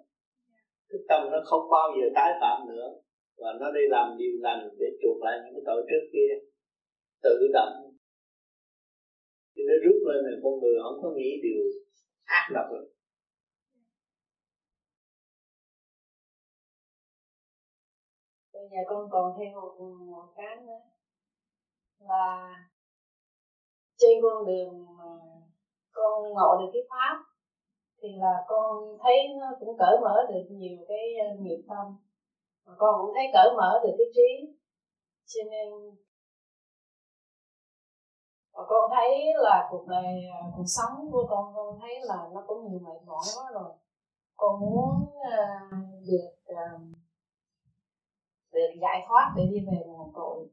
[0.90, 2.88] Thức tâm nó không bao giờ tái phạm nữa
[3.40, 6.32] và nó đi làm điều lành để chuộc lại những cái tội trước kia.
[7.22, 7.74] Tự động.
[9.54, 11.62] Thì nó rút lên là con người không có nghĩ điều
[12.24, 12.86] ác độc được.
[18.70, 19.74] Nhà con còn thêm một,
[20.10, 20.80] một cái nữa.
[21.98, 22.54] Là
[23.98, 25.10] trên con đường mà
[25.92, 27.14] con ngộ được cái pháp
[28.02, 30.98] thì là con thấy nó cũng cởi mở được nhiều cái
[31.38, 31.86] nghiệp tâm
[32.70, 34.56] mà con cũng thấy cởi mở được cái trí.
[35.26, 35.68] Cho nên
[38.52, 42.44] và con thấy là cuộc đời à, cuộc sống của con con thấy là nó
[42.46, 43.72] cũng nhiều mệt mỏi quá rồi.
[44.36, 45.72] Con muốn uh,
[46.06, 46.80] được uh,
[48.52, 50.48] được giải thoát để đi về nguồn cội.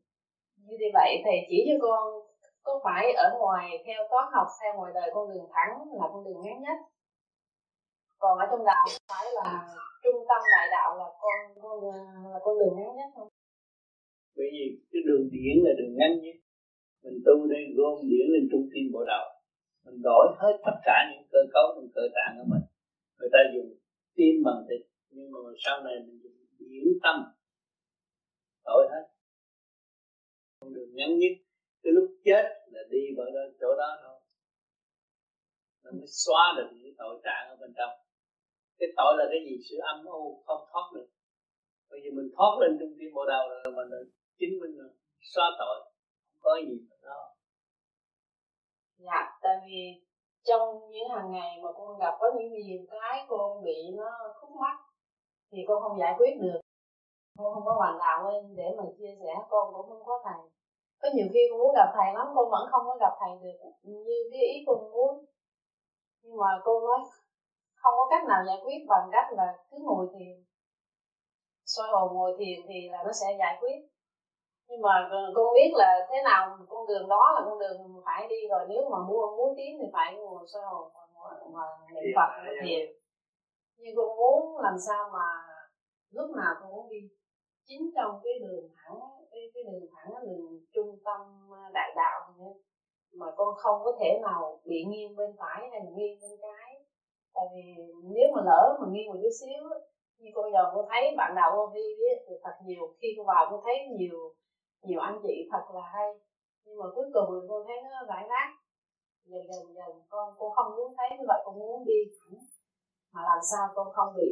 [0.56, 2.28] Như vậy thầy chỉ cho con
[2.64, 6.24] có phải ở ngoài theo toán học theo ngoài đời con đường thẳng là con
[6.24, 6.78] đường ngắn nhất.
[8.20, 9.76] Còn ở trong đạo phải là
[10.08, 12.02] trung tâm đại đạo là con con à,
[12.34, 13.30] là con đường ngắn nhất không?
[14.38, 16.38] Bởi vì cái đường điển là đường ngắn nhất.
[17.04, 19.26] Mình tu đây gom điển lên trung tim bộ đầu
[19.88, 22.66] mình đổi hết tất cả những cơ cấu trong cơ tạng của mình.
[23.18, 23.70] Người ta dùng
[24.16, 27.16] tim bằng thịt, nhưng mà sau này mình dùng điển tâm.
[28.66, 29.06] Đổi hết.
[30.60, 31.34] Con đường ngắn nhất,
[31.84, 32.44] cái lúc chết
[32.74, 34.20] là đi vào đó, chỗ đó thôi.
[35.84, 38.07] Nó mới xóa được những tội trạng ở bên trong
[38.80, 39.56] cái tội là cái gì?
[39.70, 41.08] Sự âm u, không thoát được.
[41.90, 43.90] Bây giờ mình thoát lên trung tim bộ đầu rồi mình
[44.40, 44.74] chính mình
[45.22, 45.78] xóa tội,
[46.30, 47.22] không có gì mà đó
[48.98, 49.84] dạ tại vì
[50.48, 54.10] trong những hàng ngày mà con gặp có những nhiều cái con bị nó
[54.42, 54.78] khúc mắc,
[55.52, 56.60] thì con không giải quyết được.
[57.38, 60.50] Con không có hoàn đạo lên để mà chia sẻ, con cũng không có thầy.
[61.02, 63.58] Có nhiều khi con muốn gặp thầy lắm, con vẫn không có gặp thầy được.
[63.84, 65.26] Như cái ý con muốn.
[66.24, 67.00] Nhưng mà cô nói
[67.88, 70.36] không có cách nào giải quyết bằng cách là cứ ngồi thiền.
[71.66, 73.80] Soi hồn ngồi thiền thì là nó sẽ giải quyết.
[74.70, 78.48] Nhưng mà con biết là thế nào con đường đó là con đường phải đi
[78.50, 78.66] rồi.
[78.70, 80.92] Nếu mà muốn muốn tiến thì phải ngồi soi hồn
[81.54, 82.86] và niệm phật và thiền.
[83.78, 85.28] nhưng con muốn làm sao mà
[86.12, 87.02] lúc nào con cũng đi.
[87.68, 89.00] Chính trong cái đường thẳng
[89.32, 91.20] cái cái đường thẳng đường trung tâm
[91.74, 92.20] đại đạo
[93.14, 96.67] mà con không có thể nào bị nghiêng bên phải hay là nghiêng bên trái
[97.38, 97.66] tại vì
[98.16, 99.64] nếu mà lỡ mà nghiêng một chút xíu
[100.20, 101.88] như cô giờ cô thấy bạn đạo vô vi
[102.26, 104.20] thì thật nhiều khi cô vào cô thấy nhiều
[104.88, 106.10] nhiều anh chị thật là hay.
[106.66, 108.50] Nhưng mà cuối cùng cô thấy nó rải rác.
[109.32, 112.40] Dần dần dần con cô không muốn thấy như vậy con muốn đi thẳng.
[113.14, 114.30] Mà làm sao con không bị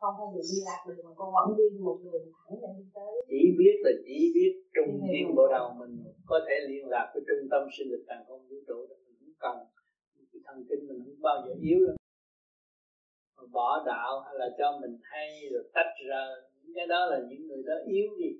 [0.00, 2.84] không không bị đi lạc đường mà con vẫn đi một đường thẳng để đi
[2.94, 3.12] tới.
[3.30, 5.94] Chỉ biết là chỉ biết trung tim bộ đầu mình
[6.26, 9.34] có thể liên lạc với trung tâm sinh lực càng không vũ trụ mình không
[9.44, 9.56] cần
[10.46, 11.96] thần kinh mình không bao giờ yếu đâu.
[13.52, 16.22] Bỏ đạo hay là cho mình hay rồi tách ra,
[16.62, 18.30] những cái đó là những người đó yếu đi.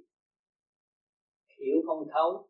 [1.58, 2.48] Hiểu không thấu,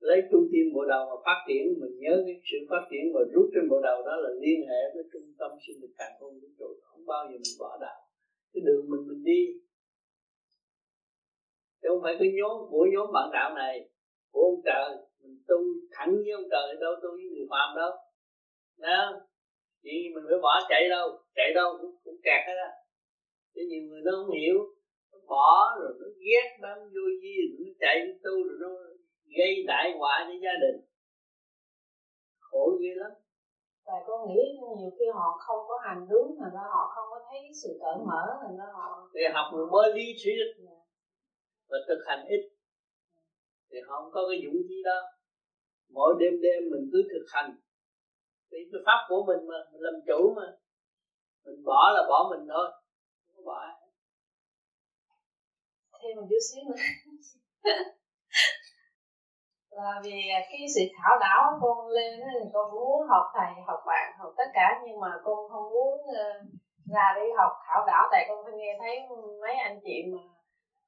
[0.00, 3.20] lấy trung tâm bộ đầu mà phát triển, mình nhớ cái sự phát triển và
[3.32, 6.34] rút trên bộ đầu đó là liên hệ với trung tâm sinh lực càng không
[6.40, 6.70] vũ trụ.
[6.82, 8.00] Không bao giờ mình bỏ đạo.
[8.52, 9.42] Cái đường mình mình đi.
[11.82, 13.88] Chứ không phải cái nhóm, của nhóm bạn đạo này,
[14.32, 14.90] của ông trời.
[15.22, 15.56] Mình tu
[15.92, 17.90] thẳng với ông trời, đâu tu với người phàm đâu.
[18.78, 19.12] Đấy
[19.82, 22.70] chỉ mình phải bỏ chạy đâu chạy đâu cũng, cũng kẹt hết á.
[23.54, 24.58] Chứ nhiều người nó không hiểu
[25.12, 28.68] nó bỏ rồi nó ghét nó vô gì nó chạy đi tu rồi nó
[29.36, 30.78] gây đại họa cho gia đình.
[32.40, 33.10] Khổ ghê lắm.
[33.86, 34.42] Tại con nghĩ
[34.78, 37.96] nhiều khi họ không có hành đúng mà ra họ không có thấy sự cởi
[38.08, 40.78] mở là nó họ thì học một môn lý thuyết yeah.
[41.68, 42.42] và thực hành ít.
[43.70, 44.98] Thì họ không có cái dũng khí đó.
[45.90, 47.50] Mỗi đêm đêm mình cứ thực hành
[48.50, 50.46] vì cái pháp của mình mà, mình làm chủ mà.
[51.44, 52.66] Mình bỏ là bỏ mình thôi,
[53.26, 53.58] không có bỏ
[56.02, 56.82] thêm một chút xíu nữa.
[59.78, 60.16] Là vì
[60.50, 62.12] cái sự thảo đảo con lên
[62.42, 65.98] thì con muốn học thầy, học bạn, học tất cả, nhưng mà con không muốn
[66.16, 66.26] ờ,
[66.94, 68.94] ra đi học thảo đảo tại con phải nghe thấy
[69.42, 70.18] mấy anh chị mà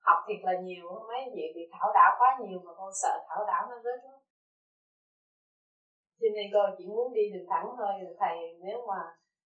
[0.06, 3.14] học thiệt là nhiều mấy anh chị bị thảo đảo quá nhiều mà con sợ
[3.28, 4.20] thảo đảo nó rớt lắm
[6.20, 9.00] cho nên con chỉ muốn đi đường thẳng thôi thầy nếu mà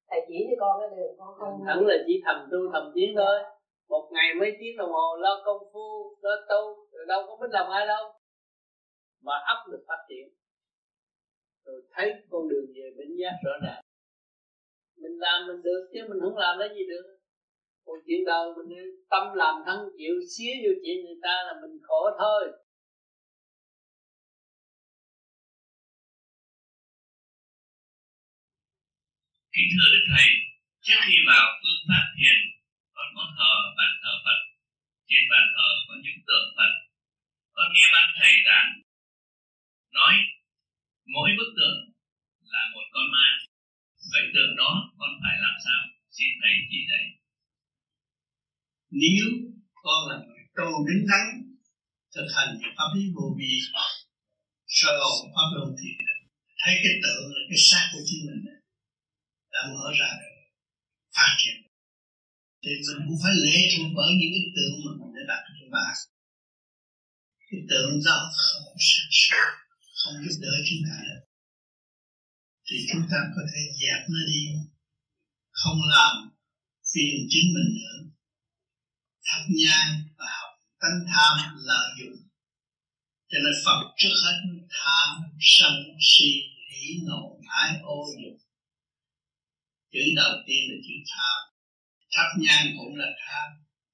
[0.09, 3.11] thầy chỉ cho con cái đường con không thẳng là chỉ thầm tu thầm tiến
[3.17, 3.37] thôi.
[3.89, 6.61] Một ngày mấy tiếng đồng hồ lo công phu lo tu
[7.09, 8.05] đâu có biết làm ai đâu.
[9.23, 10.27] Mà áp lực phát triển.
[11.65, 13.83] Rồi thấy con đường về bệnh giác rõ ràng.
[15.03, 17.07] Mình làm mình được chứ mình không làm lấy gì được.
[17.87, 18.69] Còn chuyện đời mình
[19.11, 22.53] tâm làm thân chịu xía vô chuyện người ta là mình khổ thôi
[29.55, 30.29] kính thưa đức thầy,
[30.85, 32.39] trước khi vào phương pháp thiền,
[32.95, 34.41] con có thờ bàn thờ phật.
[35.09, 36.73] Trên bàn thờ có những tượng phật.
[37.57, 38.71] Con nghe ban thầy giảng,
[39.97, 40.15] nói,
[41.15, 41.79] mỗi bức tượng
[42.53, 43.27] là một con ma.
[44.13, 45.81] Vậy tượng đó con phải làm sao?
[46.17, 47.05] Xin thầy chỉ dạy.
[49.03, 49.27] Nếu
[49.85, 51.27] con là người tu đứng đắn,
[52.15, 53.53] thực hành pháp lý vô vi
[54.79, 55.89] sơ hồn pháp luân thì
[56.61, 58.55] thấy cái tượng là cái xác của chính mình
[59.55, 60.35] đã mở ra được
[61.17, 61.59] phát triển.
[62.63, 65.71] Thì mình cũng phải lễ thuộc bởi những cái tượng mà mình đã đặt trên
[65.77, 65.95] bàn
[67.55, 69.37] cái tượng đó không sạch sẽ
[69.99, 71.23] không giúp đỡ chúng ta được.
[72.67, 74.43] Thì chúng ta có thể dẹp nó đi,
[75.51, 76.15] không làm
[76.95, 77.97] phiền chính mình nữa.
[79.25, 82.25] Thắp nhang và học tánh tham lợi dụng
[83.31, 84.37] cho nên Phật trước hết
[84.71, 86.31] tham, sân, si
[86.71, 88.44] hỉ nộ ái ô, dục
[89.95, 91.39] chữ đầu tiên là chữ tham
[92.15, 93.49] thắp nhang cũng là tham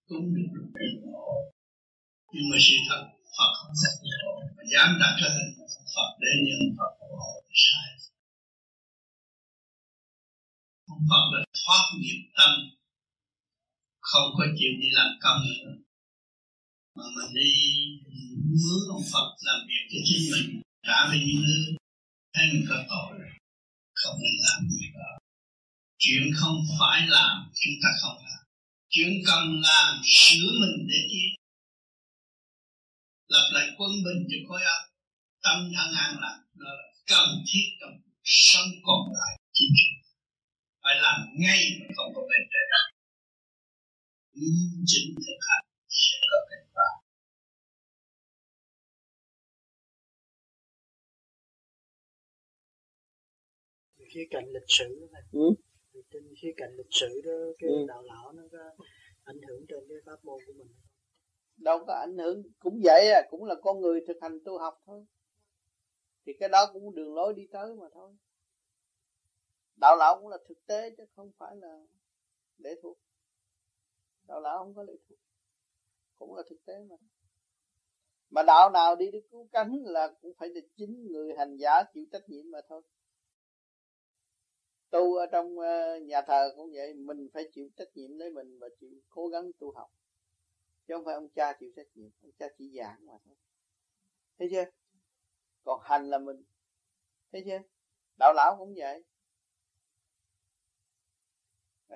[0.09, 0.69] cũng được lúc
[1.13, 1.51] ngộ
[2.33, 3.03] nhưng mà sự thật,
[3.37, 4.21] Phật không xác nhận.
[4.57, 5.51] Mà dám đặt cho hình
[5.95, 7.33] Phật để nhân Phật hộ
[7.65, 7.89] sai.
[10.87, 12.51] Ông Phật là thoát nghiệp tâm.
[14.01, 15.73] Không có chịu đi làm công nữa.
[16.97, 17.51] Mà mình đi
[18.63, 20.63] mướn ông Phật làm việc cho chính mình.
[20.87, 21.77] Trả về những lương
[22.35, 23.19] thấy mình có tội
[23.95, 25.20] không nên làm gì đó
[26.03, 28.43] chuyện không phải làm chúng ta không làm.
[28.89, 31.31] Chuyện cần làm sửa mình để tiến
[33.29, 34.83] lập lại quân bình cho khối óc
[35.43, 37.95] tâm thân an lạc đó là cần thiết trong
[38.25, 39.89] sống còn lại chính trị
[40.83, 42.63] phải làm ngay mà không có bên trễ
[44.41, 46.91] nghiêm chỉnh thực hành sẽ có kết quả.
[54.15, 55.23] Khía cạnh lịch sử này.
[55.33, 55.70] Ừ?
[56.11, 57.85] Trên khía cạnh lịch sử đó cái ừ.
[57.89, 58.85] đạo lão nó có
[59.25, 60.69] ảnh hưởng trên cái pháp môn của mình
[61.61, 62.43] đâu có ảnh hưởng.
[62.59, 65.05] Cũng vậy à cũng là con người thực hành tu học thôi.
[66.27, 68.13] Thì cái đó cũng đường lối đi tới mà thôi.
[69.77, 71.87] Đạo lão cũng là thực tế chứ không phải là
[72.59, 72.99] lệ thuộc.
[74.23, 75.19] Đạo lão không có lệ thuộc.
[76.19, 76.97] Cũng là thực tế mà.
[78.31, 81.83] Mà đạo nào đi được cứu cánh là cũng phải là chính người hành giả
[81.95, 82.83] chịu trách nhiệm mà thôi
[84.91, 88.59] tu ở trong ờ, nhà thờ cũng vậy, mình phải chịu trách nhiệm lấy mình
[88.59, 89.91] và chịu cố gắng tu học.
[90.89, 93.35] Chứ không phải ông cha chịu trách nhiệm, ông cha chỉ giảng mà thôi.
[94.39, 94.65] Thấy chưa?
[95.65, 96.43] Còn hành là mình.
[97.33, 97.59] Thấy chưa?
[98.19, 99.05] Đạo lão cũng vậy.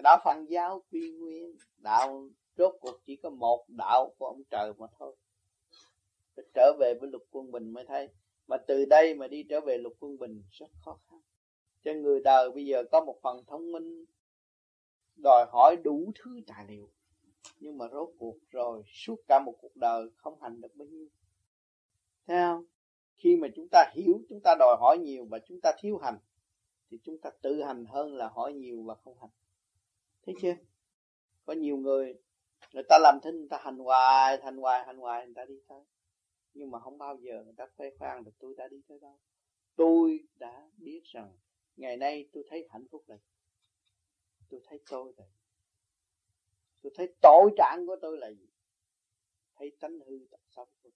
[0.02, 4.72] Đạo phật giáo quy nguyên, đạo rốt cuộc chỉ có một đạo của ông trời
[4.78, 5.16] mà thôi.
[6.36, 8.08] Phải trở về với lục quân bình mới thấy.
[8.46, 11.20] Mà từ đây mà đi trở về lục quân bình rất khó khăn
[11.84, 12.50] cho người đời.
[12.50, 14.04] Bây giờ có một phần thông minh
[15.22, 16.90] đòi hỏi đủ thứ tài liệu.
[17.60, 21.08] Nhưng mà rốt cuộc rồi, suốt cả một cuộc đời không hành được bao nhiêu.
[22.26, 22.64] Thấy không?
[23.16, 26.18] Khi mà chúng ta hiểu chúng ta đòi hỏi nhiều và chúng ta thiếu hành,
[26.90, 29.30] thì chúng ta tự hành hơn là hỏi nhiều và không hành.
[30.26, 30.54] Thấy chưa?
[31.44, 32.14] Có nhiều người
[32.72, 35.60] người ta làm thinh, người ta hành hoài hành hoài hành hoài, người ta đi
[35.68, 35.80] tới.
[36.54, 39.18] Nhưng mà không bao giờ người ta khoe khoang được, tôi đã đi tới đâu
[39.76, 41.32] tôi đã biết rằng
[41.76, 43.16] ngày nay tôi thấy hạnh phúc là
[44.48, 45.24] tôi thấy tôi là
[46.82, 48.46] tôi thấy tội trạng của tôi là gì?
[49.54, 50.92] Thấy tánh hư tật xấu của tôi.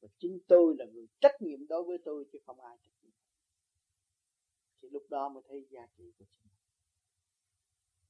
[0.00, 3.12] Và chính tôi là người trách nhiệm đối với tôi chứ không ai trách nhiệm.
[4.82, 6.62] Thì lúc đó mới thấy giá trị của chính mình.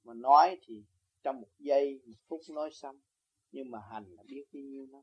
[0.05, 0.85] Mà nói thì
[1.23, 3.01] trong một giây, một phút nói xong,
[3.53, 5.03] nhưng mà hành là biết bao nhiêu năm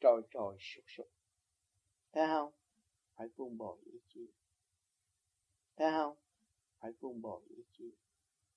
[0.00, 1.06] Trời trời sụt sụt
[2.12, 2.52] thấy không?
[3.14, 4.28] Phải buông bỏ ý chí
[5.76, 6.16] thấy không?
[6.80, 7.92] Phải buông bỏ ý chí.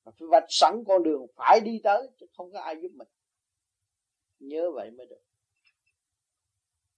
[0.03, 3.07] Và phải vạch sẵn con đường phải đi tới, chứ không có ai giúp mình.
[4.39, 5.21] Nhớ vậy mới được.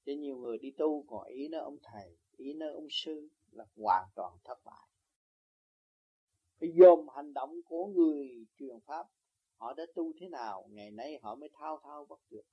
[0.06, 3.66] Chứ nhiều người đi tu, còn ý nó ông thầy, ý nó ông sư là
[3.76, 4.88] hoàn toàn thất bại.
[6.60, 9.08] Phải dồn hành động của người truyền pháp,
[9.56, 12.46] họ đã tu thế nào, ngày nay họ mới thao thao bất tuyệt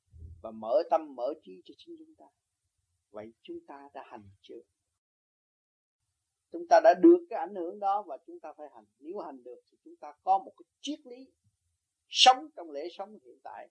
[0.43, 2.27] và mở tâm, mở trí cho chính chúng ta.
[3.11, 4.61] Vậy chúng ta đã hành chưa
[6.53, 8.85] chúng ta đã được cái ảnh hưởng đó và chúng ta phải hành.
[8.99, 11.33] Nếu hành được thì chúng ta có một cái triết lý
[12.09, 13.69] sống trong lễ sống hiện tại.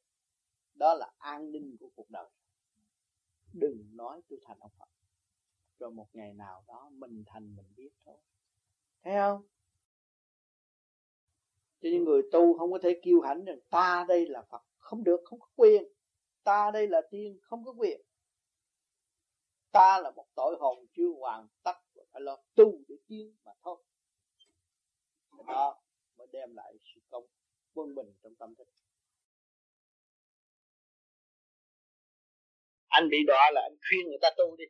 [0.74, 2.30] Đó là an ninh của cuộc đời.
[3.54, 4.90] Đừng nói tôi thành ông Phật.
[5.80, 8.18] Rồi một ngày nào đó mình thành mình biết thôi.
[9.04, 9.44] Thấy không?
[11.82, 14.62] Cho những người tu không có thể kiêu hãnh rằng ta đây là Phật.
[14.78, 15.84] Không được, không có quyền.
[16.44, 18.02] Ta đây là tiên, không có quyền.
[19.72, 21.85] Ta là một tội hồn chưa hoàn tất
[22.16, 23.78] phải lo tu để tiến mà thôi.
[25.48, 25.82] Đó
[26.18, 27.26] mới đem lại sự công
[27.74, 28.68] quân bình trong tâm thức.
[32.88, 34.66] Anh bị đọa là anh khuyên người ta tu đi.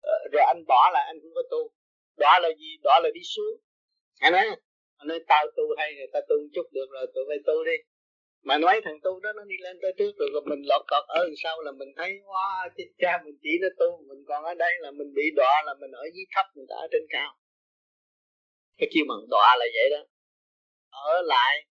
[0.00, 1.70] Ờ, rồi anh bỏ là anh không có tu.
[2.16, 2.76] Đọa là gì?
[2.82, 3.56] Đọa là đi xuống.
[4.20, 4.44] Anh nói
[4.96, 7.76] anh nói, tao tu hay người ta tu chút được rồi, tụi bay tu đi
[8.42, 11.04] mà mấy thằng tu đó nó đi lên tới trước rồi, rồi mình lọt cọt
[11.08, 14.44] ờ, ở sau là mình thấy wow chết cha mình chỉ nó tu mình còn
[14.44, 17.02] ở đây là mình bị đọa là mình ở dưới thấp người ta ở trên
[17.08, 17.30] cao.
[18.78, 20.02] Cái kêu bằng đọa là vậy đó.
[20.90, 21.66] Ở lại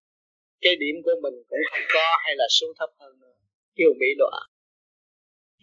[0.62, 3.36] cái điểm của mình cũng không có hay là xuống thấp hơn nữa.
[3.76, 4.40] Kêu bị đọa.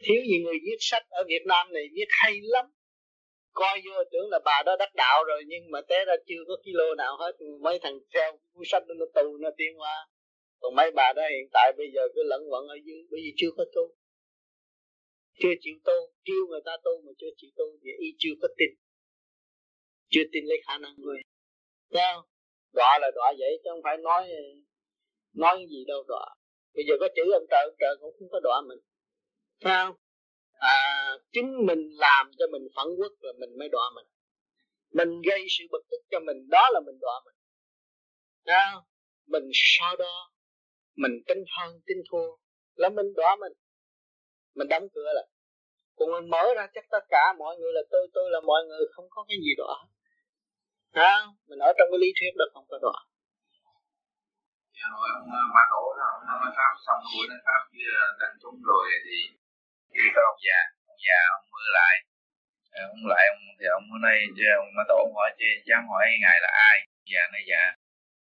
[0.02, 2.66] Thiếu gì người viết sách ở Việt Nam này viết hay lắm.
[3.52, 6.56] Coi vô tưởng là bà đó đắc đạo rồi nhưng mà té ra chưa có
[6.64, 7.32] kilo nào hết.
[7.60, 10.06] Mấy thằng theo cuốn sách nó tu nó tiến qua
[10.60, 13.32] còn mấy bà đó hiện tại bây giờ cứ lẫn quẩn ở dưới bởi vì
[13.36, 13.94] chưa có tu.
[15.40, 18.48] Chưa chịu tu kêu người ta tu mà chưa chịu tu thì y chưa có
[18.58, 18.70] tin.
[20.08, 21.18] Chưa tin lấy khả năng người
[21.94, 22.26] sao
[22.72, 24.28] đọa là đọa vậy chứ không phải nói
[25.34, 26.26] nói gì đâu đọa.
[26.74, 28.78] Bây giờ có chữ ông trời ông trời cũng không có đọa mình.
[29.64, 29.96] Sao
[30.52, 30.74] à,
[31.32, 34.06] chính mình làm cho mình phẫn quốc rồi mình mới đọa mình.
[34.92, 37.34] Mình gây sự bực tức cho mình đó là mình đọa mình.
[38.46, 38.86] Sao
[39.26, 40.30] mình so đo
[41.02, 42.28] mình tin hơn tin thua
[42.74, 43.52] là mình đọa mình.
[44.54, 45.26] Mình đóng cửa lại.
[45.96, 48.84] Còn mình mở ra chắc tất cả mọi người là tôi tôi là mọi người
[48.94, 49.76] không có cái gì đọa
[50.98, 51.14] ha
[51.48, 52.98] mình ở trong cái lý thuyết đó không có đọa.
[54.76, 57.86] Dạ rồi, ông ờ, bà tổ đó, ông nói pháp xong cuối nói pháp với
[58.04, 59.16] ờ, đánh chúng rồi thì
[59.94, 60.58] khi có ông già.
[60.90, 61.94] Ông già ông mưa lại.
[62.92, 64.16] Ông lại ông, thì ông hôm nay
[64.62, 66.76] ông mà tổ ông hỏi chứ dám hỏi ngài là ai?
[67.10, 67.62] Già nói dạ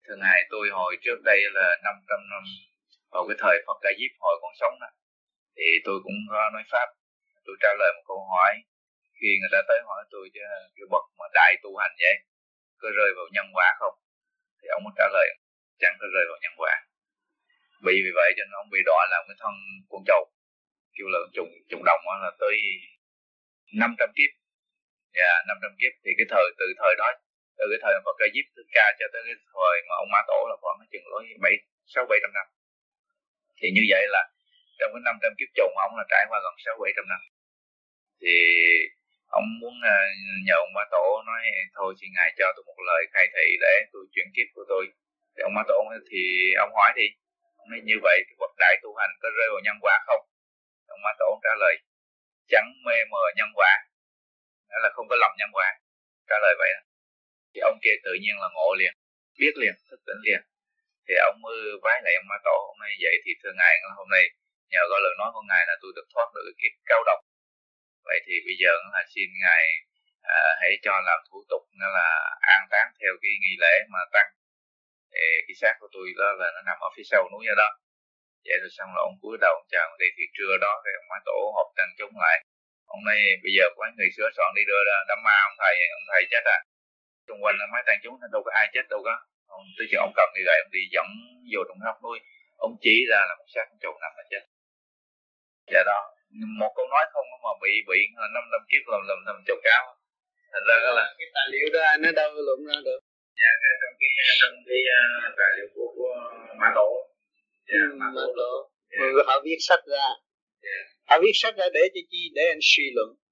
[0.05, 2.43] thưa ngài tôi hồi trước đây là 500 năm
[3.11, 4.89] vào cái thời Phật Ca Diếp hồi còn sống đó
[5.57, 6.87] thì tôi cũng có nói pháp.
[7.45, 8.53] Tôi trả lời một câu hỏi
[9.17, 10.41] khi người ta tới hỏi tôi chứ
[10.75, 12.15] cái bậc mà đại tu hành vậy
[12.81, 13.95] có rơi vào nhân quả không?
[14.59, 15.27] Thì ông trả lời
[15.81, 16.73] chẳng có rơi vào nhân quả.
[17.85, 19.53] Bị vì vậy cho nên ông bị đọa làm cái thân
[19.89, 20.23] con trâu
[20.95, 22.55] kêu là trùng trùng đồng là tới
[23.73, 24.31] 500 kiếp.
[25.17, 25.93] Dạ yeah, 500 kiếp.
[26.03, 27.07] Thì cái thời từ thời đó
[27.57, 30.21] từ cái thời Phật Ca Diếp Thích Ca cho tới cái thời mà ông Ma
[30.29, 31.55] Tổ là khoảng chừng lối bảy,
[31.93, 32.45] sáu, bảy trăm năm.
[33.59, 34.21] Thì như vậy là
[34.79, 37.21] trong cái năm trăm kiếp trùng ông là trải qua gần sáu, bảy trăm năm.
[38.21, 38.35] Thì
[39.39, 39.97] ông muốn à,
[40.47, 41.43] nhờ ông Ma Tổ nói,
[41.77, 44.83] thôi xin ngài cho tôi một lời khai thị để tôi chuyển kiếp của tôi.
[45.33, 45.77] Thì ông Ma Tổ
[46.09, 46.21] thì
[46.63, 47.07] ông hỏi đi.
[47.61, 50.23] Ông nói, như vậy thì bậc đại tu hành có rơi vào nhân quả không?
[50.87, 51.75] Ông Ma Tổ trả lời,
[52.51, 53.73] chẳng mê mờ nhân quả.
[54.69, 55.67] Nghĩa là không có lòng nhân quả.
[56.29, 56.71] Trả lời vậy
[57.53, 58.93] thì ông kia tự nhiên là ngộ liền
[59.39, 60.41] biết liền thức tỉnh liền.
[61.07, 64.09] Thì ông mới vái lại ông ma tổ hôm nay vậy thì thưa ngài hôm
[64.15, 64.23] nay
[64.71, 67.19] nhờ có lời nói của ngài là tôi được thoát được cái kiếp cao độc.
[68.07, 69.63] Vậy thì bây giờ là xin ngài
[70.35, 72.09] à, hãy cho làm thủ tục nó là
[72.55, 74.29] an táng theo cái nghi lễ mà tăng.
[75.13, 77.69] Thì cái xác của tôi đó là nó nằm ở phía sau núi ở đó.
[78.45, 81.07] Vậy rồi xong là ông cúi đầu ông chào đi thì trưa đó thì ông
[81.11, 82.37] ma tổ họp tăng chúng lại.
[82.95, 85.75] Ông nay bây giờ có người sửa soạn đi đưa ra đám ma ông thầy
[85.97, 86.59] ông thầy chết à
[87.27, 89.15] xung quanh là mấy tăng chúng đâu có ai chết đâu có
[89.55, 91.07] ông tôi chỉ ông cầm đi gậy ông đi dẫn
[91.51, 92.17] vô trong hốc núi
[92.65, 94.43] ông chỉ ra là một xác trồn nằm là chết
[95.73, 95.99] dạ đó
[96.59, 97.99] một câu nói không mà bị bị
[98.35, 99.83] năm năm kiếp làm làm làm trầu cáo
[100.51, 102.99] thành ra là cái tài liệu đó nó đâu luận ra được
[103.41, 104.09] dạ cái trong cái
[104.41, 106.13] trong cái uh, tài liệu của, của
[106.59, 106.89] mã tổ
[107.69, 108.53] dạ ừ, mã tổ, tổ.
[108.97, 109.13] Yeah.
[109.15, 109.23] Dạ.
[109.27, 110.15] họ viết sách ra yeah.
[110.63, 110.79] Dạ.
[111.09, 113.22] họ viết sách ra để cho chi để anh suy luận yeah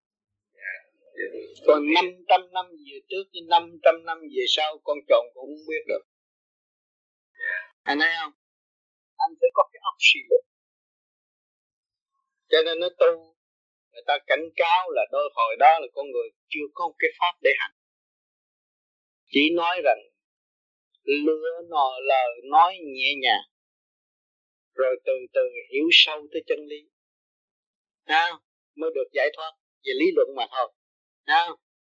[1.67, 5.83] còn 500 năm về trước với 500 năm về sau con trộn cũng không biết
[5.87, 6.03] được.
[7.83, 8.33] Anh thấy không?
[9.15, 10.41] Anh phải có cái óc suy luận
[12.51, 13.35] cho nên nó tu,
[13.91, 17.33] người ta cảnh cáo là đôi hồi đó là con người chưa có cái pháp
[17.41, 17.71] để hành.
[19.27, 19.99] Chỉ nói rằng,
[21.03, 23.45] lừa nò lời nói nhẹ nhàng,
[24.75, 26.89] rồi từ từ hiểu sâu tới chân lý.
[28.05, 28.31] Ha
[28.75, 29.51] mới được giải thoát
[29.83, 30.71] về lý luận mà thôi
[31.31, 31.47] ha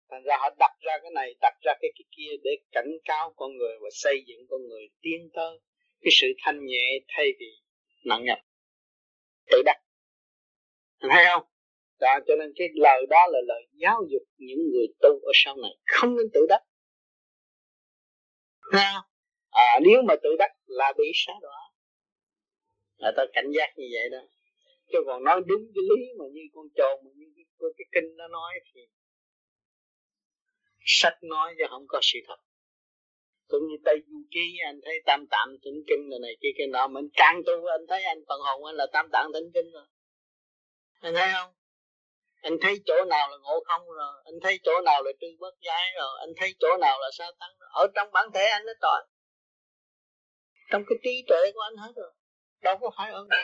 [0.10, 3.34] thành ra họ đặt ra cái này đặt ra cái, cái kia để cảnh cáo
[3.36, 5.60] con người và xây dựng con người tiến tới
[6.02, 7.52] cái sự thanh nhẹ thay vì
[8.06, 8.40] nặng nhọc.
[9.52, 9.78] Tự đắc
[11.02, 11.44] thấy không?
[12.00, 15.56] Đó, cho nên cái lời đó là lời giáo dục những người tu ở sau
[15.56, 15.72] này.
[15.86, 16.62] Không nên tự đắc.
[18.72, 19.02] Ha
[19.50, 21.60] à, nếu mà tự đắc là bị xá đọa.
[22.98, 24.18] Là ta cảnh giác như vậy đó.
[24.92, 28.18] Chứ còn nói đúng cái lý mà như con trồn mà như cái, cái kinh
[28.18, 28.82] nó nói thì
[30.86, 32.38] sách nói chứ không có sự thật
[33.48, 36.68] cũng như tây du ký, anh thấy tam tạng thỉnh kinh này này kia kia
[36.70, 39.72] nọ mình càng tu, anh thấy anh phần hồn anh là tam tạng thỉnh kinh
[39.72, 39.86] rồi
[41.02, 41.54] anh thấy không
[42.42, 45.56] anh thấy chỗ nào là ngộ không rồi, anh thấy chỗ nào là tư bất
[45.62, 47.70] giải rồi, anh thấy chỗ nào là sa tăng rồi.
[47.74, 49.06] ở trong bản thể anh nó toàn.
[50.72, 52.12] trong cái trí tuệ của anh hết rồi,
[52.62, 53.40] đâu có phải ở đâu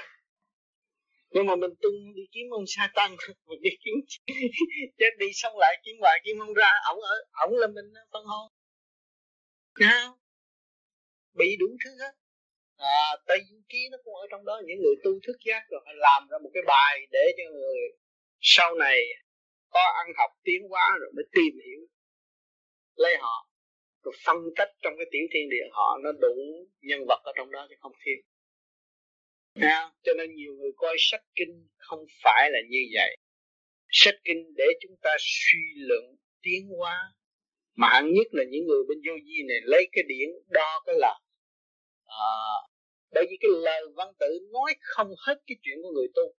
[1.29, 3.15] nhưng mà mình tung đi kiếm ông sa tăng
[3.47, 3.95] mình đi kiếm
[4.99, 6.71] chết đi xong lại kiếm hoài kiếm không ra.
[6.89, 7.15] Ổng ở
[7.45, 8.51] ổng là mình phân hồn
[9.79, 10.17] sao
[11.33, 12.13] bị đủ thứ hết.
[12.77, 15.81] À, tây du ký nó cũng ở trong đó những người tu thức giác rồi
[15.95, 17.79] làm ra một cái bài để cho người
[18.41, 18.99] sau này
[19.69, 21.81] có ăn học tiến hóa rồi mới tìm hiểu.
[22.95, 23.49] Lấy họ
[24.03, 26.35] rồi phân tích trong cái tiểu thiên địa họ nó đủ
[26.81, 28.19] nhân vật ở trong đó chứ không thiếu.
[29.55, 29.91] Nha?
[30.03, 33.17] cho nên nhiều người coi sách kinh không phải là như vậy.
[33.89, 37.13] Sách kinh để chúng ta suy luận tiến hóa.
[37.75, 40.95] Mà hẳn nhất là những người bên vô vi này lấy cái điển đo cái
[40.99, 41.19] lời.
[42.05, 42.33] À,
[43.13, 46.35] bởi vì cái lời văn tự nói không hết cái chuyện của người tu.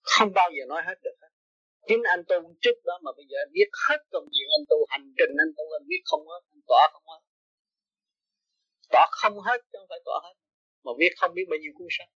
[0.00, 1.28] Không bao giờ nói hết được hết.
[1.88, 4.76] Chính anh tu trước đó mà bây giờ anh biết hết công việc anh tu
[4.88, 7.22] hành trình anh tu anh biết không hết anh tỏa không hết.
[8.92, 10.34] Tỏa không hết chứ không phải tỏa hết
[10.84, 12.08] mà viết không biết bao nhiêu cuốn sách.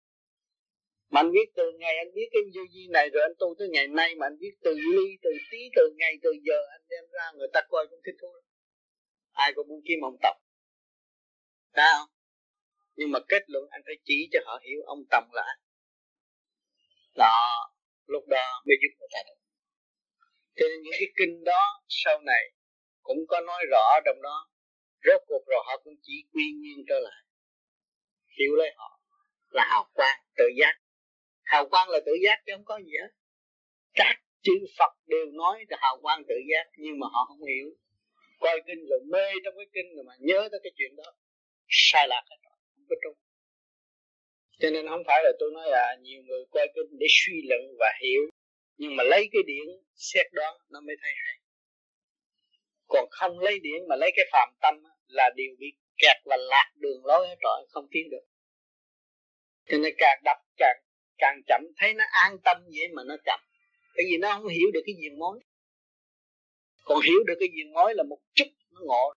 [1.10, 3.68] Mà anh viết từ ngày anh viết cái vô vi này rồi anh tu tới
[3.68, 7.04] ngày nay mà anh viết từ ly, từ tí, từ ngày, từ giờ, anh đem
[7.12, 8.28] ra người ta coi cũng thích thú
[9.32, 10.36] ai cũng muốn kiếm ông tập
[11.76, 12.06] sao
[12.96, 15.66] nhưng mà kết luận anh phải chỉ cho họ hiểu ông tầm là anh
[17.16, 17.72] đó,
[18.06, 19.40] lúc đó mới giúp người ta được.
[20.56, 22.42] Cho nên những cái kinh đó sau này
[23.02, 24.48] cũng có nói rõ trong đó.
[25.04, 27.22] Rốt cuộc rồi họ cũng chỉ quy nguyên trở lại
[28.38, 29.00] hiểu lấy họ
[29.50, 30.74] là hào quang tự giác.
[31.44, 33.10] Hào quang là tự giác chứ không có gì hết.
[33.94, 37.68] Các chư Phật đều nói là hào quang tự giác, nhưng mà họ không hiểu.
[38.40, 41.08] Coi kinh rồi mê trong cái kinh rồi mà nhớ tới cái chuyện đó.
[41.68, 43.18] Sai lạc hết rồi, không có trung.
[44.58, 47.60] Cho nên không phải là tôi nói là nhiều người coi kinh để suy luận
[47.78, 48.22] và hiểu,
[48.76, 51.36] nhưng mà lấy cái điển xét đoán nó mới thấy hay.
[52.88, 54.74] Còn không lấy điển mà lấy cái phàm tâm
[55.06, 55.66] là điều bị
[55.98, 58.26] kẹt và lạc đường lối hết rồi, không tiến được.
[59.68, 60.76] Cho nên càng đập càng
[61.18, 63.40] càng chậm, thấy nó an tâm vậy mà nó chậm.
[63.96, 65.40] Bởi vì nó không hiểu được cái diện mối
[66.86, 69.12] còn hiểu được cái diện mối là một chút nó ngộ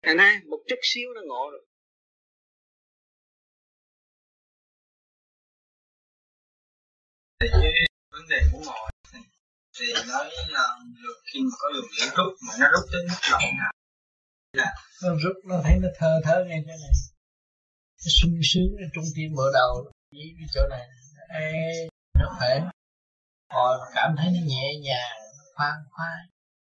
[0.00, 1.66] anh ha một chút xíu nó ngộ rồi.
[8.10, 8.90] Vấn đề của ngồi
[9.78, 13.20] thì nói là được khi mà có đường điện rút mà nó rút tới mức
[13.30, 13.72] độ nào?
[15.02, 16.94] Nó rút nó thấy nó thơ thơ ngay chỗ này.
[18.04, 19.92] Nó sung sướng ở trung tim mở đầu.
[20.12, 20.86] Với cái chỗ này.
[21.28, 21.52] Ê,
[22.20, 22.60] nó khỏe.
[23.48, 25.18] Hồi cảm thấy nó nhẹ nhàng
[25.54, 26.18] khoan khoái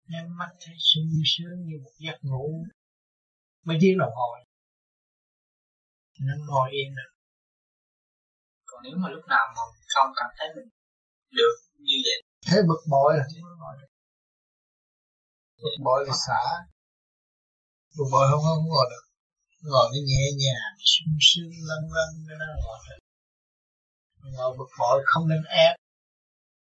[0.08, 2.64] nhắm mắt thấy sung sướng như một giấc ngủ.
[3.64, 4.36] Mấy tiếng đồng hồ.
[6.20, 7.18] Nó ngồi yên được
[8.68, 9.62] còn nếu mà lúc nào mà
[9.94, 10.68] không cảm thấy mình
[11.30, 12.18] được như vậy.
[12.46, 13.24] Thấy bực bội là
[15.62, 16.04] bực bội.
[16.06, 16.42] Là xả
[17.98, 19.04] bực bội không không ngồi được.
[19.70, 23.00] Ngồi nó nhẹ nhàng sung sướng lăn lăn nó đang ngồi được.
[24.36, 25.74] Ngồi bực bội, không nên ép.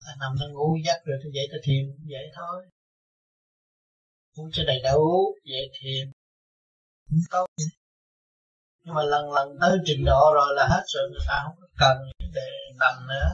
[0.03, 2.57] Ta nằm nó ngủ giấc rồi tôi dậy ta thiền vậy thôi.
[4.37, 6.11] Uống cho đầy đủ vậy thiền.
[7.09, 7.45] Cũng tốt.
[8.83, 11.97] Nhưng mà lần lần tới trình độ rồi là hết rồi, người ta không cần
[12.19, 13.29] để nằm nữa.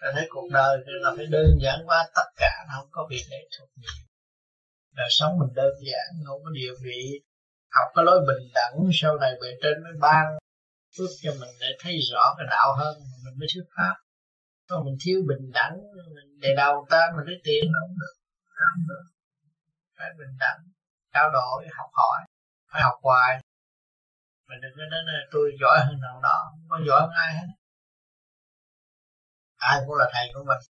[0.00, 3.06] Ta thấy cuộc đời thì là phải đơn giản quá, tất cả nó không có
[3.10, 4.13] việc để thuộc nhiều
[4.94, 7.00] đời sống mình đơn giản, không có địa vị,
[7.76, 10.24] học cái lối bình đẳng, sau này bề trên mới ban
[10.96, 12.94] giúp cho mình để thấy rõ cái đạo hơn,
[13.24, 13.94] mình mới thuyết pháp.
[14.68, 15.76] Còn mình thiếu bình đẳng,
[16.14, 18.14] mình để đầu ta, mình lấy tiền không được
[18.58, 19.04] không được.
[19.98, 20.60] Phải bình đẳng,
[21.14, 22.18] trao đổi, học hỏi,
[22.72, 23.44] phải học hoài.
[24.48, 27.34] Mình đừng có nói là tôi giỏi hơn thằng đó, không có giỏi hơn ai
[27.34, 27.48] hết.
[29.56, 30.62] Ai cũng là thầy của mình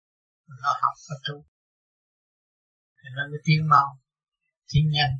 [0.47, 1.45] mình nó học và tu
[2.97, 3.87] thì nó mới tiến mau
[4.73, 5.15] tiến nhanh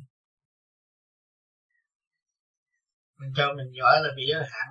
[3.18, 4.68] mình cho mình giỏi là bị giới hạn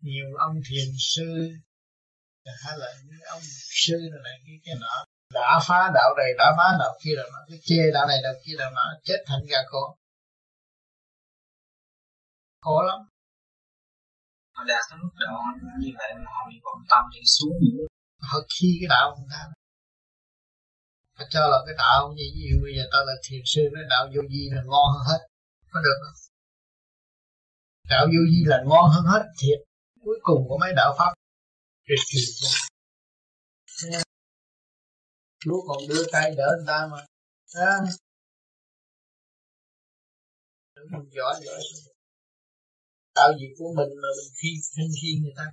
[0.00, 1.48] nhiều ông thiền sư
[2.64, 3.42] hay là những ông
[3.84, 5.04] sư này cái cái nọ
[5.34, 8.34] đã phá đạo này đã phá đạo kia rồi mà cái chê đạo này đạo
[8.44, 9.88] kia rồi mà chết thành gà con
[12.64, 13.00] khó lắm.
[14.54, 15.36] Họ đạt tới mức độ
[15.80, 17.84] như vậy mà họ bị vọng tâm đi xuống nữa
[18.30, 19.42] họ khi cái đạo của người ta
[21.16, 23.84] họ cho là cái đạo như ví dụ bây giờ ta là thiền sư nói
[23.90, 25.20] đạo vô vi là ngon hơn hết.
[25.72, 26.18] Có được không?
[27.90, 29.58] Đạo vô vi là ngon hơn hết thiệt.
[30.04, 31.12] Cuối cùng của mấy đạo pháp.
[31.86, 32.20] Tuyệt kỳ
[35.44, 37.06] Chúa còn đưa tay đỡ người ta mà.
[37.54, 37.76] À.
[40.90, 41.60] mình giỏi giỏi
[43.14, 45.46] tạo gì của mình mà mình khi khi khi người ta.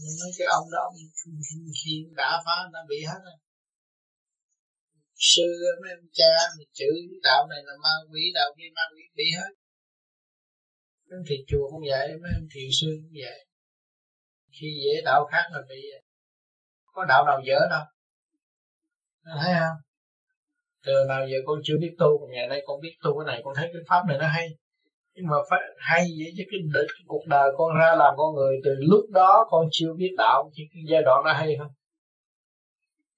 [0.00, 1.10] Nhưng nói cái ông đó mình
[1.48, 3.38] khi, khi đã phá đã bị hết rồi
[5.30, 5.48] sư
[5.82, 6.90] mấy ông cha mình chữ
[7.22, 9.52] đạo này là ma quỷ đạo kia ma quỷ bị hết.
[11.10, 13.38] Mấy thiền chùa cũng vậy mấy ông thiền sư cũng vậy
[14.60, 15.80] khi dễ đạo khác là bị
[16.92, 17.84] có đạo nào dở đâu.
[19.42, 19.76] Thấy không?
[20.86, 23.42] Từ nào giờ con chưa biết tu còn ngày nay con biết tu cái này
[23.44, 24.48] con thấy cái pháp này nó hay.
[25.14, 28.34] Nhưng mà phải hay vậy chứ cái, đời, cái cuộc đời con ra làm con
[28.34, 31.72] người từ lúc đó con chưa biết đạo chứ cái giai đoạn nó hay không?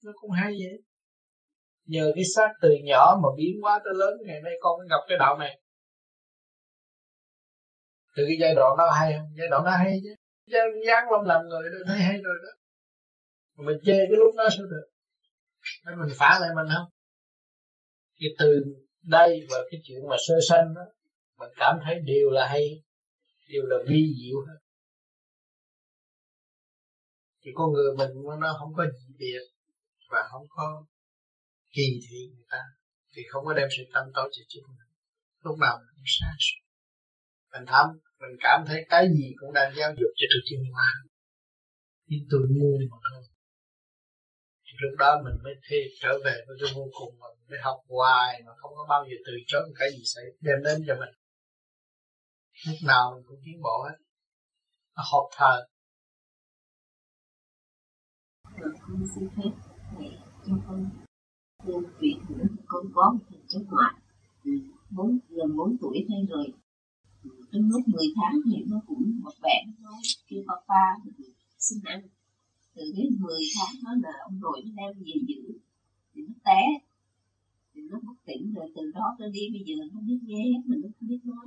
[0.05, 0.83] Nó cũng hay vậy
[1.85, 5.05] nhờ cái xác từ nhỏ mà biến hóa tới lớn, ngày nay con mới gặp
[5.09, 5.61] cái đạo này.
[8.17, 9.29] Từ cái giai đoạn đó hay không?
[9.39, 10.15] Giai đoạn đó hay chứ.
[10.87, 12.51] Dáng lâm làm người đó, thấy hay rồi đó.
[13.65, 14.87] Mình chê cái lúc đó sao được?
[15.87, 16.89] Nên mình phá lại mình không?
[18.21, 18.65] Cái từ
[19.03, 20.83] đây và cái chuyện mà sơ sanh đó,
[21.39, 22.83] mình cảm thấy đều là hay,
[23.49, 24.59] đều là vi diệu hết.
[27.43, 29.41] Thì con người mình nó không có gì biệt
[30.11, 30.85] và không có
[31.75, 32.63] kỳ thị người ta,
[33.13, 34.91] thì không có đem sự tâm tối cho chính mình.
[35.45, 36.61] Lúc nào mình cũng sáng suốt.
[37.53, 37.87] Mình thấm,
[38.21, 40.91] mình cảm thấy cái gì cũng đang giáo dục cho tôi tiến hóa.
[42.07, 43.23] Nhưng tôi ngu mà thôi.
[44.65, 47.59] Thì lúc đó mình mới thi trở về với cái vô cùng mà mình mới
[47.63, 50.95] học hoài mà không có bao giờ từ chối cái gì xảy đem đến cho
[50.95, 51.15] mình.
[52.67, 53.97] Lúc nào mình cũng tiến bộ hết.
[54.97, 55.67] Nó học thờ
[58.89, 59.51] con xin phép
[59.99, 60.07] để
[60.47, 61.04] cho con
[61.67, 62.15] nhân vị
[62.67, 63.95] con có một thằng cháu ngoại.
[64.91, 66.47] Bốn, gần bốn tuổi thay rồi.
[67.53, 69.91] Trong lúc 10 tháng thì nó cũng một vẻ nó
[70.29, 70.85] kêu papa
[71.59, 72.01] xin ăn.
[72.75, 75.59] Từ cái 10 tháng đó là ông nội nó đem về giữ,
[76.15, 76.63] thì nó té.
[77.75, 80.63] Thì nó bất tỉnh rồi từ đó tới đi bây giờ nó biết nghe hết
[80.67, 81.47] mình nó không biết nói.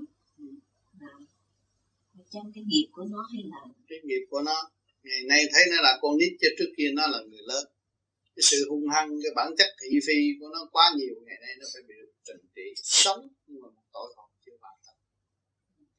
[0.99, 4.69] Là trong cái nghiệp của nó hay là cái nghiệp của nó,
[5.03, 7.65] ngày nay thấy nó là con nít chứ trước kia nó là người lớn
[8.38, 11.53] cái sự hung hăng, cái bản chất thị phi của nó quá nhiều, ngày nay
[11.59, 11.95] nó phải bị
[12.27, 12.68] trừng trị.
[13.03, 14.99] Sống nhưng mà tội còn chưa hoàn thành.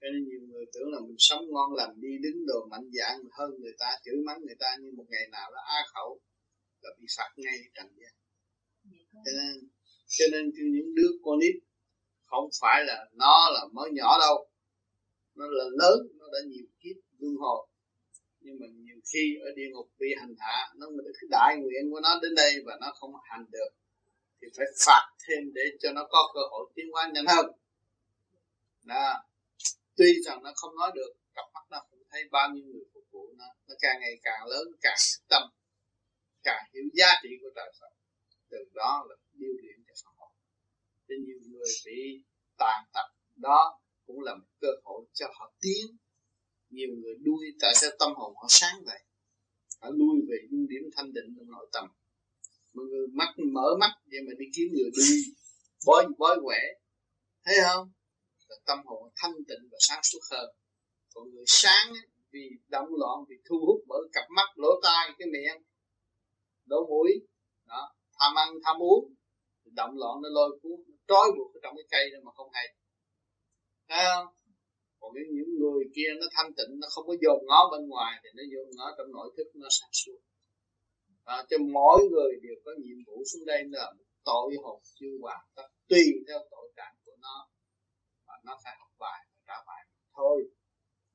[0.01, 3.19] Cho nên nhiều người tưởng là mình sống ngon lành, đi đứng đồ mạnh dạng
[3.39, 6.21] hơn người ta, chửi mắng người ta, nhưng một ngày nào đó á khẩu
[6.83, 8.15] là bị phạt ngay trần gian.
[9.25, 9.55] Cho nên
[10.07, 11.55] cho nên những đứa con nít
[12.25, 14.37] không phải là nó là mới nhỏ đâu.
[15.35, 17.68] Nó là lớn, nó đã nhiều kiếp, luân hồi
[19.13, 22.35] khi ở địa ngục bị hành hạ, nó mới cái đại nguyện của nó đến
[22.35, 23.71] đây và nó không hành được,
[24.41, 27.47] thì phải phạt thêm để cho nó có cơ hội tiến hóa nhanh hơn.
[28.85, 29.25] Đó.
[29.97, 33.05] Tuy rằng nó không nói được, cặp mắt nó cũng thấy bao nhiêu người phục
[33.11, 35.43] vụ nó nó càng ngày càng lớn, càng thức tâm,
[36.43, 37.93] càng hiểu giá trị của trời Phật.
[38.51, 40.31] Từ đó là điều luyện cho xã hội
[41.09, 42.23] cho nhiều người bị
[42.59, 45.97] tàn tật, đó cũng là một cơ hội cho họ tiến
[46.71, 49.01] nhiều người đuôi tại sao tâm hồn họ sáng vậy?
[49.81, 51.85] Họ lui về những điểm thanh định trong nội tâm.
[52.75, 55.33] Mọi người mắt mở mắt vậy mà đi kiếm người đi
[55.87, 56.61] bói bói quẻ.
[57.45, 57.93] Thấy không?
[58.49, 60.51] Là tâm hồn thanh tịnh và sáng suốt hơn.
[61.15, 61.93] Còn người sáng
[62.33, 65.63] vì động loạn, vì thu hút bởi cặp mắt, lỗ tai, cái miệng,
[66.65, 67.11] lỗ mũi,
[67.67, 69.15] đó, tham ăn, tham uống
[69.75, 72.67] động loạn nó lôi cuốn trói buộc ở trong cái cây đó mà không hay.
[73.89, 74.27] Thấy không?
[75.09, 78.21] Còn những, những người kia nó thanh tịnh nó không có dồn ngó bên ngoài
[78.23, 80.19] thì nó dồn ngó trong nội thức nó sáng suốt.
[81.25, 85.15] À, cho mỗi người đều có nhiệm vụ xuống đây là một tội hồn chưa
[85.21, 87.49] hoàn tất tùy theo tội trạng của nó.
[88.27, 89.83] Và nó phải học bài và trả bài
[90.17, 90.43] thôi.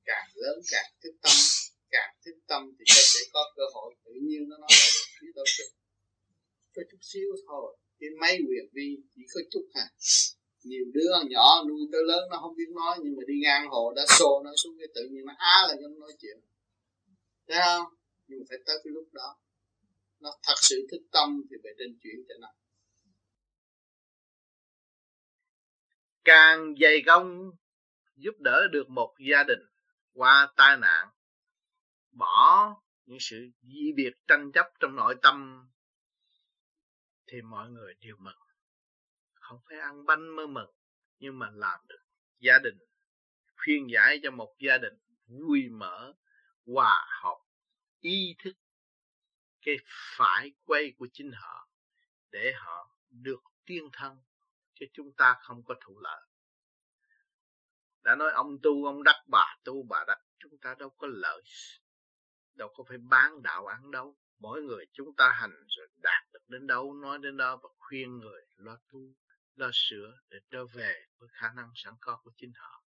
[0.06, 1.36] Càng lớn càng thức tâm
[1.92, 5.32] càng thức tâm thì sẽ có cơ hội tự nhiên nó nói lại được phía
[5.36, 5.72] đâu được.
[6.76, 9.86] Có chút xíu thôi cái máy quyền vi chỉ có chút hà
[10.64, 13.94] nhiều đứa nhỏ nuôi tới lớn nó không biết nói, nhưng mà đi ngang hồ
[13.96, 16.38] đã xô nó xuống cái tự nhiên nó á là nó nói chuyện.
[17.48, 17.86] Thấy không?
[18.28, 19.38] Nhưng mà phải tới cái lúc đó,
[20.20, 22.48] nó thật sự thức tâm thì phải trên chuyển cho nó.
[26.24, 27.52] Càng dày công
[28.16, 29.60] giúp đỡ được một gia đình
[30.14, 31.08] qua tai nạn,
[32.12, 32.76] bỏ
[33.06, 35.68] những sự di biệt tranh chấp trong nội tâm,
[37.28, 38.43] thì mọi người đều mừng
[39.44, 40.72] không phải ăn bánh mới mừng
[41.20, 42.04] nhưng mà làm được
[42.40, 42.78] gia đình,
[43.58, 44.94] khuyên giải cho một gia đình
[45.28, 46.14] vui mở
[46.66, 47.40] hòa hợp,
[48.00, 48.54] ý thức
[49.62, 49.76] cái
[50.18, 51.70] phải quay của chính họ
[52.32, 54.18] để họ được tiên thân,
[54.74, 56.22] chứ chúng ta không có thụ lợi.
[58.04, 61.42] Đã nói ông tu, ông đắc bà tu, bà đắc, chúng ta đâu có lợi,
[62.56, 64.18] đâu có phải bán đạo ăn đâu.
[64.40, 68.18] Mỗi người chúng ta hành rồi đạt được đến đâu, nói đến đó và khuyên
[68.18, 69.00] người lo tu
[69.56, 72.84] lo sửa để trở về với khả năng sẵn có của chính họ.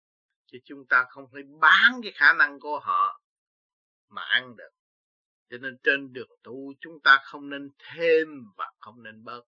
[0.45, 3.21] Chứ chúng ta không thể bán cái khả năng của họ
[4.09, 4.71] mà ăn được.
[5.49, 8.27] Cho nên trên đường tu chúng ta không nên thêm
[8.57, 9.41] và không nên bớt.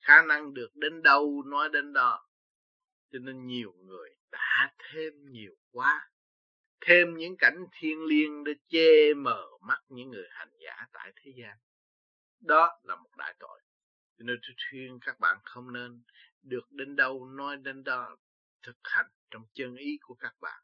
[0.00, 2.28] Khả năng được đến đâu nói đến đó.
[3.12, 6.10] Cho nên nhiều người đã thêm nhiều quá.
[6.80, 11.32] Thêm những cảnh thiên liêng để che mờ mắt những người hành giả tại thế
[11.36, 11.58] gian.
[12.40, 13.60] Đó là một đại tội.
[14.18, 16.02] Cho nên tôi khuyên các bạn không nên
[16.42, 18.16] được đến đâu, nói đến đó,
[18.62, 20.62] thực hành trong chân ý của các bạn.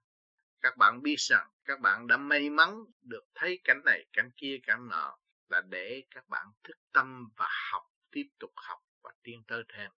[0.61, 4.59] Các bạn biết rằng các bạn đã may mắn được thấy cảnh này, cảnh kia,
[4.63, 9.43] cảnh nọ là để các bạn thức tâm và học, tiếp tục học và tiến
[9.49, 9.91] tới thêm.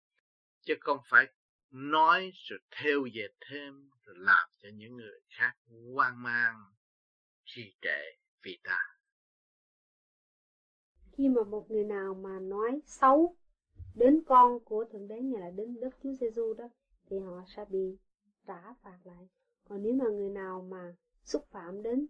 [0.62, 1.28] Chứ không phải
[1.70, 5.54] nói rồi theo về thêm, rồi làm cho những người khác
[5.94, 6.56] hoang mang,
[7.46, 8.02] trì trệ
[8.44, 8.80] vì ta.
[11.18, 13.36] Khi mà một người nào mà nói xấu
[13.98, 16.70] đến con của thượng đế như là đến đức chúa giêsu đó
[17.10, 17.98] thì họ sẽ bị
[18.48, 19.28] trả phạt lại.
[19.70, 22.06] Còn nếu mà người nào mà xúc phạm đến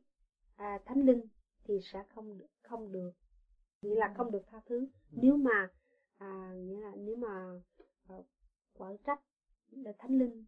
[0.55, 1.27] à, thánh linh
[1.63, 3.11] thì sẽ không được không được.
[3.81, 4.87] Nghĩa là không được tha thứ.
[5.11, 5.69] Nếu mà
[6.17, 7.61] à, nghĩa là nếu mà
[8.07, 8.15] à,
[8.73, 9.19] quở trách
[9.71, 10.45] là thánh linh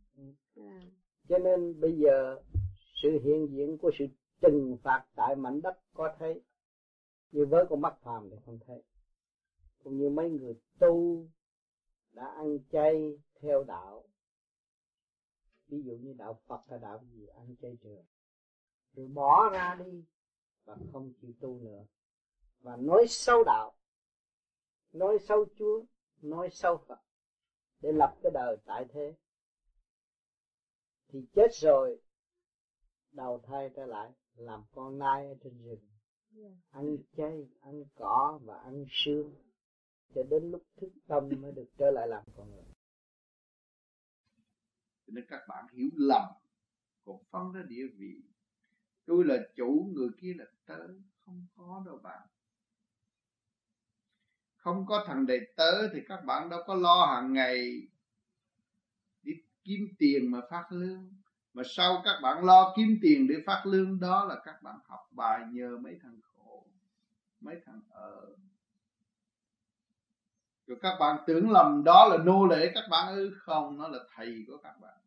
[0.55, 0.81] à.
[1.29, 2.41] cho nên bây giờ
[3.03, 4.05] sự hiện diện của sự
[4.41, 6.41] trừng phạt tại mảnh đất có thấy
[7.31, 8.83] như với con mắt phàm thì không thấy
[9.83, 11.27] cũng như mấy người tu
[12.11, 14.03] đã ăn chay theo đạo.
[15.67, 18.05] Ví dụ như đạo Phật hay đạo gì ăn chay trường.
[18.93, 20.03] Rồi bỏ ra đi
[20.65, 21.85] và không chịu tu nữa.
[22.61, 23.75] Và nói sâu đạo
[24.91, 25.83] nói sâu Chúa
[26.21, 26.99] nói sâu Phật
[27.81, 29.15] để lập cái đời tại thế.
[31.07, 32.01] Thì chết rồi
[33.11, 35.87] đầu thai trở lại làm con nai ở trên rừng.
[36.35, 36.51] Yeah.
[36.51, 36.57] Dạ.
[36.69, 39.33] ăn chay ăn cỏ và ăn xương
[40.15, 42.63] cho đến lúc thức tâm mới được trở lại làm con người.
[45.07, 46.23] Cho nên các bạn hiểu lầm,
[47.05, 48.21] còn phân ra địa vị.
[49.05, 50.87] Tôi là chủ, người kia là tớ,
[51.25, 52.27] không có đâu bạn.
[54.55, 57.87] Không có thằng đệ tớ thì các bạn đâu có lo hàng ngày
[59.21, 59.31] đi
[59.63, 61.13] kiếm tiền mà phát lương.
[61.53, 64.99] Mà sau các bạn lo kiếm tiền để phát lương, đó là các bạn học
[65.11, 66.67] bài nhờ mấy thằng khổ,
[67.39, 68.35] mấy thằng ở
[70.69, 73.31] rồi các bạn tưởng lầm đó là nô lệ các bạn ư?
[73.39, 74.97] Không, nó là thầy của các bạn.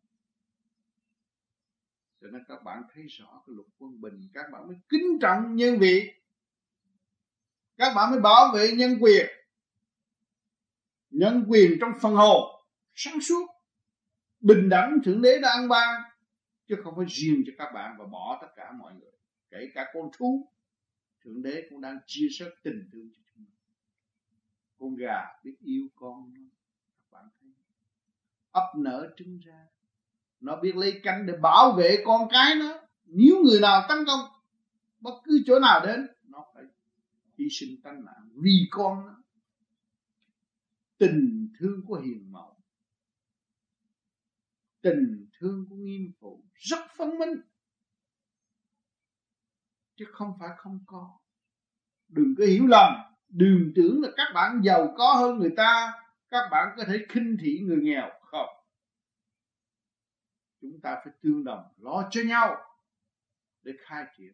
[2.21, 5.55] Cho nên các bạn thấy rõ cái luật quân bình, các bạn mới kính trọng
[5.55, 6.13] nhân vị.
[7.77, 9.25] Các bạn mới bảo vệ nhân quyền.
[11.09, 12.65] Nhân quyền trong phần hồn,
[12.95, 13.47] sáng suốt,
[14.39, 16.01] bình đẳng thượng đế đã ăn ban
[16.67, 19.11] chứ không phải riêng cho các bạn và bỏ tất cả mọi người.
[19.49, 20.51] Kể cả con thú,
[21.23, 23.22] thượng đế cũng đang chia sẻ tình thương cho
[24.83, 26.33] con gà biết yêu con
[26.97, 27.49] các bạn thấy
[28.51, 29.67] ấp nở trứng ra.
[30.39, 32.79] Nó biết lấy cánh để bảo vệ con cái nó.
[33.05, 34.19] Nếu người nào tấn công,
[34.99, 36.63] bất cứ chỗ nào đến, nó phải
[37.37, 39.23] hy sinh tánh mạng vì con nó.
[40.97, 42.57] Tình thương của hiền mẫu,
[44.81, 47.41] tình thương của nghiêm phụ rất phân minh.
[49.95, 51.19] Chứ không phải không có.
[52.07, 55.93] Đừng có hiểu lầm đừng tưởng là các bạn giàu có hơn người ta,
[56.29, 58.49] các bạn có thể khinh thị người nghèo, không?
[60.61, 62.55] Chúng ta phải tương đồng, lo cho nhau
[63.63, 64.33] để khai triển.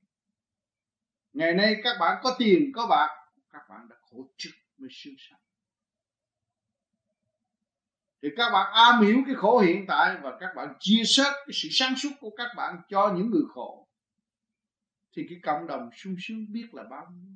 [1.33, 3.09] Ngày nay các bạn có tiền, có bạc,
[3.51, 5.39] các bạn đã khổ trực mới sướng sanh
[8.21, 11.53] thì các bạn am hiểu cái khổ hiện tại và các bạn chia sẻ cái
[11.53, 13.87] sự sáng suốt của các bạn cho những người khổ,
[15.15, 17.31] thì cái cộng đồng sung sướng biết là bao nhiêu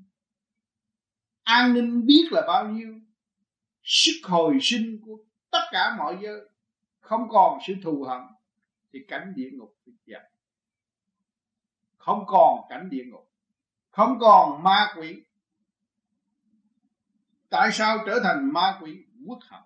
[1.44, 3.00] an ninh biết là bao nhiêu.
[3.84, 5.18] Sức hồi sinh của
[5.52, 6.50] tất cả mọi giới
[7.00, 8.22] không còn sự thù hận
[8.94, 10.22] thì cảnh địa ngục bị dập
[12.04, 13.32] không còn cảnh địa ngục,
[13.90, 15.24] không còn ma quỷ.
[17.50, 19.62] Tại sao trở thành ma quỷ quốc hận?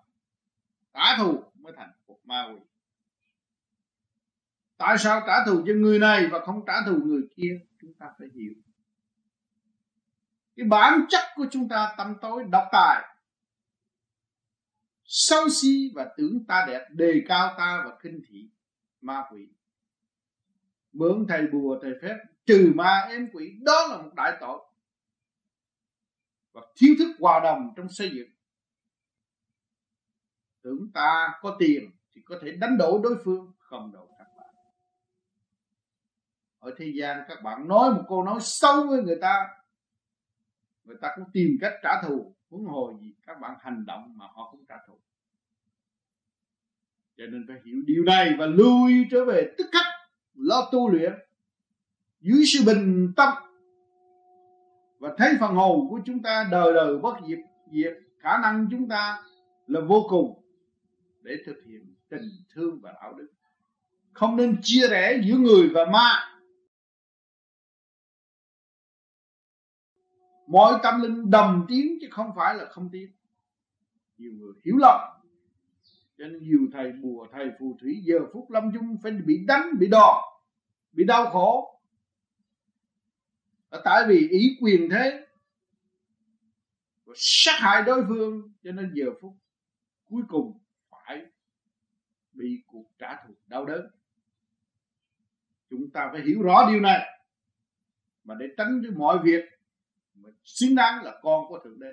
[0.94, 2.60] Trả thù mới thành một ma quỷ.
[4.76, 7.60] Tại sao trả thù cho người này và không trả thù người kia?
[7.80, 8.52] Chúng ta phải hiểu
[10.58, 13.04] cái bản chất của chúng ta tâm tối độc tài.
[15.04, 18.50] Sâu si và tưởng ta đẹp, đề cao ta và khinh thị
[19.00, 19.48] ma quỷ.
[20.92, 22.16] Mượn thầy bùa, thầy phép,
[22.46, 24.58] trừ ma em quỷ, đó là một đại tội.
[26.52, 28.28] Và thiếu thức hòa đồng trong xây dựng.
[30.62, 34.54] Tưởng ta có tiền thì có thể đánh đổ đối phương, không đổ các bạn.
[36.58, 39.57] Ở thế gian các bạn nói một câu nói xấu với người ta
[40.88, 44.24] người ta cũng tìm cách trả thù, huống hồ gì các bạn hành động mà
[44.34, 44.98] họ cũng trả thù.
[47.16, 49.86] Cho nên phải hiểu điều này và lui trở về tức khắc,
[50.34, 51.12] lo tu luyện
[52.20, 53.28] dưới sự bình tâm.
[54.98, 57.38] Và thấy phần hồn của chúng ta đời đời bất diệt
[57.72, 59.22] diệt, khả năng chúng ta
[59.66, 60.42] là vô cùng
[61.22, 63.28] để thực hiện tình thương và đạo đức.
[64.12, 66.37] Không nên chia rẽ giữa người và ma.
[70.48, 73.12] Mọi tâm linh đồng tiếng chứ không phải là không tiếng
[74.18, 75.00] nhiều người hiểu lầm.
[76.18, 79.78] Cho nên nhiều thầy bùa thầy phù thủy, giờ phút lâm chung phải bị đánh,
[79.78, 80.24] bị đòn,
[80.92, 81.80] bị đau khổ.
[83.70, 85.26] Là tại vì ý quyền thế
[87.14, 89.32] sát hại đối phương, cho nên giờ phút
[90.04, 90.58] cuối cùng
[90.90, 91.26] phải
[92.32, 93.86] bị cuộc trả thù đau đớn.
[95.70, 97.08] Chúng ta phải hiểu rõ điều này.
[98.24, 99.44] Mà để tránh cho mọi việc
[100.22, 101.92] mà xứng đáng là con của thượng đế.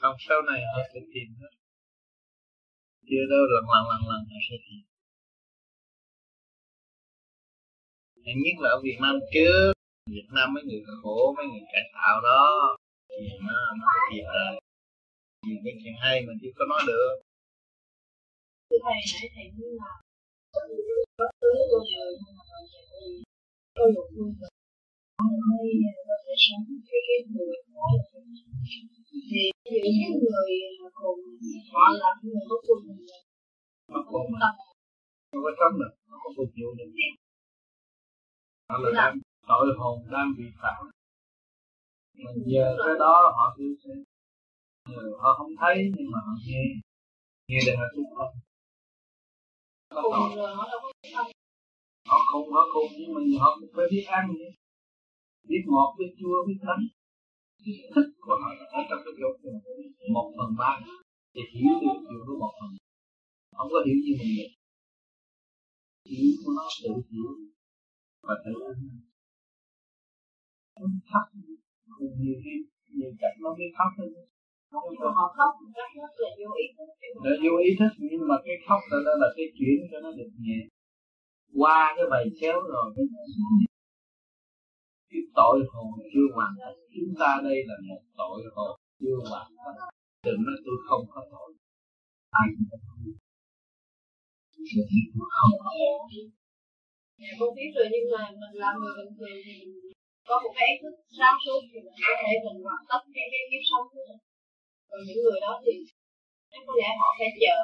[0.00, 1.48] Không sau này họ sẽ tìm đó.
[3.08, 4.82] chưa đâu, lần lần lần lần họ sẽ tìm.
[8.24, 9.72] Hãy nhất là ở Việt Nam trước.
[10.06, 12.76] Việt Nam mấy người khổ, mấy người cải tạo đó.
[13.08, 14.46] Thì nó nó có thiệt là
[15.46, 17.23] nhiều cái chuyện hay mình chưa có nói được
[18.84, 19.90] thầy nãy thầy nói là
[21.18, 22.04] bất cứ tôi giờ
[23.76, 24.32] có một người
[25.46, 25.68] hơi
[26.08, 27.86] có thể sống cái cái người đó
[29.68, 30.52] thì những cái người
[31.00, 31.22] cùng
[31.72, 32.84] họ là người có cùng
[33.92, 34.54] mà không tâm
[35.30, 36.90] không có sống được nó có phục vụ được
[38.68, 39.18] họ là đang
[39.48, 40.84] tội hồn đang bị phạm
[42.22, 43.94] mà giờ cái đó họ cứ sẽ
[45.20, 46.62] họ không thấy nhưng mà họ nghe
[47.48, 48.34] nghe để họ chúc không
[52.10, 54.50] họ không họ không, nhưng mà họ cũng phải biết ăn vậy
[55.48, 56.84] biết ngọt biết chua biết đắng
[57.94, 58.48] thích của họ
[58.78, 59.34] ở trong cái dục.
[60.14, 60.72] Một phần ba.
[61.34, 62.70] Thì hiểu được điều của một phần.
[63.56, 64.50] Không có hiểu gì mình được.
[66.10, 67.30] Hiểu của nó tự hiểu
[68.26, 68.76] và tự ăn.
[70.74, 70.94] Không
[71.94, 72.54] không nhiều khi
[72.96, 73.90] nhiều cách nó biết khóc
[75.18, 75.52] họ khóc.
[75.78, 75.90] Rất
[76.22, 76.88] là vô ý thức.
[77.24, 80.10] Là vô ý thức nhưng mà cái khóc đó, đó là cái chuyển cho nó
[80.18, 80.60] được nhẹ.
[81.60, 82.86] Qua cái bài xéo rồi
[85.10, 86.78] cái tội hồn chưa hoàn thành.
[86.94, 89.76] Chúng ta đây là một tội hồn chưa hoàn thành.
[90.26, 91.50] Đừng nói tôi không có tội.
[92.40, 92.82] Ai cũng không
[95.34, 95.52] không
[97.20, 99.54] Dạ, con biết rồi nhưng mà mình làm người bình thường thì
[100.28, 103.26] có một cái ý thức sáng suốt thì mình có thể mình hoàn tất cái
[103.32, 104.20] cái kiếp sống của mình.
[104.94, 105.72] Còn những người đó thì
[106.66, 107.56] có lẽ họ phải chờ.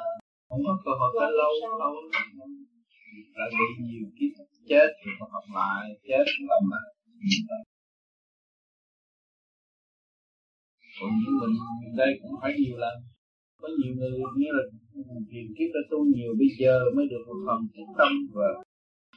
[0.49, 1.93] Không có cơ hội phải lâu lâu
[3.35, 4.33] tại bị nhiều kiếp
[4.69, 4.89] chết
[5.19, 6.89] họ học lại chết làm lại.
[10.97, 11.55] Còn những mình
[12.01, 12.95] đây cũng phải nhiều lần.
[13.61, 14.63] Có nhiều người như là
[15.31, 18.47] tiền kiếp đã tu nhiều bây giờ mới được một phần thức tâm và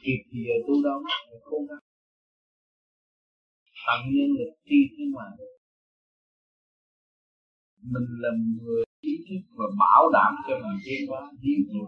[0.03, 0.97] kịp thì giờ tu đâu
[1.29, 1.83] phải cố gắng
[3.85, 5.25] tận nhân lực tri thiên mà
[7.93, 8.31] mình là
[8.61, 11.87] người ý thức và bảo đảm cho mình tiến hóa tiến nhiều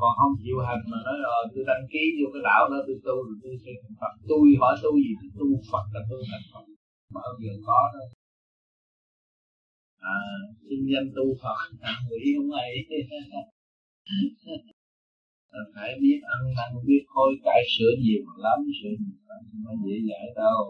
[0.00, 2.96] còn không chịu hành mà nói rồi tôi đăng ký vô cái đạo đó tôi
[3.06, 4.12] tu rồi tôi sẽ thành Phật.
[4.30, 6.64] Tôi hỏi tu gì tôi tu Phật là tôi thành Phật.
[7.12, 8.06] Mà bao giờ có đâu
[10.04, 10.18] à
[10.66, 11.58] xin danh tu Phật
[11.90, 12.72] à, nghĩ không ấy
[15.74, 19.96] phải biết ăn năn biết hối cải sửa nhiều lắm sửa nhiều lắm không dễ
[20.08, 20.60] dãi đâu.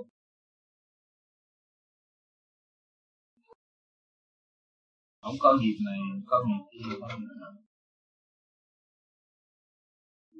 [5.24, 7.64] Không có nghiệp này có nghiệp kia không nữa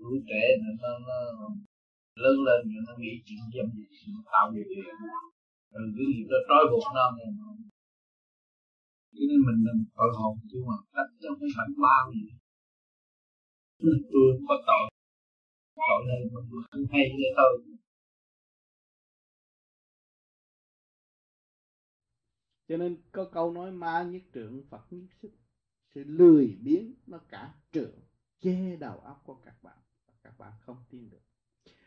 [0.04, 1.18] tuổi trẻ nó, nó, nó
[2.22, 3.66] lớn lên rồi nó nghĩ chuyện dâm
[4.32, 4.94] tạo điều kiện.
[5.72, 7.06] Rồi cái nghiệp đó trói buộc nó
[9.14, 12.26] cho nên mình làm tội hồn chứ mà cách cho không phải bao gì.
[14.12, 14.84] Tôi có tội.
[15.88, 17.52] Tội này mình không hay thế thôi.
[22.68, 25.30] Cho nên có câu nói ma nhất trượng, phật nhất sức.
[25.94, 28.00] Sự lười biếng nó cả trượng,
[28.40, 29.78] che đầu óc của các bạn.
[30.22, 31.20] Các bạn không tin được.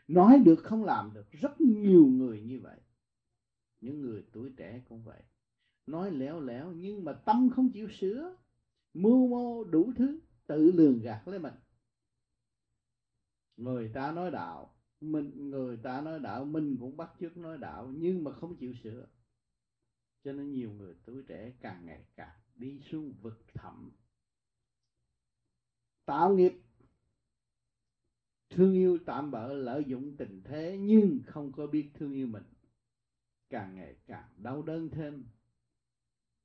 [0.08, 2.80] Nói được không làm được, rất nhiều người như vậy.
[3.80, 5.22] Những người tuổi trẻ cũng vậy.
[5.86, 8.36] Nói léo léo nhưng mà tâm không chịu sửa.
[8.94, 11.54] Mưu mô đủ thứ, tự lường gạt lấy mình.
[13.56, 17.92] Người ta nói đạo, mình, người ta nói đạo, mình cũng bắt chước nói đạo
[17.96, 19.06] nhưng mà không chịu sửa
[20.28, 23.90] cho nên nhiều người tuổi trẻ càng ngày càng đi xuống vực thẳm.
[26.04, 26.52] Tạo nghiệp.
[28.50, 32.42] Thương yêu tạm bỡ lợi dụng tình thế nhưng không có biết thương yêu mình.
[33.50, 35.24] Càng ngày càng đau đớn thêm.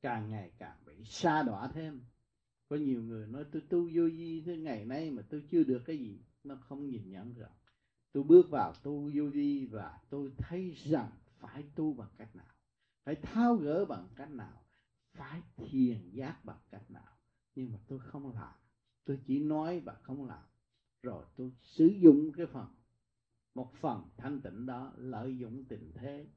[0.01, 2.01] Càng ngày càng bị xa đọa thêm.
[2.69, 5.81] Có nhiều người nói, tôi tu vô vi thế, ngày nay mà tôi chưa được
[5.85, 6.19] cái gì.
[6.43, 7.51] Nó không nhìn nhận rằng,
[8.11, 12.52] tôi bước vào tu vô vi và tôi thấy rằng phải tu bằng cách nào?
[13.03, 14.63] Phải tháo gỡ bằng cách nào?
[15.13, 17.17] Phải thiền giác bằng cách nào?
[17.55, 18.53] Nhưng mà tôi không làm.
[19.05, 20.43] Tôi chỉ nói và không làm.
[21.01, 22.67] Rồi tôi sử dụng cái phần,
[23.55, 26.27] một phần thanh tịnh đó lợi dụng tình thế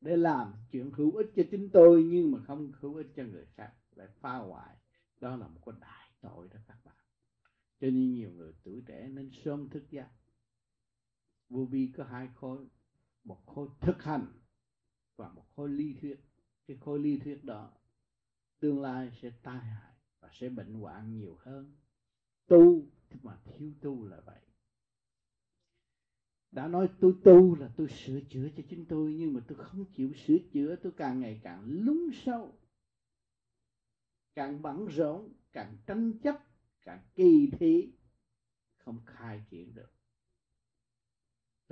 [0.00, 3.46] để làm chuyện hữu ích cho chính tôi nhưng mà không hữu ích cho người
[3.46, 4.76] khác, lại phá hoại.
[5.20, 6.94] Đó là một cái đại tội đó các bạn.
[7.80, 10.10] Cho nên nhiều người tuổi trẻ nên sớm thức giác.
[11.48, 12.68] Vô vi có hai khối.
[13.24, 14.26] Một khối thực hành
[15.16, 16.20] và một khối lý thuyết.
[16.66, 17.70] Cái khối lý thuyết đó
[18.60, 21.76] tương lai sẽ tai hại và sẽ bệnh hoạn nhiều hơn.
[22.46, 22.86] Tu
[23.22, 24.40] mà thiếu tu là vậy.
[26.50, 29.84] Đã nói tôi tu là tôi sửa chữa cho chính tôi, nhưng mà tôi không
[29.92, 32.58] chịu sửa chữa, tôi càng ngày càng lún sâu,
[34.34, 36.42] càng bận rộn, càng tranh chấp,
[36.82, 37.92] càng kỳ thị,
[38.76, 39.90] không khai triển được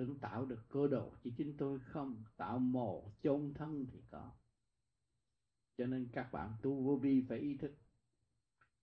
[0.01, 2.24] tưởng tạo được cơ đồ chỉ chính tôi không?
[2.36, 4.31] Tạo mồ chôn thân thì có.
[5.78, 7.72] Cho nên các bạn tu vô vi phải ý thức.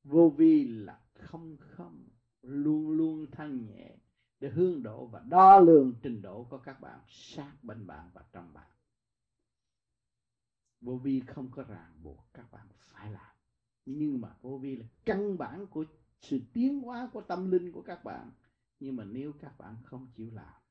[0.04, 2.08] Vô vi là không không,
[2.42, 3.98] luôn luôn thanh nhẹ
[4.40, 8.24] để hướng độ và đo lường trình độ của các bạn, sát bên bạn và
[8.32, 8.70] trong bạn.
[10.82, 13.36] Vô vi không có ràng buộc, các bạn phải làm.
[13.86, 15.86] Nhưng mà vô vi là căn bản của
[16.22, 18.32] sự tiến hóa của tâm linh của các bạn.
[18.80, 20.67] Nhưng mà nếu các bạn không chịu làm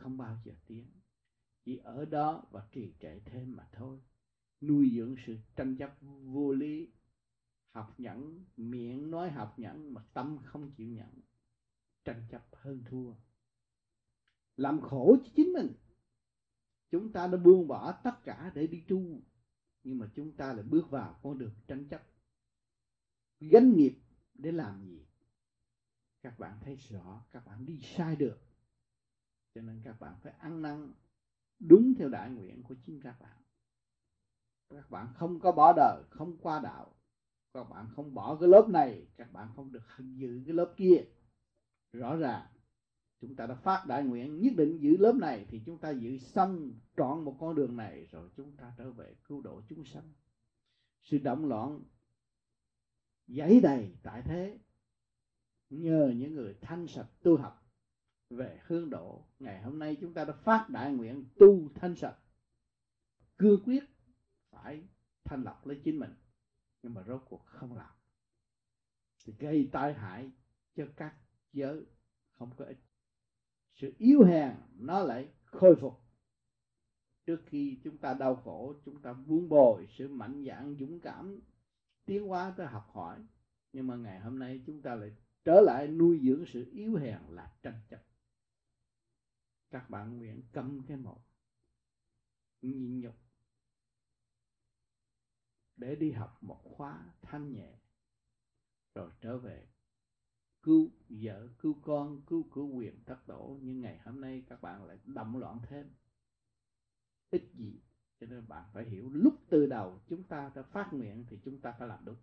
[0.00, 0.86] không bao giờ tiến.
[1.64, 4.00] Chỉ ở đó và trì trệ thêm mà thôi.
[4.60, 6.92] Nuôi dưỡng sự tranh chấp vô lý,
[7.70, 11.20] học nhẫn, miệng nói học nhẫn mà tâm không chịu nhận.
[12.04, 13.14] Tranh chấp hơn thua.
[14.56, 15.72] Làm khổ cho chính mình.
[16.90, 19.22] Chúng ta đã buông bỏ tất cả để đi tu,
[19.84, 22.02] nhưng mà chúng ta lại bước vào con đường tranh chấp.
[23.40, 23.98] Gánh nghiệp
[24.34, 25.06] để làm gì?
[26.22, 28.49] Các bạn thấy rõ, các bạn đi sai được
[29.54, 30.92] cho nên các bạn phải ăn năn
[31.58, 33.36] đúng theo đại nguyện của chính các bạn.
[34.70, 36.94] Các bạn không có bỏ đời, không qua đạo.
[37.54, 41.04] Các bạn không bỏ cái lớp này, các bạn không được giữ cái lớp kia.
[41.92, 42.46] Rõ ràng,
[43.20, 46.18] chúng ta đã phát đại nguyện nhất định giữ lớp này thì chúng ta giữ
[46.18, 50.12] xong trọn một con đường này rồi chúng ta trở về cứu độ chúng sanh.
[51.02, 51.80] Sự động loạn
[53.26, 54.58] giấy đầy tại thế.
[55.70, 57.59] Nhờ những người thanh sạch tu học
[58.30, 59.24] về hương độ.
[59.38, 62.16] Ngày hôm nay chúng ta đã phát đại nguyện tu thanh sạch.
[63.38, 63.84] Cương quyết
[64.50, 64.82] phải
[65.24, 66.14] thanh lọc lấy chính mình.
[66.82, 67.94] Nhưng mà rốt cuộc không làm.
[69.24, 70.30] Thì gây tai hại
[70.74, 71.14] cho các
[71.52, 71.84] giới
[72.32, 72.78] không có ích.
[73.74, 76.00] Sự yếu hèn nó lại khôi phục.
[77.26, 81.40] Trước khi chúng ta đau khổ, chúng ta buông bồi sự mạnh dạn, dũng cảm,
[82.04, 83.18] tiến hóa tới học hỏi.
[83.72, 87.18] Nhưng mà ngày hôm nay chúng ta lại trở lại nuôi dưỡng sự yếu hèn
[87.28, 88.00] là tranh chấp
[89.70, 91.20] các bạn nguyện cầm cái một
[92.62, 93.16] nhịn nhục,
[95.76, 97.78] để đi học một khóa thanh nhẹ,
[98.94, 99.66] rồi trở về
[100.62, 103.58] cứu vợ, cứu con, cứu cứu quyền tất tổ.
[103.62, 105.90] Nhưng ngày hôm nay các bạn lại động loạn thêm.
[107.30, 107.80] Ít gì,
[108.20, 111.60] cho nên bạn phải hiểu, lúc từ đầu chúng ta đã phát nguyện thì chúng
[111.60, 112.16] ta phải làm đúng.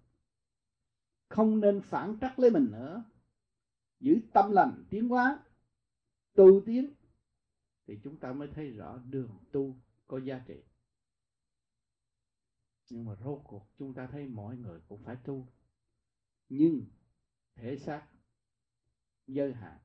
[1.29, 3.03] Không nên phản trắc lấy mình nữa.
[3.99, 5.39] Giữ tâm lành, tiến hóa,
[6.33, 6.93] tu tiến
[7.87, 9.75] thì chúng ta mới thấy rõ đường tu
[10.07, 10.63] có giá trị.
[12.89, 15.47] Nhưng mà rốt cuộc chúng ta thấy mọi người cũng phải tu.
[16.49, 16.81] Nhưng
[17.55, 18.07] thể xác
[19.27, 19.77] giới hạn.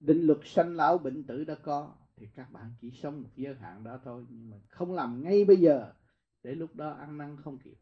[0.00, 3.54] Định luật sanh lão bệnh tử đã có thì các bạn chỉ sống một giới
[3.54, 4.26] hạn đó thôi.
[4.30, 5.94] Nhưng mà không làm ngay bây giờ
[6.42, 7.76] để lúc đó ăn năn không kịp.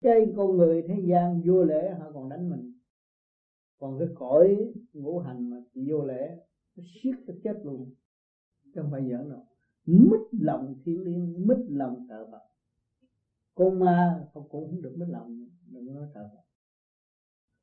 [0.00, 2.73] Trên con người thế gian vua lễ họ còn đánh mình
[3.78, 6.38] còn cái cõi ngũ hành mà chỉ vô lẽ
[6.76, 7.90] nó siết nó chết luôn.
[8.64, 9.46] Chứ không phải giỡn đâu.
[9.86, 12.42] Mất lòng thiên liên mất lòng sợ Phật.
[13.54, 16.42] Con ma không cũng không được mất lòng đừng nói sợ Phật.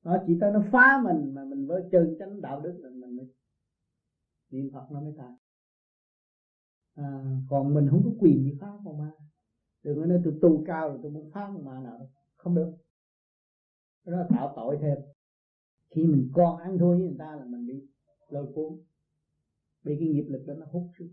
[0.03, 3.15] Nó chỉ tới nó phá mình mà mình với chân chánh đạo đức là mình
[3.15, 3.25] mới
[4.49, 5.35] niệm Phật nó mới tan
[6.95, 9.11] à, còn mình không có quyền gì phá con ma.
[9.83, 12.71] Đừng có nói tôi tu cao rồi tôi muốn phá con ma nào không được.
[14.05, 14.97] Nó tạo tội thêm
[15.95, 17.88] khi mình con ăn thua với người ta là mình bị
[18.30, 18.84] lôi cuốn.
[19.84, 21.11] Bị cái nghiệp lực đó nó hút xuống.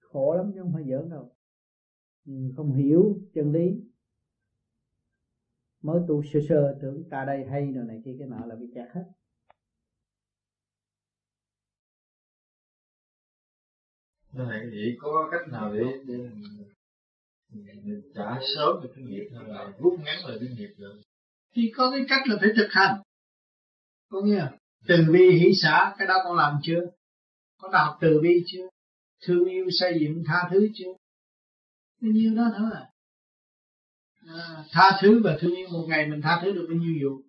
[0.00, 1.32] Khổ lắm chứ không phải giỡn đâu.
[2.26, 3.70] Ừ, không hiểu chân lý.
[5.82, 8.66] Mới tu sơ sơ tưởng ta đây hay rồi này kia cái nọ là bị
[8.74, 9.04] kẹt hết.
[14.32, 16.16] Thế vậy có cách nào để, để
[17.48, 21.00] mình trả sớm được cái nghiệp hay là rút ngắn lại cái nghiệp được?
[21.54, 23.02] Thì có cái cách là phải thực hành.
[24.10, 24.52] Có nghĩa là
[24.86, 26.80] từ bi hỷ xã cái đó con làm chưa?
[27.58, 28.68] có đọc từ bi chưa?
[29.26, 30.92] Thương yêu xây dựng tha thứ chưa?
[32.02, 32.86] Bao nhiêu đó nữa à?
[34.26, 37.22] à tha thứ và thương yêu, một ngày mình tha thứ được bao nhiêu vụ?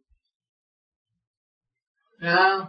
[2.18, 2.68] à không?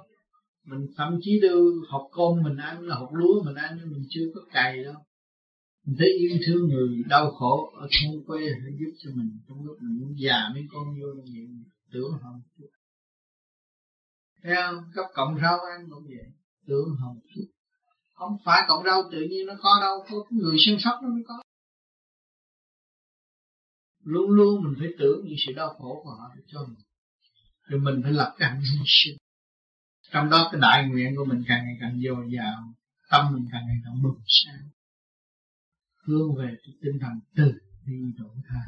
[0.64, 4.06] mình thậm chí đưa học con mình ăn, là học lúa mình ăn, nhưng mình
[4.10, 4.94] chưa có cày đâu
[5.84, 9.64] mình thấy yêu thương người đau khổ ở thôn quê phải giúp cho mình trong
[9.64, 11.48] lúc mình muốn già mấy con vô vậy
[11.92, 12.40] tưởng không
[14.42, 14.84] thấy không?
[14.94, 16.26] Cấp cộng rau ăn cũng vậy.
[16.66, 17.20] Tưởng không
[18.22, 21.22] không phải cộng rau tự nhiên nó có đâu, có người săn sóc nó mới
[21.26, 21.42] có.
[24.04, 26.84] Luôn luôn mình phải tưởng những sự đau khổ của họ để cho mình.
[27.62, 29.16] Rồi mình phải lập cái hạnh sinh.
[30.12, 32.74] Trong đó cái đại nguyện của mình càng ngày càng dồi dào,
[33.10, 34.68] tâm mình càng ngày càng bừng sáng.
[36.06, 37.52] Hướng về cái tinh thần từ
[37.86, 38.60] bi độ tha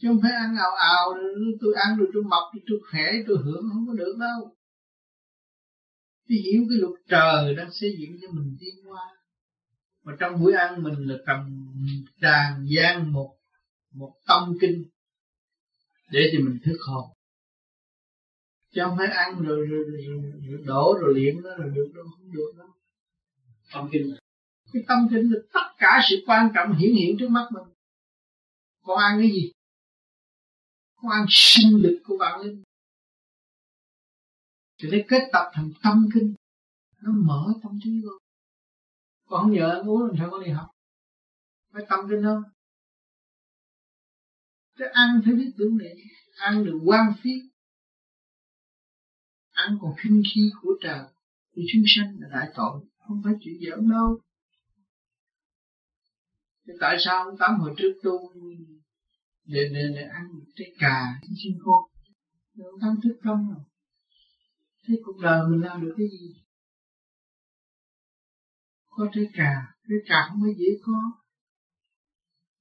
[0.00, 1.14] chứ không phải ăn ào ào
[1.60, 4.54] tôi ăn rồi tôi mập rồi tôi khỏe tôi hưởng không có được đâu.
[6.28, 9.18] Thì hiểu cái luật trời đang xây dựng cho mình tiến qua
[10.04, 11.66] mà trong buổi ăn mình là cầm
[12.20, 13.34] tràn gian một
[13.94, 14.84] một tâm kinh
[16.10, 17.10] để thì mình thức hồn.
[18.74, 22.04] Chứ không phải ăn rồi, rồi, rồi, rồi đổ rồi liệm đó là được đâu
[22.16, 22.68] không được đâu.
[23.72, 24.14] Tâm kinh.
[24.72, 27.74] Cái tâm kinh là tất cả sự quan trọng hiển hiện trước mắt mình.
[28.82, 29.52] Con ăn cái gì?
[31.02, 32.62] Quan sinh lực của bạn lên
[34.82, 36.34] thì lấy kết tập thành tâm kinh.
[37.00, 38.18] Nó mở tâm trí con
[39.28, 40.70] còn không nhờ anh uống làm sao có đi học.
[41.72, 42.42] Phải tâm kinh không
[44.78, 45.96] cái ăn phải biết tưởng niệm.
[46.36, 47.42] Ăn được quan phiết
[49.50, 51.04] ăn còn khinh khi của trời,
[51.54, 52.80] của chúng sanh là đại tội.
[52.98, 54.20] Không phải chuyện giỡn đâu.
[56.66, 58.32] Thế tại sao ông tám hồi trước tu
[59.48, 60.26] để, để, để ăn
[60.56, 61.84] trái cà cái chim con
[62.54, 63.64] đâu ông thức không rồi
[64.88, 66.34] thế cuộc đời mình làm được cái gì?
[68.90, 69.52] Có trái cà
[69.88, 71.12] trái cà không phải dễ có.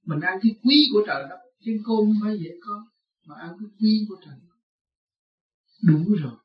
[0.06, 2.88] Mình ăn cái quý của trời đất trên côn không phải dễ có
[3.26, 4.36] mà ăn cái quý của trời
[5.82, 6.38] đủ rồi.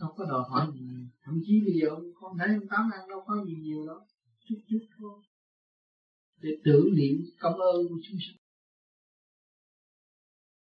[0.00, 0.80] Đâu có đòi hỏi gì
[1.22, 1.88] thậm chí bây giờ
[2.20, 4.06] con thấy ông tám ăn đâu có gì nhiều đâu.
[4.48, 5.22] Chút chút thôi.
[6.40, 8.37] Để tưởng niệm cảm ơn của chúng sanh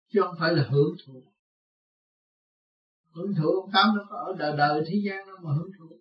[0.08, 1.22] chứ không phải là hưởng thụ.
[3.10, 6.00] Hưởng thụ ông tám nó có ở đời đời thế gian đâu mà hưởng thụ.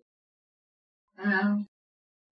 [1.14, 1.56] À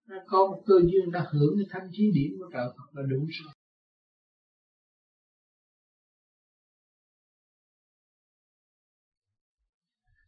[0.07, 3.03] nó có một cơ duyên đã hưởng cái thanh trí điểm của trời Phật là
[3.09, 3.53] đủ rồi.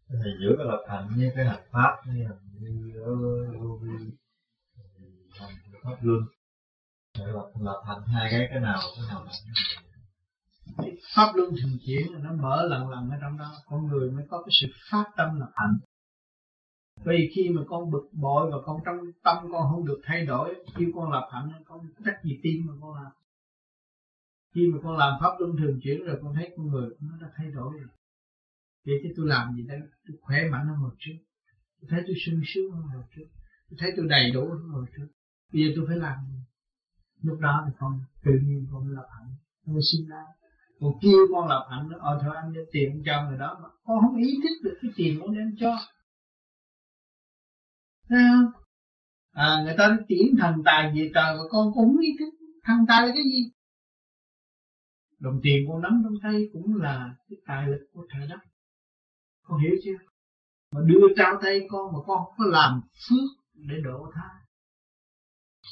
[0.09, 3.15] Thì giữa cái lập hạnh với cái hành pháp như là như ở
[3.59, 3.89] vô vi
[5.39, 6.21] hành pháp luân
[7.17, 9.25] để lập lập hạnh hai cái cái nào cái nào
[11.15, 13.51] pháp luân thường chuyển nó mở lần lần ở trong đó.
[13.65, 15.77] Con người mới có cái sự phát tâm lập hạnh.
[17.05, 20.55] Vì khi mà con bực bội và con trong tâm con không được thay đổi,
[20.75, 23.11] khi con lập hạnh, con trách gì tim mà con làm.
[24.55, 27.27] Khi mà con làm pháp luân thường chuyển rồi, con thấy con người nó đã
[27.37, 27.89] thay đổi rồi.
[28.85, 29.79] Vậy chứ tôi làm gì đây?
[30.07, 31.17] Tôi khỏe mạnh hơn hồi trước.
[31.81, 33.25] Tôi thấy tôi sung sướng hơn hồi trước.
[33.69, 35.07] Tôi thấy tôi đầy đủ hơn hồi trước.
[35.53, 36.39] Bây giờ tôi phải làm gì?
[37.21, 39.35] Lúc đó thì con tự nhiên con lập hạnh.
[39.65, 40.23] Con sinh ra
[40.79, 43.59] còn kêu con lập hạnh nó ờ thôi anh đem tiền cho người đó.
[43.63, 45.77] Mà con không ý thức được cái tiền con đem cho.
[48.09, 48.63] Thấy không?
[49.31, 52.29] À, người ta tiễn thần tài về trời mà con cũng không ý thức.
[52.63, 53.51] Thần tài là cái gì?
[55.19, 58.39] Đồng tiền con nắm trong tay cũng là cái tài lực của trời đất.
[59.41, 59.97] Con hiểu chưa?
[60.71, 64.29] Mà đưa trao tay con mà con không có làm phước để độ tha.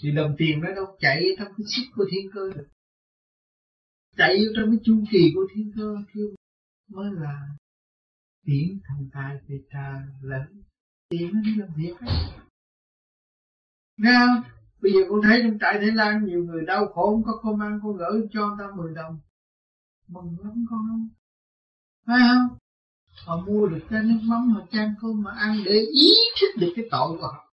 [0.04, 2.68] Thì đồng tiền nó đâu chạy trong cái sức của thiên cơ được
[4.18, 6.28] chạy trong cái chu kỳ của thiên cơ kêu
[6.90, 7.48] mới là
[8.46, 10.64] tiến thần tài về trà lẫn
[11.10, 12.10] tiền nó đi làm việc ấy
[13.98, 14.44] Nghe không?
[14.82, 17.60] Bây giờ con thấy trong trại Thái Lan nhiều người đau khổ, không có công
[17.60, 19.20] ăn, con gửi cho người ta 10 đồng
[20.08, 21.10] Mừng lắm con không?
[22.08, 22.58] Phải không?
[23.26, 26.10] Họ mua được cái nước mắm, họ chan cơm mà ăn để ý
[26.42, 27.52] thức được cái tội của họ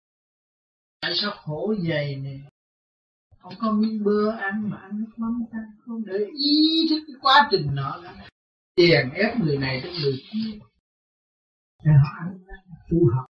[1.00, 2.38] Tại sao khổ dày nè
[3.48, 6.04] không có miếng bơ ăn mà ăn nước mắm ăn không?
[6.06, 8.28] Để ý thức cái quá trình nọ là
[8.76, 10.58] Chèn ép người này đến người kia.
[11.84, 12.38] Để họ ăn
[12.90, 13.24] tu học.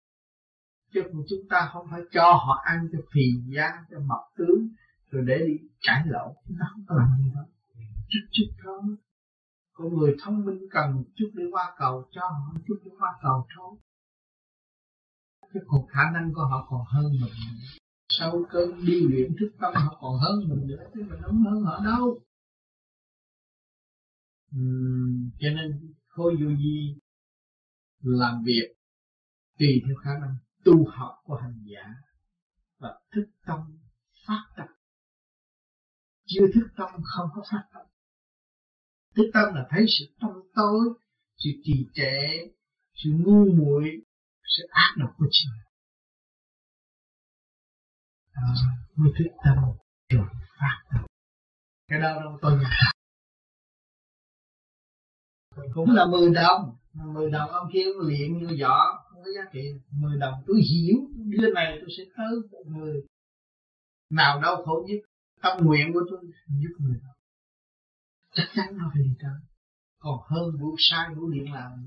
[0.94, 3.22] Chứ chúng ta không phải cho họ ăn cho phì
[3.56, 4.68] da cho mập tướng,
[5.10, 6.34] rồi để đi cãi lộn.
[6.48, 7.44] Chúng ta không có làm gì đâu
[8.10, 8.96] chút chút thôi
[9.72, 12.90] con người thông minh cần một chút để qua cầu, cho họ một chút để
[12.98, 13.76] qua cầu thôi.
[15.54, 17.32] Chứ còn khả năng của họ còn hơn mình
[18.18, 21.62] sau cơn đi luyện thức tâm họ còn hơn mình nữa chứ mình không hơn
[21.62, 22.20] họ đâu.
[24.56, 26.94] Uhm, cho nên khôi vô di
[28.00, 28.74] làm việc
[29.58, 31.94] tùy theo khả năng tu học của hành giả
[32.78, 33.58] và thức tâm
[34.26, 34.66] phát tâm.
[36.26, 37.86] Chưa thức tâm không có phát tâm.
[39.16, 40.80] Thức tâm là thấy sự tâm tối
[41.36, 42.48] sự trì trệ
[42.94, 43.84] sự ngu muội
[44.56, 45.67] sự ác độc của chính mình
[48.42, 48.48] à,
[48.96, 49.56] mới thức tâm
[50.12, 50.26] rồi
[50.60, 51.04] phát tâm.
[51.88, 52.70] Cái đó đâu tôi nhận
[55.74, 56.76] cũng là mười đồng.
[56.92, 59.60] Mười đồng ông kia luyện như võ không có giá trị.
[59.90, 60.96] Mười đồng tôi hiểu.
[61.16, 63.02] Đứa này tôi sẽ tới một người
[64.10, 64.98] nào đau khổ nhất.
[65.42, 67.12] Tâm nguyện của tôi giúp người đó
[68.34, 69.40] chắc chắn nó phải đi tới.
[69.98, 71.86] Còn hơn vụ sai vụ điện làm.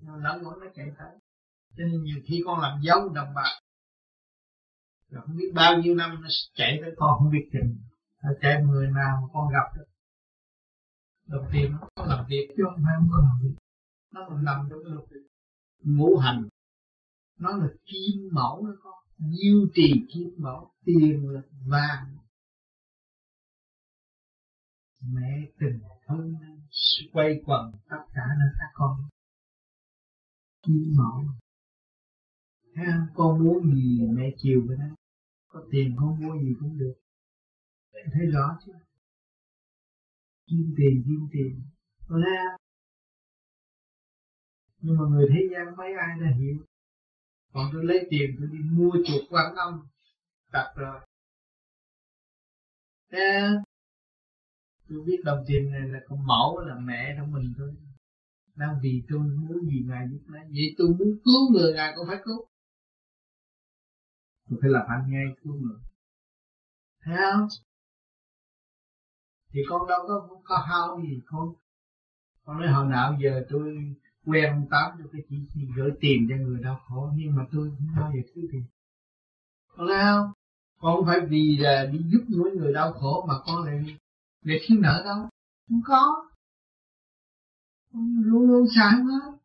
[0.00, 1.18] Nó lẫn vẫn nó chạy tới.
[1.76, 3.60] Cho nên nhiều khi con làm dấu đồng bạc
[5.10, 7.76] rồi không biết bao nhiêu năm nó chạy tới con không biết chừng.
[8.22, 9.84] Nó chạy người nào mà con gặp được.
[11.26, 13.58] Đầu tiên nó có làm việc chứ không phải không có làm việc.
[14.12, 15.08] Nó còn nằm trong cái lục
[15.82, 16.48] ngũ hành.
[17.38, 18.94] Nó là kim mẫu đó con.
[19.18, 20.70] Diêu trì kim mẫu.
[20.84, 22.16] Tiền là vàng.
[25.00, 26.34] Mẹ tình thân
[27.12, 29.08] quay quần tất cả là các con.
[30.62, 31.24] Kim mẫu.
[32.74, 34.97] Thấy không con muốn gì mẹ chiều với nó
[35.48, 36.94] có tiền không mua gì cũng được.
[37.92, 38.72] Thấy rõ chứ?
[40.46, 41.62] Kiếm tiền kiếm tiền.
[42.08, 42.68] Con thấy không
[44.80, 46.56] nhưng mà người thế gian mấy ai đã hiểu.
[47.52, 49.86] Còn tôi lấy tiền tôi đi mua chuột quan âm
[50.52, 51.00] đặt rồi.
[53.12, 53.40] Thế,
[54.88, 57.74] tôi biết đồng tiền này là con mẫu là mẹ trong mình thôi.
[58.54, 60.42] Đang vì tôi muốn gì ngài giúp lấy.
[60.42, 62.47] Vậy tôi muốn cứu người ngài cũng phải cứu
[64.50, 65.78] tôi phải làm anh ngay cứu người
[67.04, 67.48] thấy không?
[69.52, 71.48] Thì con đâu có có hao gì con?
[72.44, 73.94] Con nói hồi nào giờ tôi
[74.26, 77.46] quen ông tám cho cái chỉ, chỉ gửi tiền cho người đau khổ nhưng mà
[77.52, 78.64] tôi không bao giờ thiếu tiền.
[79.76, 80.32] Con thấy không?
[80.80, 83.96] Con không phải vì là đi giúp những người đau khổ mà con lại
[84.42, 85.28] để thiếu nợ đâu.
[85.68, 86.28] Không có.
[87.92, 89.38] Con luôn luôn sáng hết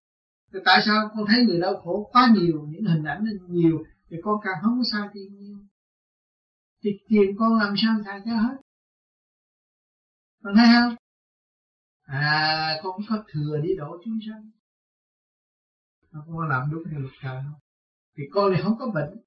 [0.65, 2.67] tại sao con thấy người đau khổ quá nhiều?
[2.69, 5.57] Những hình ảnh nhiều thì con càng không có sai tiền nhiều.
[6.83, 8.57] Thì tiền con làm sao xài cho hết?
[10.43, 10.95] Con thấy không?
[12.03, 14.51] À con có thừa đi đổ chúng sanh.
[16.11, 17.59] Con có làm đúng theo luật trời không?
[18.17, 19.21] Thì con này không có bệnh.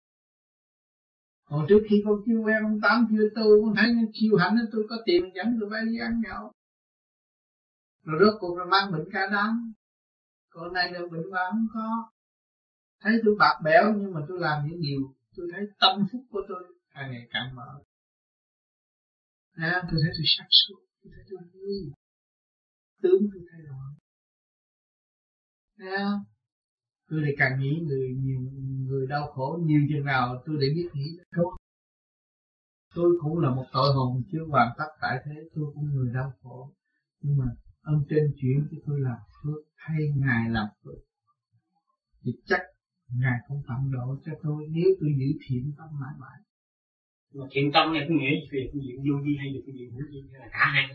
[1.45, 4.87] Còn trước khi con chưa quen ông tám chưa tu, con thấy chiêu hạnh tôi
[4.89, 6.53] có tiền, dẫn tôi phải đi ăn nhậu.
[8.03, 9.73] Rồi rốt cuộc là mang bệnh cả đám.
[10.49, 12.11] Còn này là bệnh mà không có
[13.07, 16.41] thấy tôi bạc bẽo nhưng mà tôi làm những điều tôi thấy tâm phúc của
[16.49, 16.63] tôi
[16.95, 17.83] càng ngày càng mở.
[19.53, 21.93] À, tôi thấy tôi sắc suốt tôi thấy tôi vui.
[23.03, 23.89] Tướng tôi thay đổi.
[25.97, 26.05] À,
[27.09, 28.41] tôi lại càng nghĩ người nhiều
[28.89, 31.57] người đau khổ nhiều chừng nào tôi để biết nghĩ tốt
[32.95, 36.33] tôi cũng là một tội hồn chưa hoàn tất tại thế tôi cũng người đau
[36.43, 36.73] khổ.
[37.21, 37.47] Nhưng mà
[37.83, 40.99] ơn trên chuyển cho tôi làm phước thay ngài làm phước.
[42.23, 42.61] Thì chắc
[43.13, 46.41] ngài không tận độ cho tôi nếu tôi giữ thiện tâm mãi mãi
[47.37, 49.91] mà thiện tâm này có nghĩa về cái chuyện vô vi hay là cái chuyện
[49.91, 50.89] hữu vi hay là cả hai.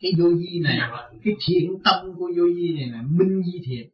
[0.00, 0.78] Cái vô vi này
[1.24, 3.90] cái thiện tâm của vô vi này là minh di thiện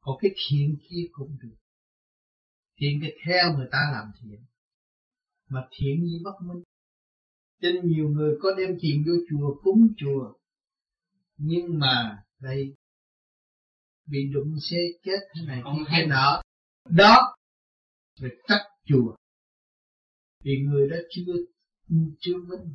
[0.00, 1.56] còn cái thiện kia cũng được.
[2.78, 4.40] Thiện cái theo người ta làm thiện
[5.48, 6.62] mà thiện gì bất minh.
[7.60, 10.34] Nên nhiều người có đem tiền vô chùa cúng chùa
[11.36, 12.74] nhưng mà đây
[14.12, 16.42] bị đụng xe chết thế này kia cái nọ.
[16.88, 17.34] Đó
[18.20, 19.14] phải trách chùa.
[20.44, 21.32] Vì người đó chưa
[22.20, 22.74] chưa minh.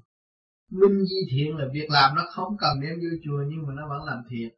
[0.71, 3.87] Minh di thiện là việc làm nó không cần đem vô chùa nhưng mà nó
[3.89, 4.49] vẫn làm thiện.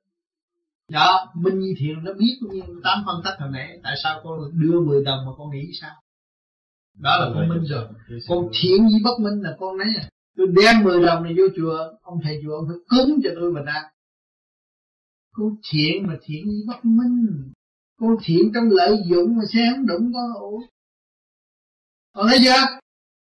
[0.90, 3.80] Đó minh di thiện nó biết như tám phân tích hồi nãy.
[3.84, 5.96] Tại sao con đưa 10 đồng mà con nghĩ sao?
[7.00, 7.88] Đó là con minh rồi.
[8.28, 11.44] Con thiện gì bất minh là con nấy à tôi đem 10 đồng này vô
[11.58, 13.84] chùa ông thầy chùa ông phải cúng cho tôi mà ra
[15.40, 17.52] con thiện mà thiện như bất minh.
[18.00, 20.60] Con thiện trong lợi dụng mà xe không đụng con ủa
[22.20, 22.80] còn thấy chưa?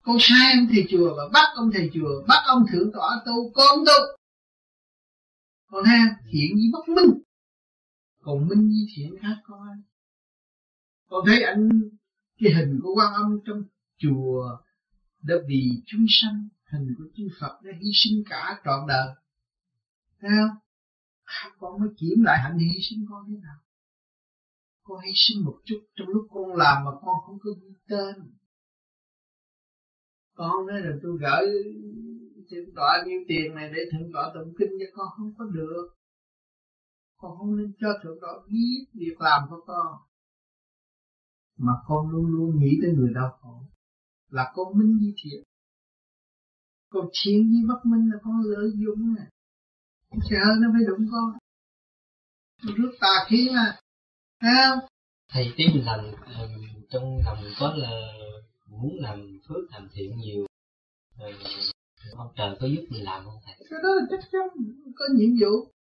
[0.01, 3.51] Con sai ông thầy chùa và bắt ông thầy chùa, bắt ông thượng tọa tu,
[3.53, 4.17] con tu.
[5.67, 7.21] Còn ha, thiện như bất minh.
[8.21, 9.65] Còn minh như thiện khác có
[11.09, 11.69] con thấy anh
[12.39, 13.63] cái hình của quan âm trong
[13.97, 14.57] chùa
[15.21, 19.07] đã vì chúng sanh, hình của chư Phật đã hy sinh cả trọn đời.
[20.21, 20.57] Thấy không?
[21.59, 23.59] Con mới kiểm lại hạnh hy sinh con thế nào?
[24.83, 28.15] Con hy sinh một chút trong lúc con làm mà con không có ghi tên.
[30.35, 31.45] Con nói là tôi gửi
[32.51, 35.87] thượng tọa nhiêu tiền này để thượng tọa tụng kinh cho con không có được.
[37.17, 39.97] Con không nên cho thượng tọa biết việc làm của con.
[41.57, 43.61] Mà con luôn luôn nghĩ tới người đau khổ,
[44.29, 45.43] là con minh di thiện.
[46.89, 49.27] Còn chiến di bất minh là con lợi dụng này
[50.29, 51.31] sợ nó phải đụng con.
[52.75, 53.75] Rước tà khí mà.
[54.41, 54.79] Thấy không?
[55.31, 55.99] Thầy tí mình làm
[56.89, 57.89] trong lòng có là
[58.69, 60.45] muốn làm phước làm thiện nhiều.
[62.15, 63.55] Ông trời có giúp mình làm không thầy?
[63.69, 64.65] Cái đó là chắc chắn.
[64.95, 65.71] Có nhiệm vụ.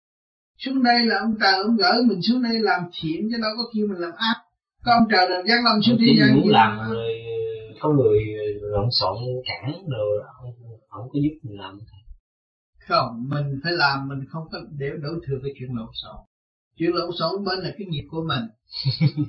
[0.58, 3.62] Xuống đây là ông trời ông gửi mình xuống đây làm thiện chứ đâu có
[3.74, 4.36] kêu mình làm ác.
[4.84, 7.24] Có ông trời là giáng lâm xuống đi muốn làm rồi
[7.80, 8.20] có người
[8.60, 9.16] lộn xộn
[9.46, 10.52] cản rồi ông,
[10.88, 11.78] ông có giúp mình làm
[12.88, 16.16] không mình phải làm mình không có để đổ thừa cái chuyện lộn xộn.
[16.76, 18.44] Chuyện lộn xộn bên là cái nghiệp của mình.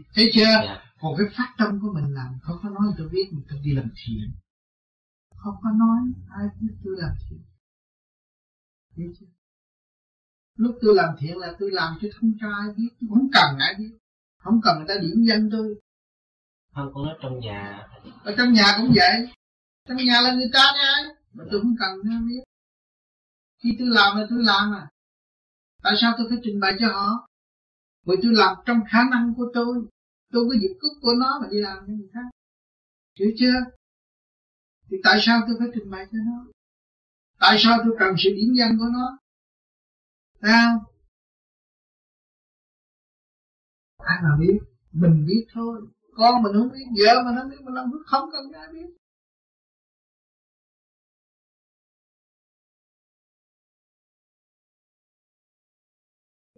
[0.15, 0.43] Thấy chưa?
[0.43, 0.81] Yeah.
[1.01, 3.71] còn cái phát tâm của mình làm không có nói tôi biết mình tôi đi
[3.73, 4.31] làm thiện
[5.45, 5.99] không có nói
[6.29, 7.39] ai biết tôi làm thiện
[8.95, 9.25] thấy chưa?
[10.55, 13.57] Lúc tôi làm thiện là tôi làm cho không cho ai biết tôi không cần
[13.59, 13.91] ai biết.
[14.37, 15.75] Không cần người ta điểm danh tôi.
[16.73, 17.87] Không con nói trong nhà.
[18.23, 19.27] Ở trong nhà cũng vậy.
[19.87, 20.93] Trong nhà là người ta nha
[21.33, 22.43] mà tôi không cần ai biết
[23.65, 24.89] khi tôi làm là tôi làm à.
[25.83, 27.27] Tại sao tôi phải trình bày cho họ?
[28.05, 29.87] Bởi tôi làm trong khả năng của tôi.
[30.33, 32.29] Tôi có dịch cúc của nó mà đi làm cho người khác.
[33.19, 33.53] Hiểu chưa?
[34.89, 36.45] Thì tại sao tôi phải trình bày cho nó?
[37.39, 39.17] Tại sao tôi cần sự điểm danh của nó?
[40.41, 40.85] Sao
[43.97, 44.59] ai mà biết?
[44.91, 45.81] Mình biết thôi.
[46.17, 48.87] Con mình không biết, vợ mình không biết, mình làm không cần ai biết.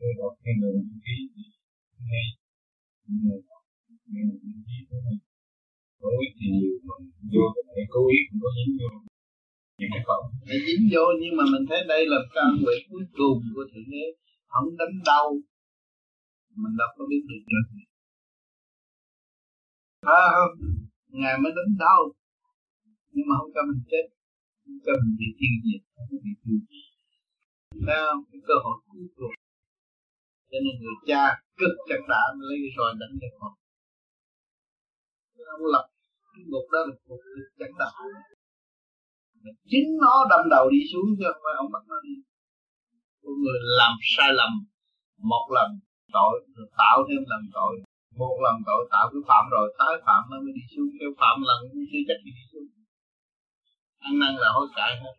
[0.08, 0.74] Tôi một cái người
[1.06, 1.16] ký
[2.10, 2.28] ngay
[3.08, 3.40] người
[4.12, 4.30] người
[4.66, 5.20] ký của mình
[6.02, 6.96] cố ý thì nhiều mà
[7.34, 8.90] vô để cố ý cũng có dính vô
[9.78, 13.06] nhưng cái không để dính vô nhưng mà mình thấy đây là căn nguyện cuối
[13.18, 14.06] cùng của thượng đế
[14.54, 15.28] không đánh đau
[16.62, 17.68] mình đâu có biết được được
[20.20, 20.54] à, không
[21.20, 22.02] ngài mới đánh đau
[23.14, 24.06] nhưng mà không cho mình chết
[24.62, 26.88] không cho mình bị tiêu diệt không có bị tiêu diệt
[27.86, 29.36] thấy không cái cơ hội cuối cùng
[30.50, 31.24] cho nên người cha
[31.60, 33.54] cực chặt đã lấy rồi đánh cho con
[35.56, 35.86] ông lập
[36.34, 37.90] cái ngục đó là một cực chặt đã
[39.72, 42.16] chính nó đâm đầu đi xuống chứ không phải ông bắt nó đi
[43.28, 44.52] con người làm sai lầm,
[45.32, 45.70] một lần
[46.16, 47.74] tội rồi tạo thêm lần tội,
[48.22, 50.90] một lần tội tạo cái phạm rồi tái phạm nó mới đi xuống.
[51.00, 51.60] Kêu phạm lần
[51.92, 52.68] chưa chắc đi xuống.
[54.08, 55.16] Ăn năn là hối cải hết.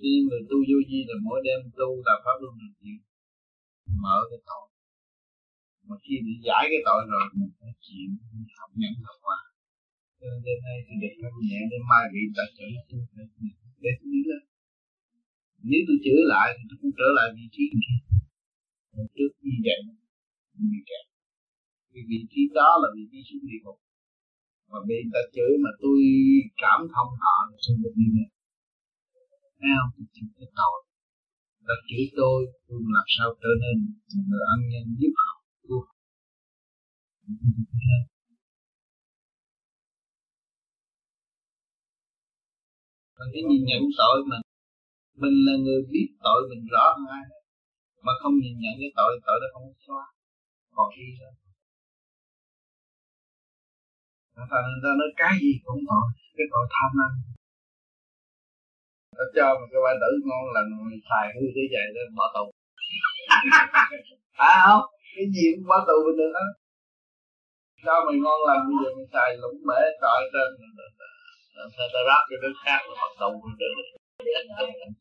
[0.00, 2.98] Khi người tu vô vi là mỗi đêm tu là pháp luân thường chuyển
[4.02, 4.66] mở cái tội.
[5.88, 8.08] Mà khi bị giải cái tội rồi, mình phải chịu
[8.58, 9.38] học nhận học qua.
[10.18, 13.02] Cho nên đêm nay thì được thanh nhẹ để mai bị ta chửi tôi.
[13.84, 14.42] Để tôi đi lên
[15.70, 17.96] nếu tôi chửi lại thì tôi cũng trở lại vị trí kia
[19.16, 19.78] trước như vậy
[20.72, 21.04] bị kẹt
[21.92, 23.78] vì vị trí đó là vị trí xuống địa ngục.
[24.70, 25.98] Mà bị ta chửi mà tôi
[26.62, 28.30] cảm thông họ là xuống được đi lên
[29.58, 29.90] thấy không?
[29.96, 30.78] Tôi chịu cái tội
[31.72, 33.76] ta chửi tôi tôi làm sao trở nên
[34.28, 35.32] người ăn nhân giúp họ.
[35.68, 35.78] Tu
[43.18, 44.44] mình cái nhìn nhận tội mình
[45.22, 47.24] mình là người biết tội mình rõ hơn ai
[48.04, 50.04] mà không nhìn nhận cái tội tội đó không xóa
[50.76, 51.32] còn đi rồi
[54.50, 57.12] thành người ta nói cái gì cũng tội, cái tội tham ăn
[59.16, 60.62] nó cho một cái quả tử ngon là
[61.08, 62.44] xài hư thế vậy nên bỏ tù
[64.50, 64.84] à không
[65.14, 66.46] cái gì cũng bỏ tù bình được á.
[67.84, 70.48] Cho mày ngon lành bây giờ mày xài lũng bể trọi trên
[71.56, 73.74] làm sao ta ráp cái nước khác là bỏ tù bình được.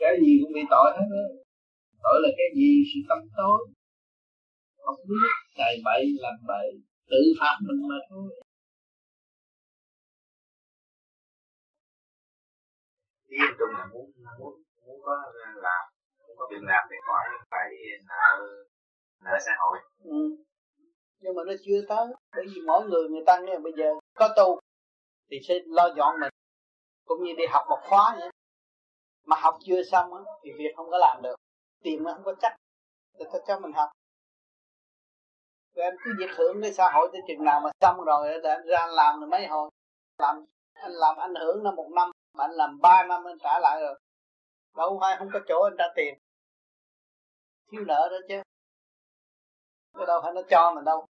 [0.00, 1.26] Cái gì cũng bị tội hết á.
[2.02, 2.70] Tội là cái gì?
[2.90, 3.58] Sự tâm tối.
[4.84, 6.68] Không biết cài bậy làm bậy
[7.10, 8.30] tự phạm mình mà thôi
[13.38, 14.54] ý em là muốn muốn
[14.86, 15.82] muốn có ờ, làm
[16.18, 17.68] muốn có việc làm thì khỏi phải
[18.08, 18.46] nợ
[19.24, 19.78] nợ xã hội.
[20.04, 20.36] Ừ.
[21.20, 22.06] nhưng mà nó chưa tới
[22.36, 24.60] bởi vì mỗi người người ta nghe bây giờ có tu
[25.30, 26.32] thì sẽ lo dọn mình
[27.06, 28.30] cũng như đi học một khóa vậy.
[29.26, 31.36] Mà học chưa xong á, thì việc không có làm được
[31.82, 32.56] tìm nó không có chắc
[33.18, 33.90] thì ta cho mình học.
[35.74, 38.50] Rồi anh cứ việc hưởng cái xã hội tới chừng nào mà xong rồi để
[38.50, 39.70] anh ra làm rồi mấy hồi.
[40.18, 43.58] Làm anh làm anh hưởng nó một năm mà anh làm ba năm anh trả
[43.60, 44.00] lại rồi.
[44.76, 46.18] Đâu phải, không có chỗ anh trả tiền.
[47.72, 48.42] Thiếu nợ đó chứ.
[49.98, 51.06] Cái đâu phải nó cho mình đâu.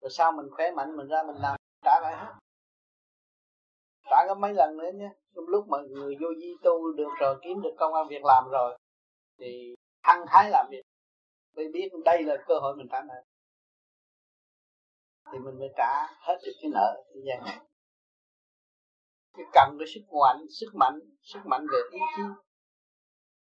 [0.00, 2.34] Rồi sao mình khỏe mạnh, mình ra mình làm, trả lại hết.
[4.10, 5.10] Trả có mấy lần nữa nhé.
[5.34, 8.44] Trong lúc mà người vô di tu được rồi, kiếm được công an việc làm
[8.50, 8.78] rồi,
[9.38, 10.82] thì hăng hái làm việc.
[11.56, 13.22] Mới biết đây là cơ hội mình trả nợ.
[15.32, 17.69] Thì mình mới trả hết được cái nợ thế gian này
[19.36, 22.22] thì cần cái sức mạnh sức mạnh sức mạnh về ý chí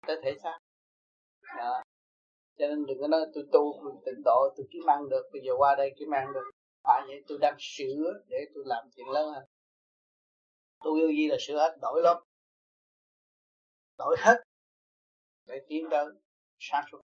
[0.07, 0.57] tới thể xác.
[1.57, 1.84] Đó.
[2.57, 5.41] cho nên đừng có nói tôi tu tôi tịnh độ, tôi kiếm ăn được, bây
[5.45, 6.51] giờ qua đây kiếm ăn được.
[6.84, 9.43] Phải vậy tôi đang sửa để tôi làm chuyện lớn hơn.
[10.80, 12.18] Tôi yêu gì là sửa hết, đổi lắm.
[13.97, 14.38] Đổi hết
[15.45, 16.06] để tiến tới
[16.60, 17.01] sáng suốt.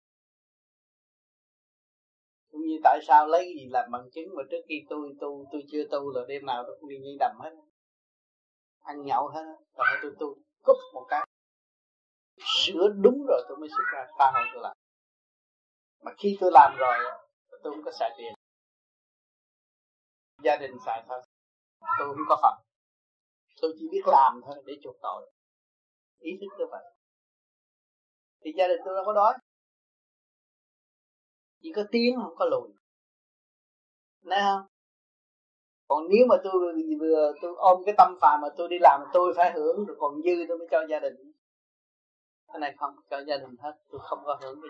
[2.50, 5.46] Cũng như tại sao lấy cái gì làm bằng chứng mà trước khi tôi tu,
[5.52, 7.50] tôi chưa tu là đêm nào tôi cũng đi nhiên đầm hết
[8.82, 9.44] ăn nhậu hết.
[9.74, 11.26] Rồi tôi tu cúp một cái.
[12.38, 14.76] Sửa đúng rồi tôi mới xuất ra ta hồ tôi làm
[16.02, 16.98] mà khi tôi làm rồi,
[17.62, 18.32] tôi không có xài tiền.
[20.44, 21.22] Gia đình xài thôi.
[21.98, 22.62] Tôi không có phật
[23.62, 25.32] tôi chỉ biết làm thôi để chuộc tội.
[26.18, 26.84] Ý thức tôi vậy.
[28.44, 29.34] Thì gia đình tôi đâu có đói.
[31.62, 32.68] Chỉ có tiếng không có lùi.
[34.22, 34.40] Nè.
[34.40, 34.71] không?
[35.92, 36.52] Còn nếu mà tôi
[37.00, 40.22] vừa, tôi ôm cái tâm phàm mà tôi đi làm tôi phải hưởng rồi còn
[40.22, 41.32] dư tôi mới cho gia đình.
[42.48, 44.68] Cái này không cho gia đình hết, tôi không có hưởng gì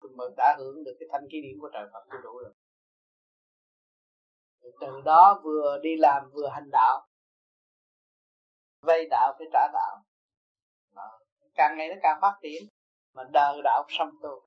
[0.00, 2.52] tôi mới đã hưởng được cái thanh khí điển của trời Phật, tôi đủ rồi.
[4.80, 7.06] Từ đó vừa đi làm vừa hành đạo.
[8.82, 10.02] Vay đạo phải trả đạo.
[10.96, 11.18] Đó.
[11.54, 12.62] càng ngày nó càng phát triển,
[13.14, 14.42] mà đời đạo xong tu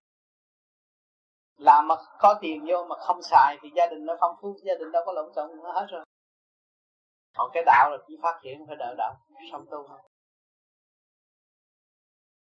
[1.57, 4.73] làm mà có tiền vô mà không xài thì gia đình nó phong phú, gia
[4.79, 6.05] đình đâu có lộn xộn nữa, hết rồi
[7.33, 9.15] còn cái đạo là chỉ phát hiện phải đợi đạo
[9.51, 9.99] xong tu thôi.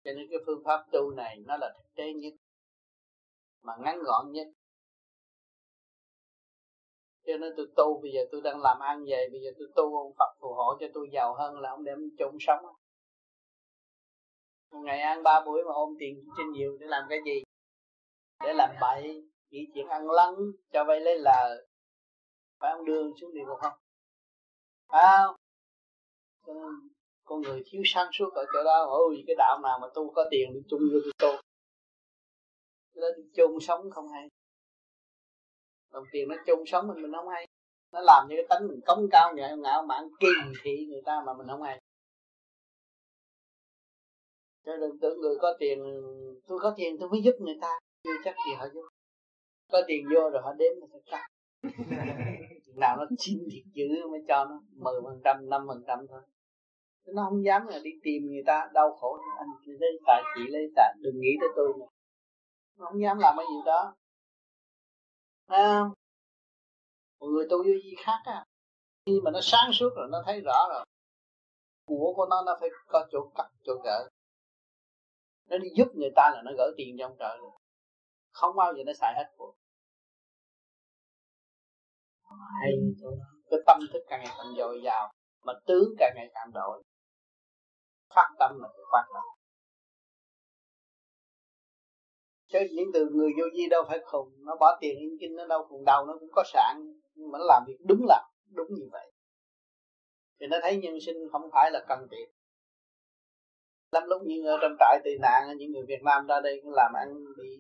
[0.05, 2.32] Cho nên cái phương pháp tu này nó là thực tế nhất,
[3.62, 4.46] mà ngắn gọn nhất.
[7.26, 9.98] Cho nên tôi tu, bây giờ tôi đang làm ăn về bây giờ tôi tu,
[9.98, 12.64] ông Phật phù hộ cho tôi giàu hơn là ông đem chung sống.
[14.70, 17.42] Một ngày ăn ba buổi mà ôm tiền trên nhiều để làm cái gì?
[18.44, 20.34] Để làm bậy nghĩ chuyện ăn lăng
[20.72, 21.66] cho vay lấy lời.
[22.60, 23.72] Phải ông đưa xuống địa ngục không?
[24.89, 25.36] Phải không?
[27.24, 28.86] Con người thiếu sáng suốt ở chỗ đó.
[28.89, 31.43] Ôi, cái đạo nào mà tu có tiền đi chung vô tôi?
[32.94, 34.28] Tu cái chung sống không hay.
[35.93, 37.47] Đồng tiền nó chung sống mình mình không hay.
[37.93, 40.28] Nó làm như cái tánh mình cống cao nhẹ ngạo mạn, kỳ
[40.62, 41.81] thị người ta mà mình không hay.
[44.66, 45.78] Cho đừng tưởng người có tiền,
[46.47, 47.78] tôi có tiền tôi mới giúp người ta.
[48.05, 48.89] Chưa chắc gì họ giúp.
[49.73, 51.27] Có tiền vô rồi họ đếm nó phải cắt.
[52.78, 56.20] nào nó chín thiệt dữ mới cho nó mười phần trăm năm phần trăm thôi.
[57.06, 59.18] Nó không dám là đi tìm người ta đau khổ.
[59.38, 61.86] Anh lấy tài chị lấy tài đừng nghĩ tới tôi nữa.
[62.76, 63.94] Nó không dám làm cái gì đó.
[65.46, 65.84] À,
[67.20, 68.44] một người tu vô gì khác á.
[69.06, 70.84] Khi mà nó sáng suốt rồi nó thấy rõ rồi.
[71.86, 74.09] Của của nó nó phải có chỗ cắt chỗ gỡ.
[75.50, 77.38] Nó đi giúp người ta là nó gỡ tiền trong trời
[78.32, 79.52] không bao giờ nó xài hết của
[82.60, 82.72] hay
[83.50, 85.12] cái tâm thức càng ngày càng dồi dào,
[85.44, 86.82] mà tướng càng ngày càng đổi.
[88.14, 89.38] Phát tâm là quan trọng
[92.52, 95.46] chứ những từ người vô vi đâu phải khùng, nó bỏ tiền in kinh nó
[95.46, 96.76] đâu khùng đầu, nó cũng có sạn
[97.16, 99.12] mà nó làm việc đúng là đúng như vậy.
[100.40, 102.30] Thì nó thấy nhân sinh không phải là cần tiền
[103.92, 106.72] lắm lúc như ở trong trại tị nạn, những người Việt Nam ra đây cũng
[106.72, 107.59] làm ăn bị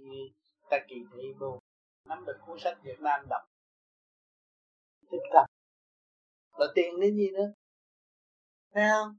[0.70, 1.58] ta kỳ thị vô.
[2.08, 3.42] Nắm được cuốn sách Việt Nam đọc
[5.10, 5.44] tinh cần
[6.58, 7.48] là tiền đến gì nữa?
[8.74, 9.16] Thấy không?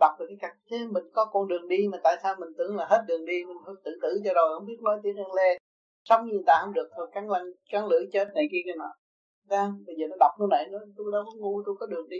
[0.00, 2.76] Đọc được cái cặp chứ mình có con đường đi mà tại sao mình tưởng
[2.76, 3.44] là hết đường đi?
[3.44, 5.58] Mình tự tử cho rồi, không biết nói tiếng răng lê
[6.04, 8.90] sống như ta không được thôi, cắn lăng cắn lưỡi chết này kia cái nọ.
[9.48, 12.08] Đang bây giờ nó đọc nó này, nó, tôi đâu có ngu, tôi có đường
[12.08, 12.18] đi.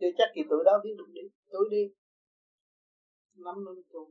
[0.00, 1.22] Chưa chắc thì tụi đó biết đường đi.
[1.50, 1.82] Tôi đi.
[3.36, 4.06] Nắm luôn tôi.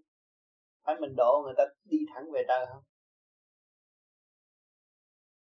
[0.85, 2.83] Phải mình độ người ta đi thẳng về trời không?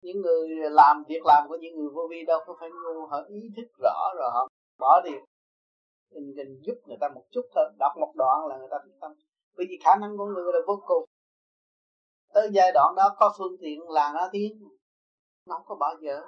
[0.02, 3.18] Những người làm việc làm của những người vô vi đâu có phải ngu, họ
[3.28, 4.48] ý thức rõ rồi họ
[4.78, 5.12] bỏ đi.
[6.10, 8.92] Mình mình giúp người ta một chút thôi, đọc một đoạn là người ta biết
[9.00, 9.12] tâm.
[9.56, 11.04] Bởi vì khả năng của người là vô cùng.
[12.34, 14.68] Tới giai đoạn đó có phương tiện là nó tiến.
[15.46, 16.22] Nó không có bỏ dở.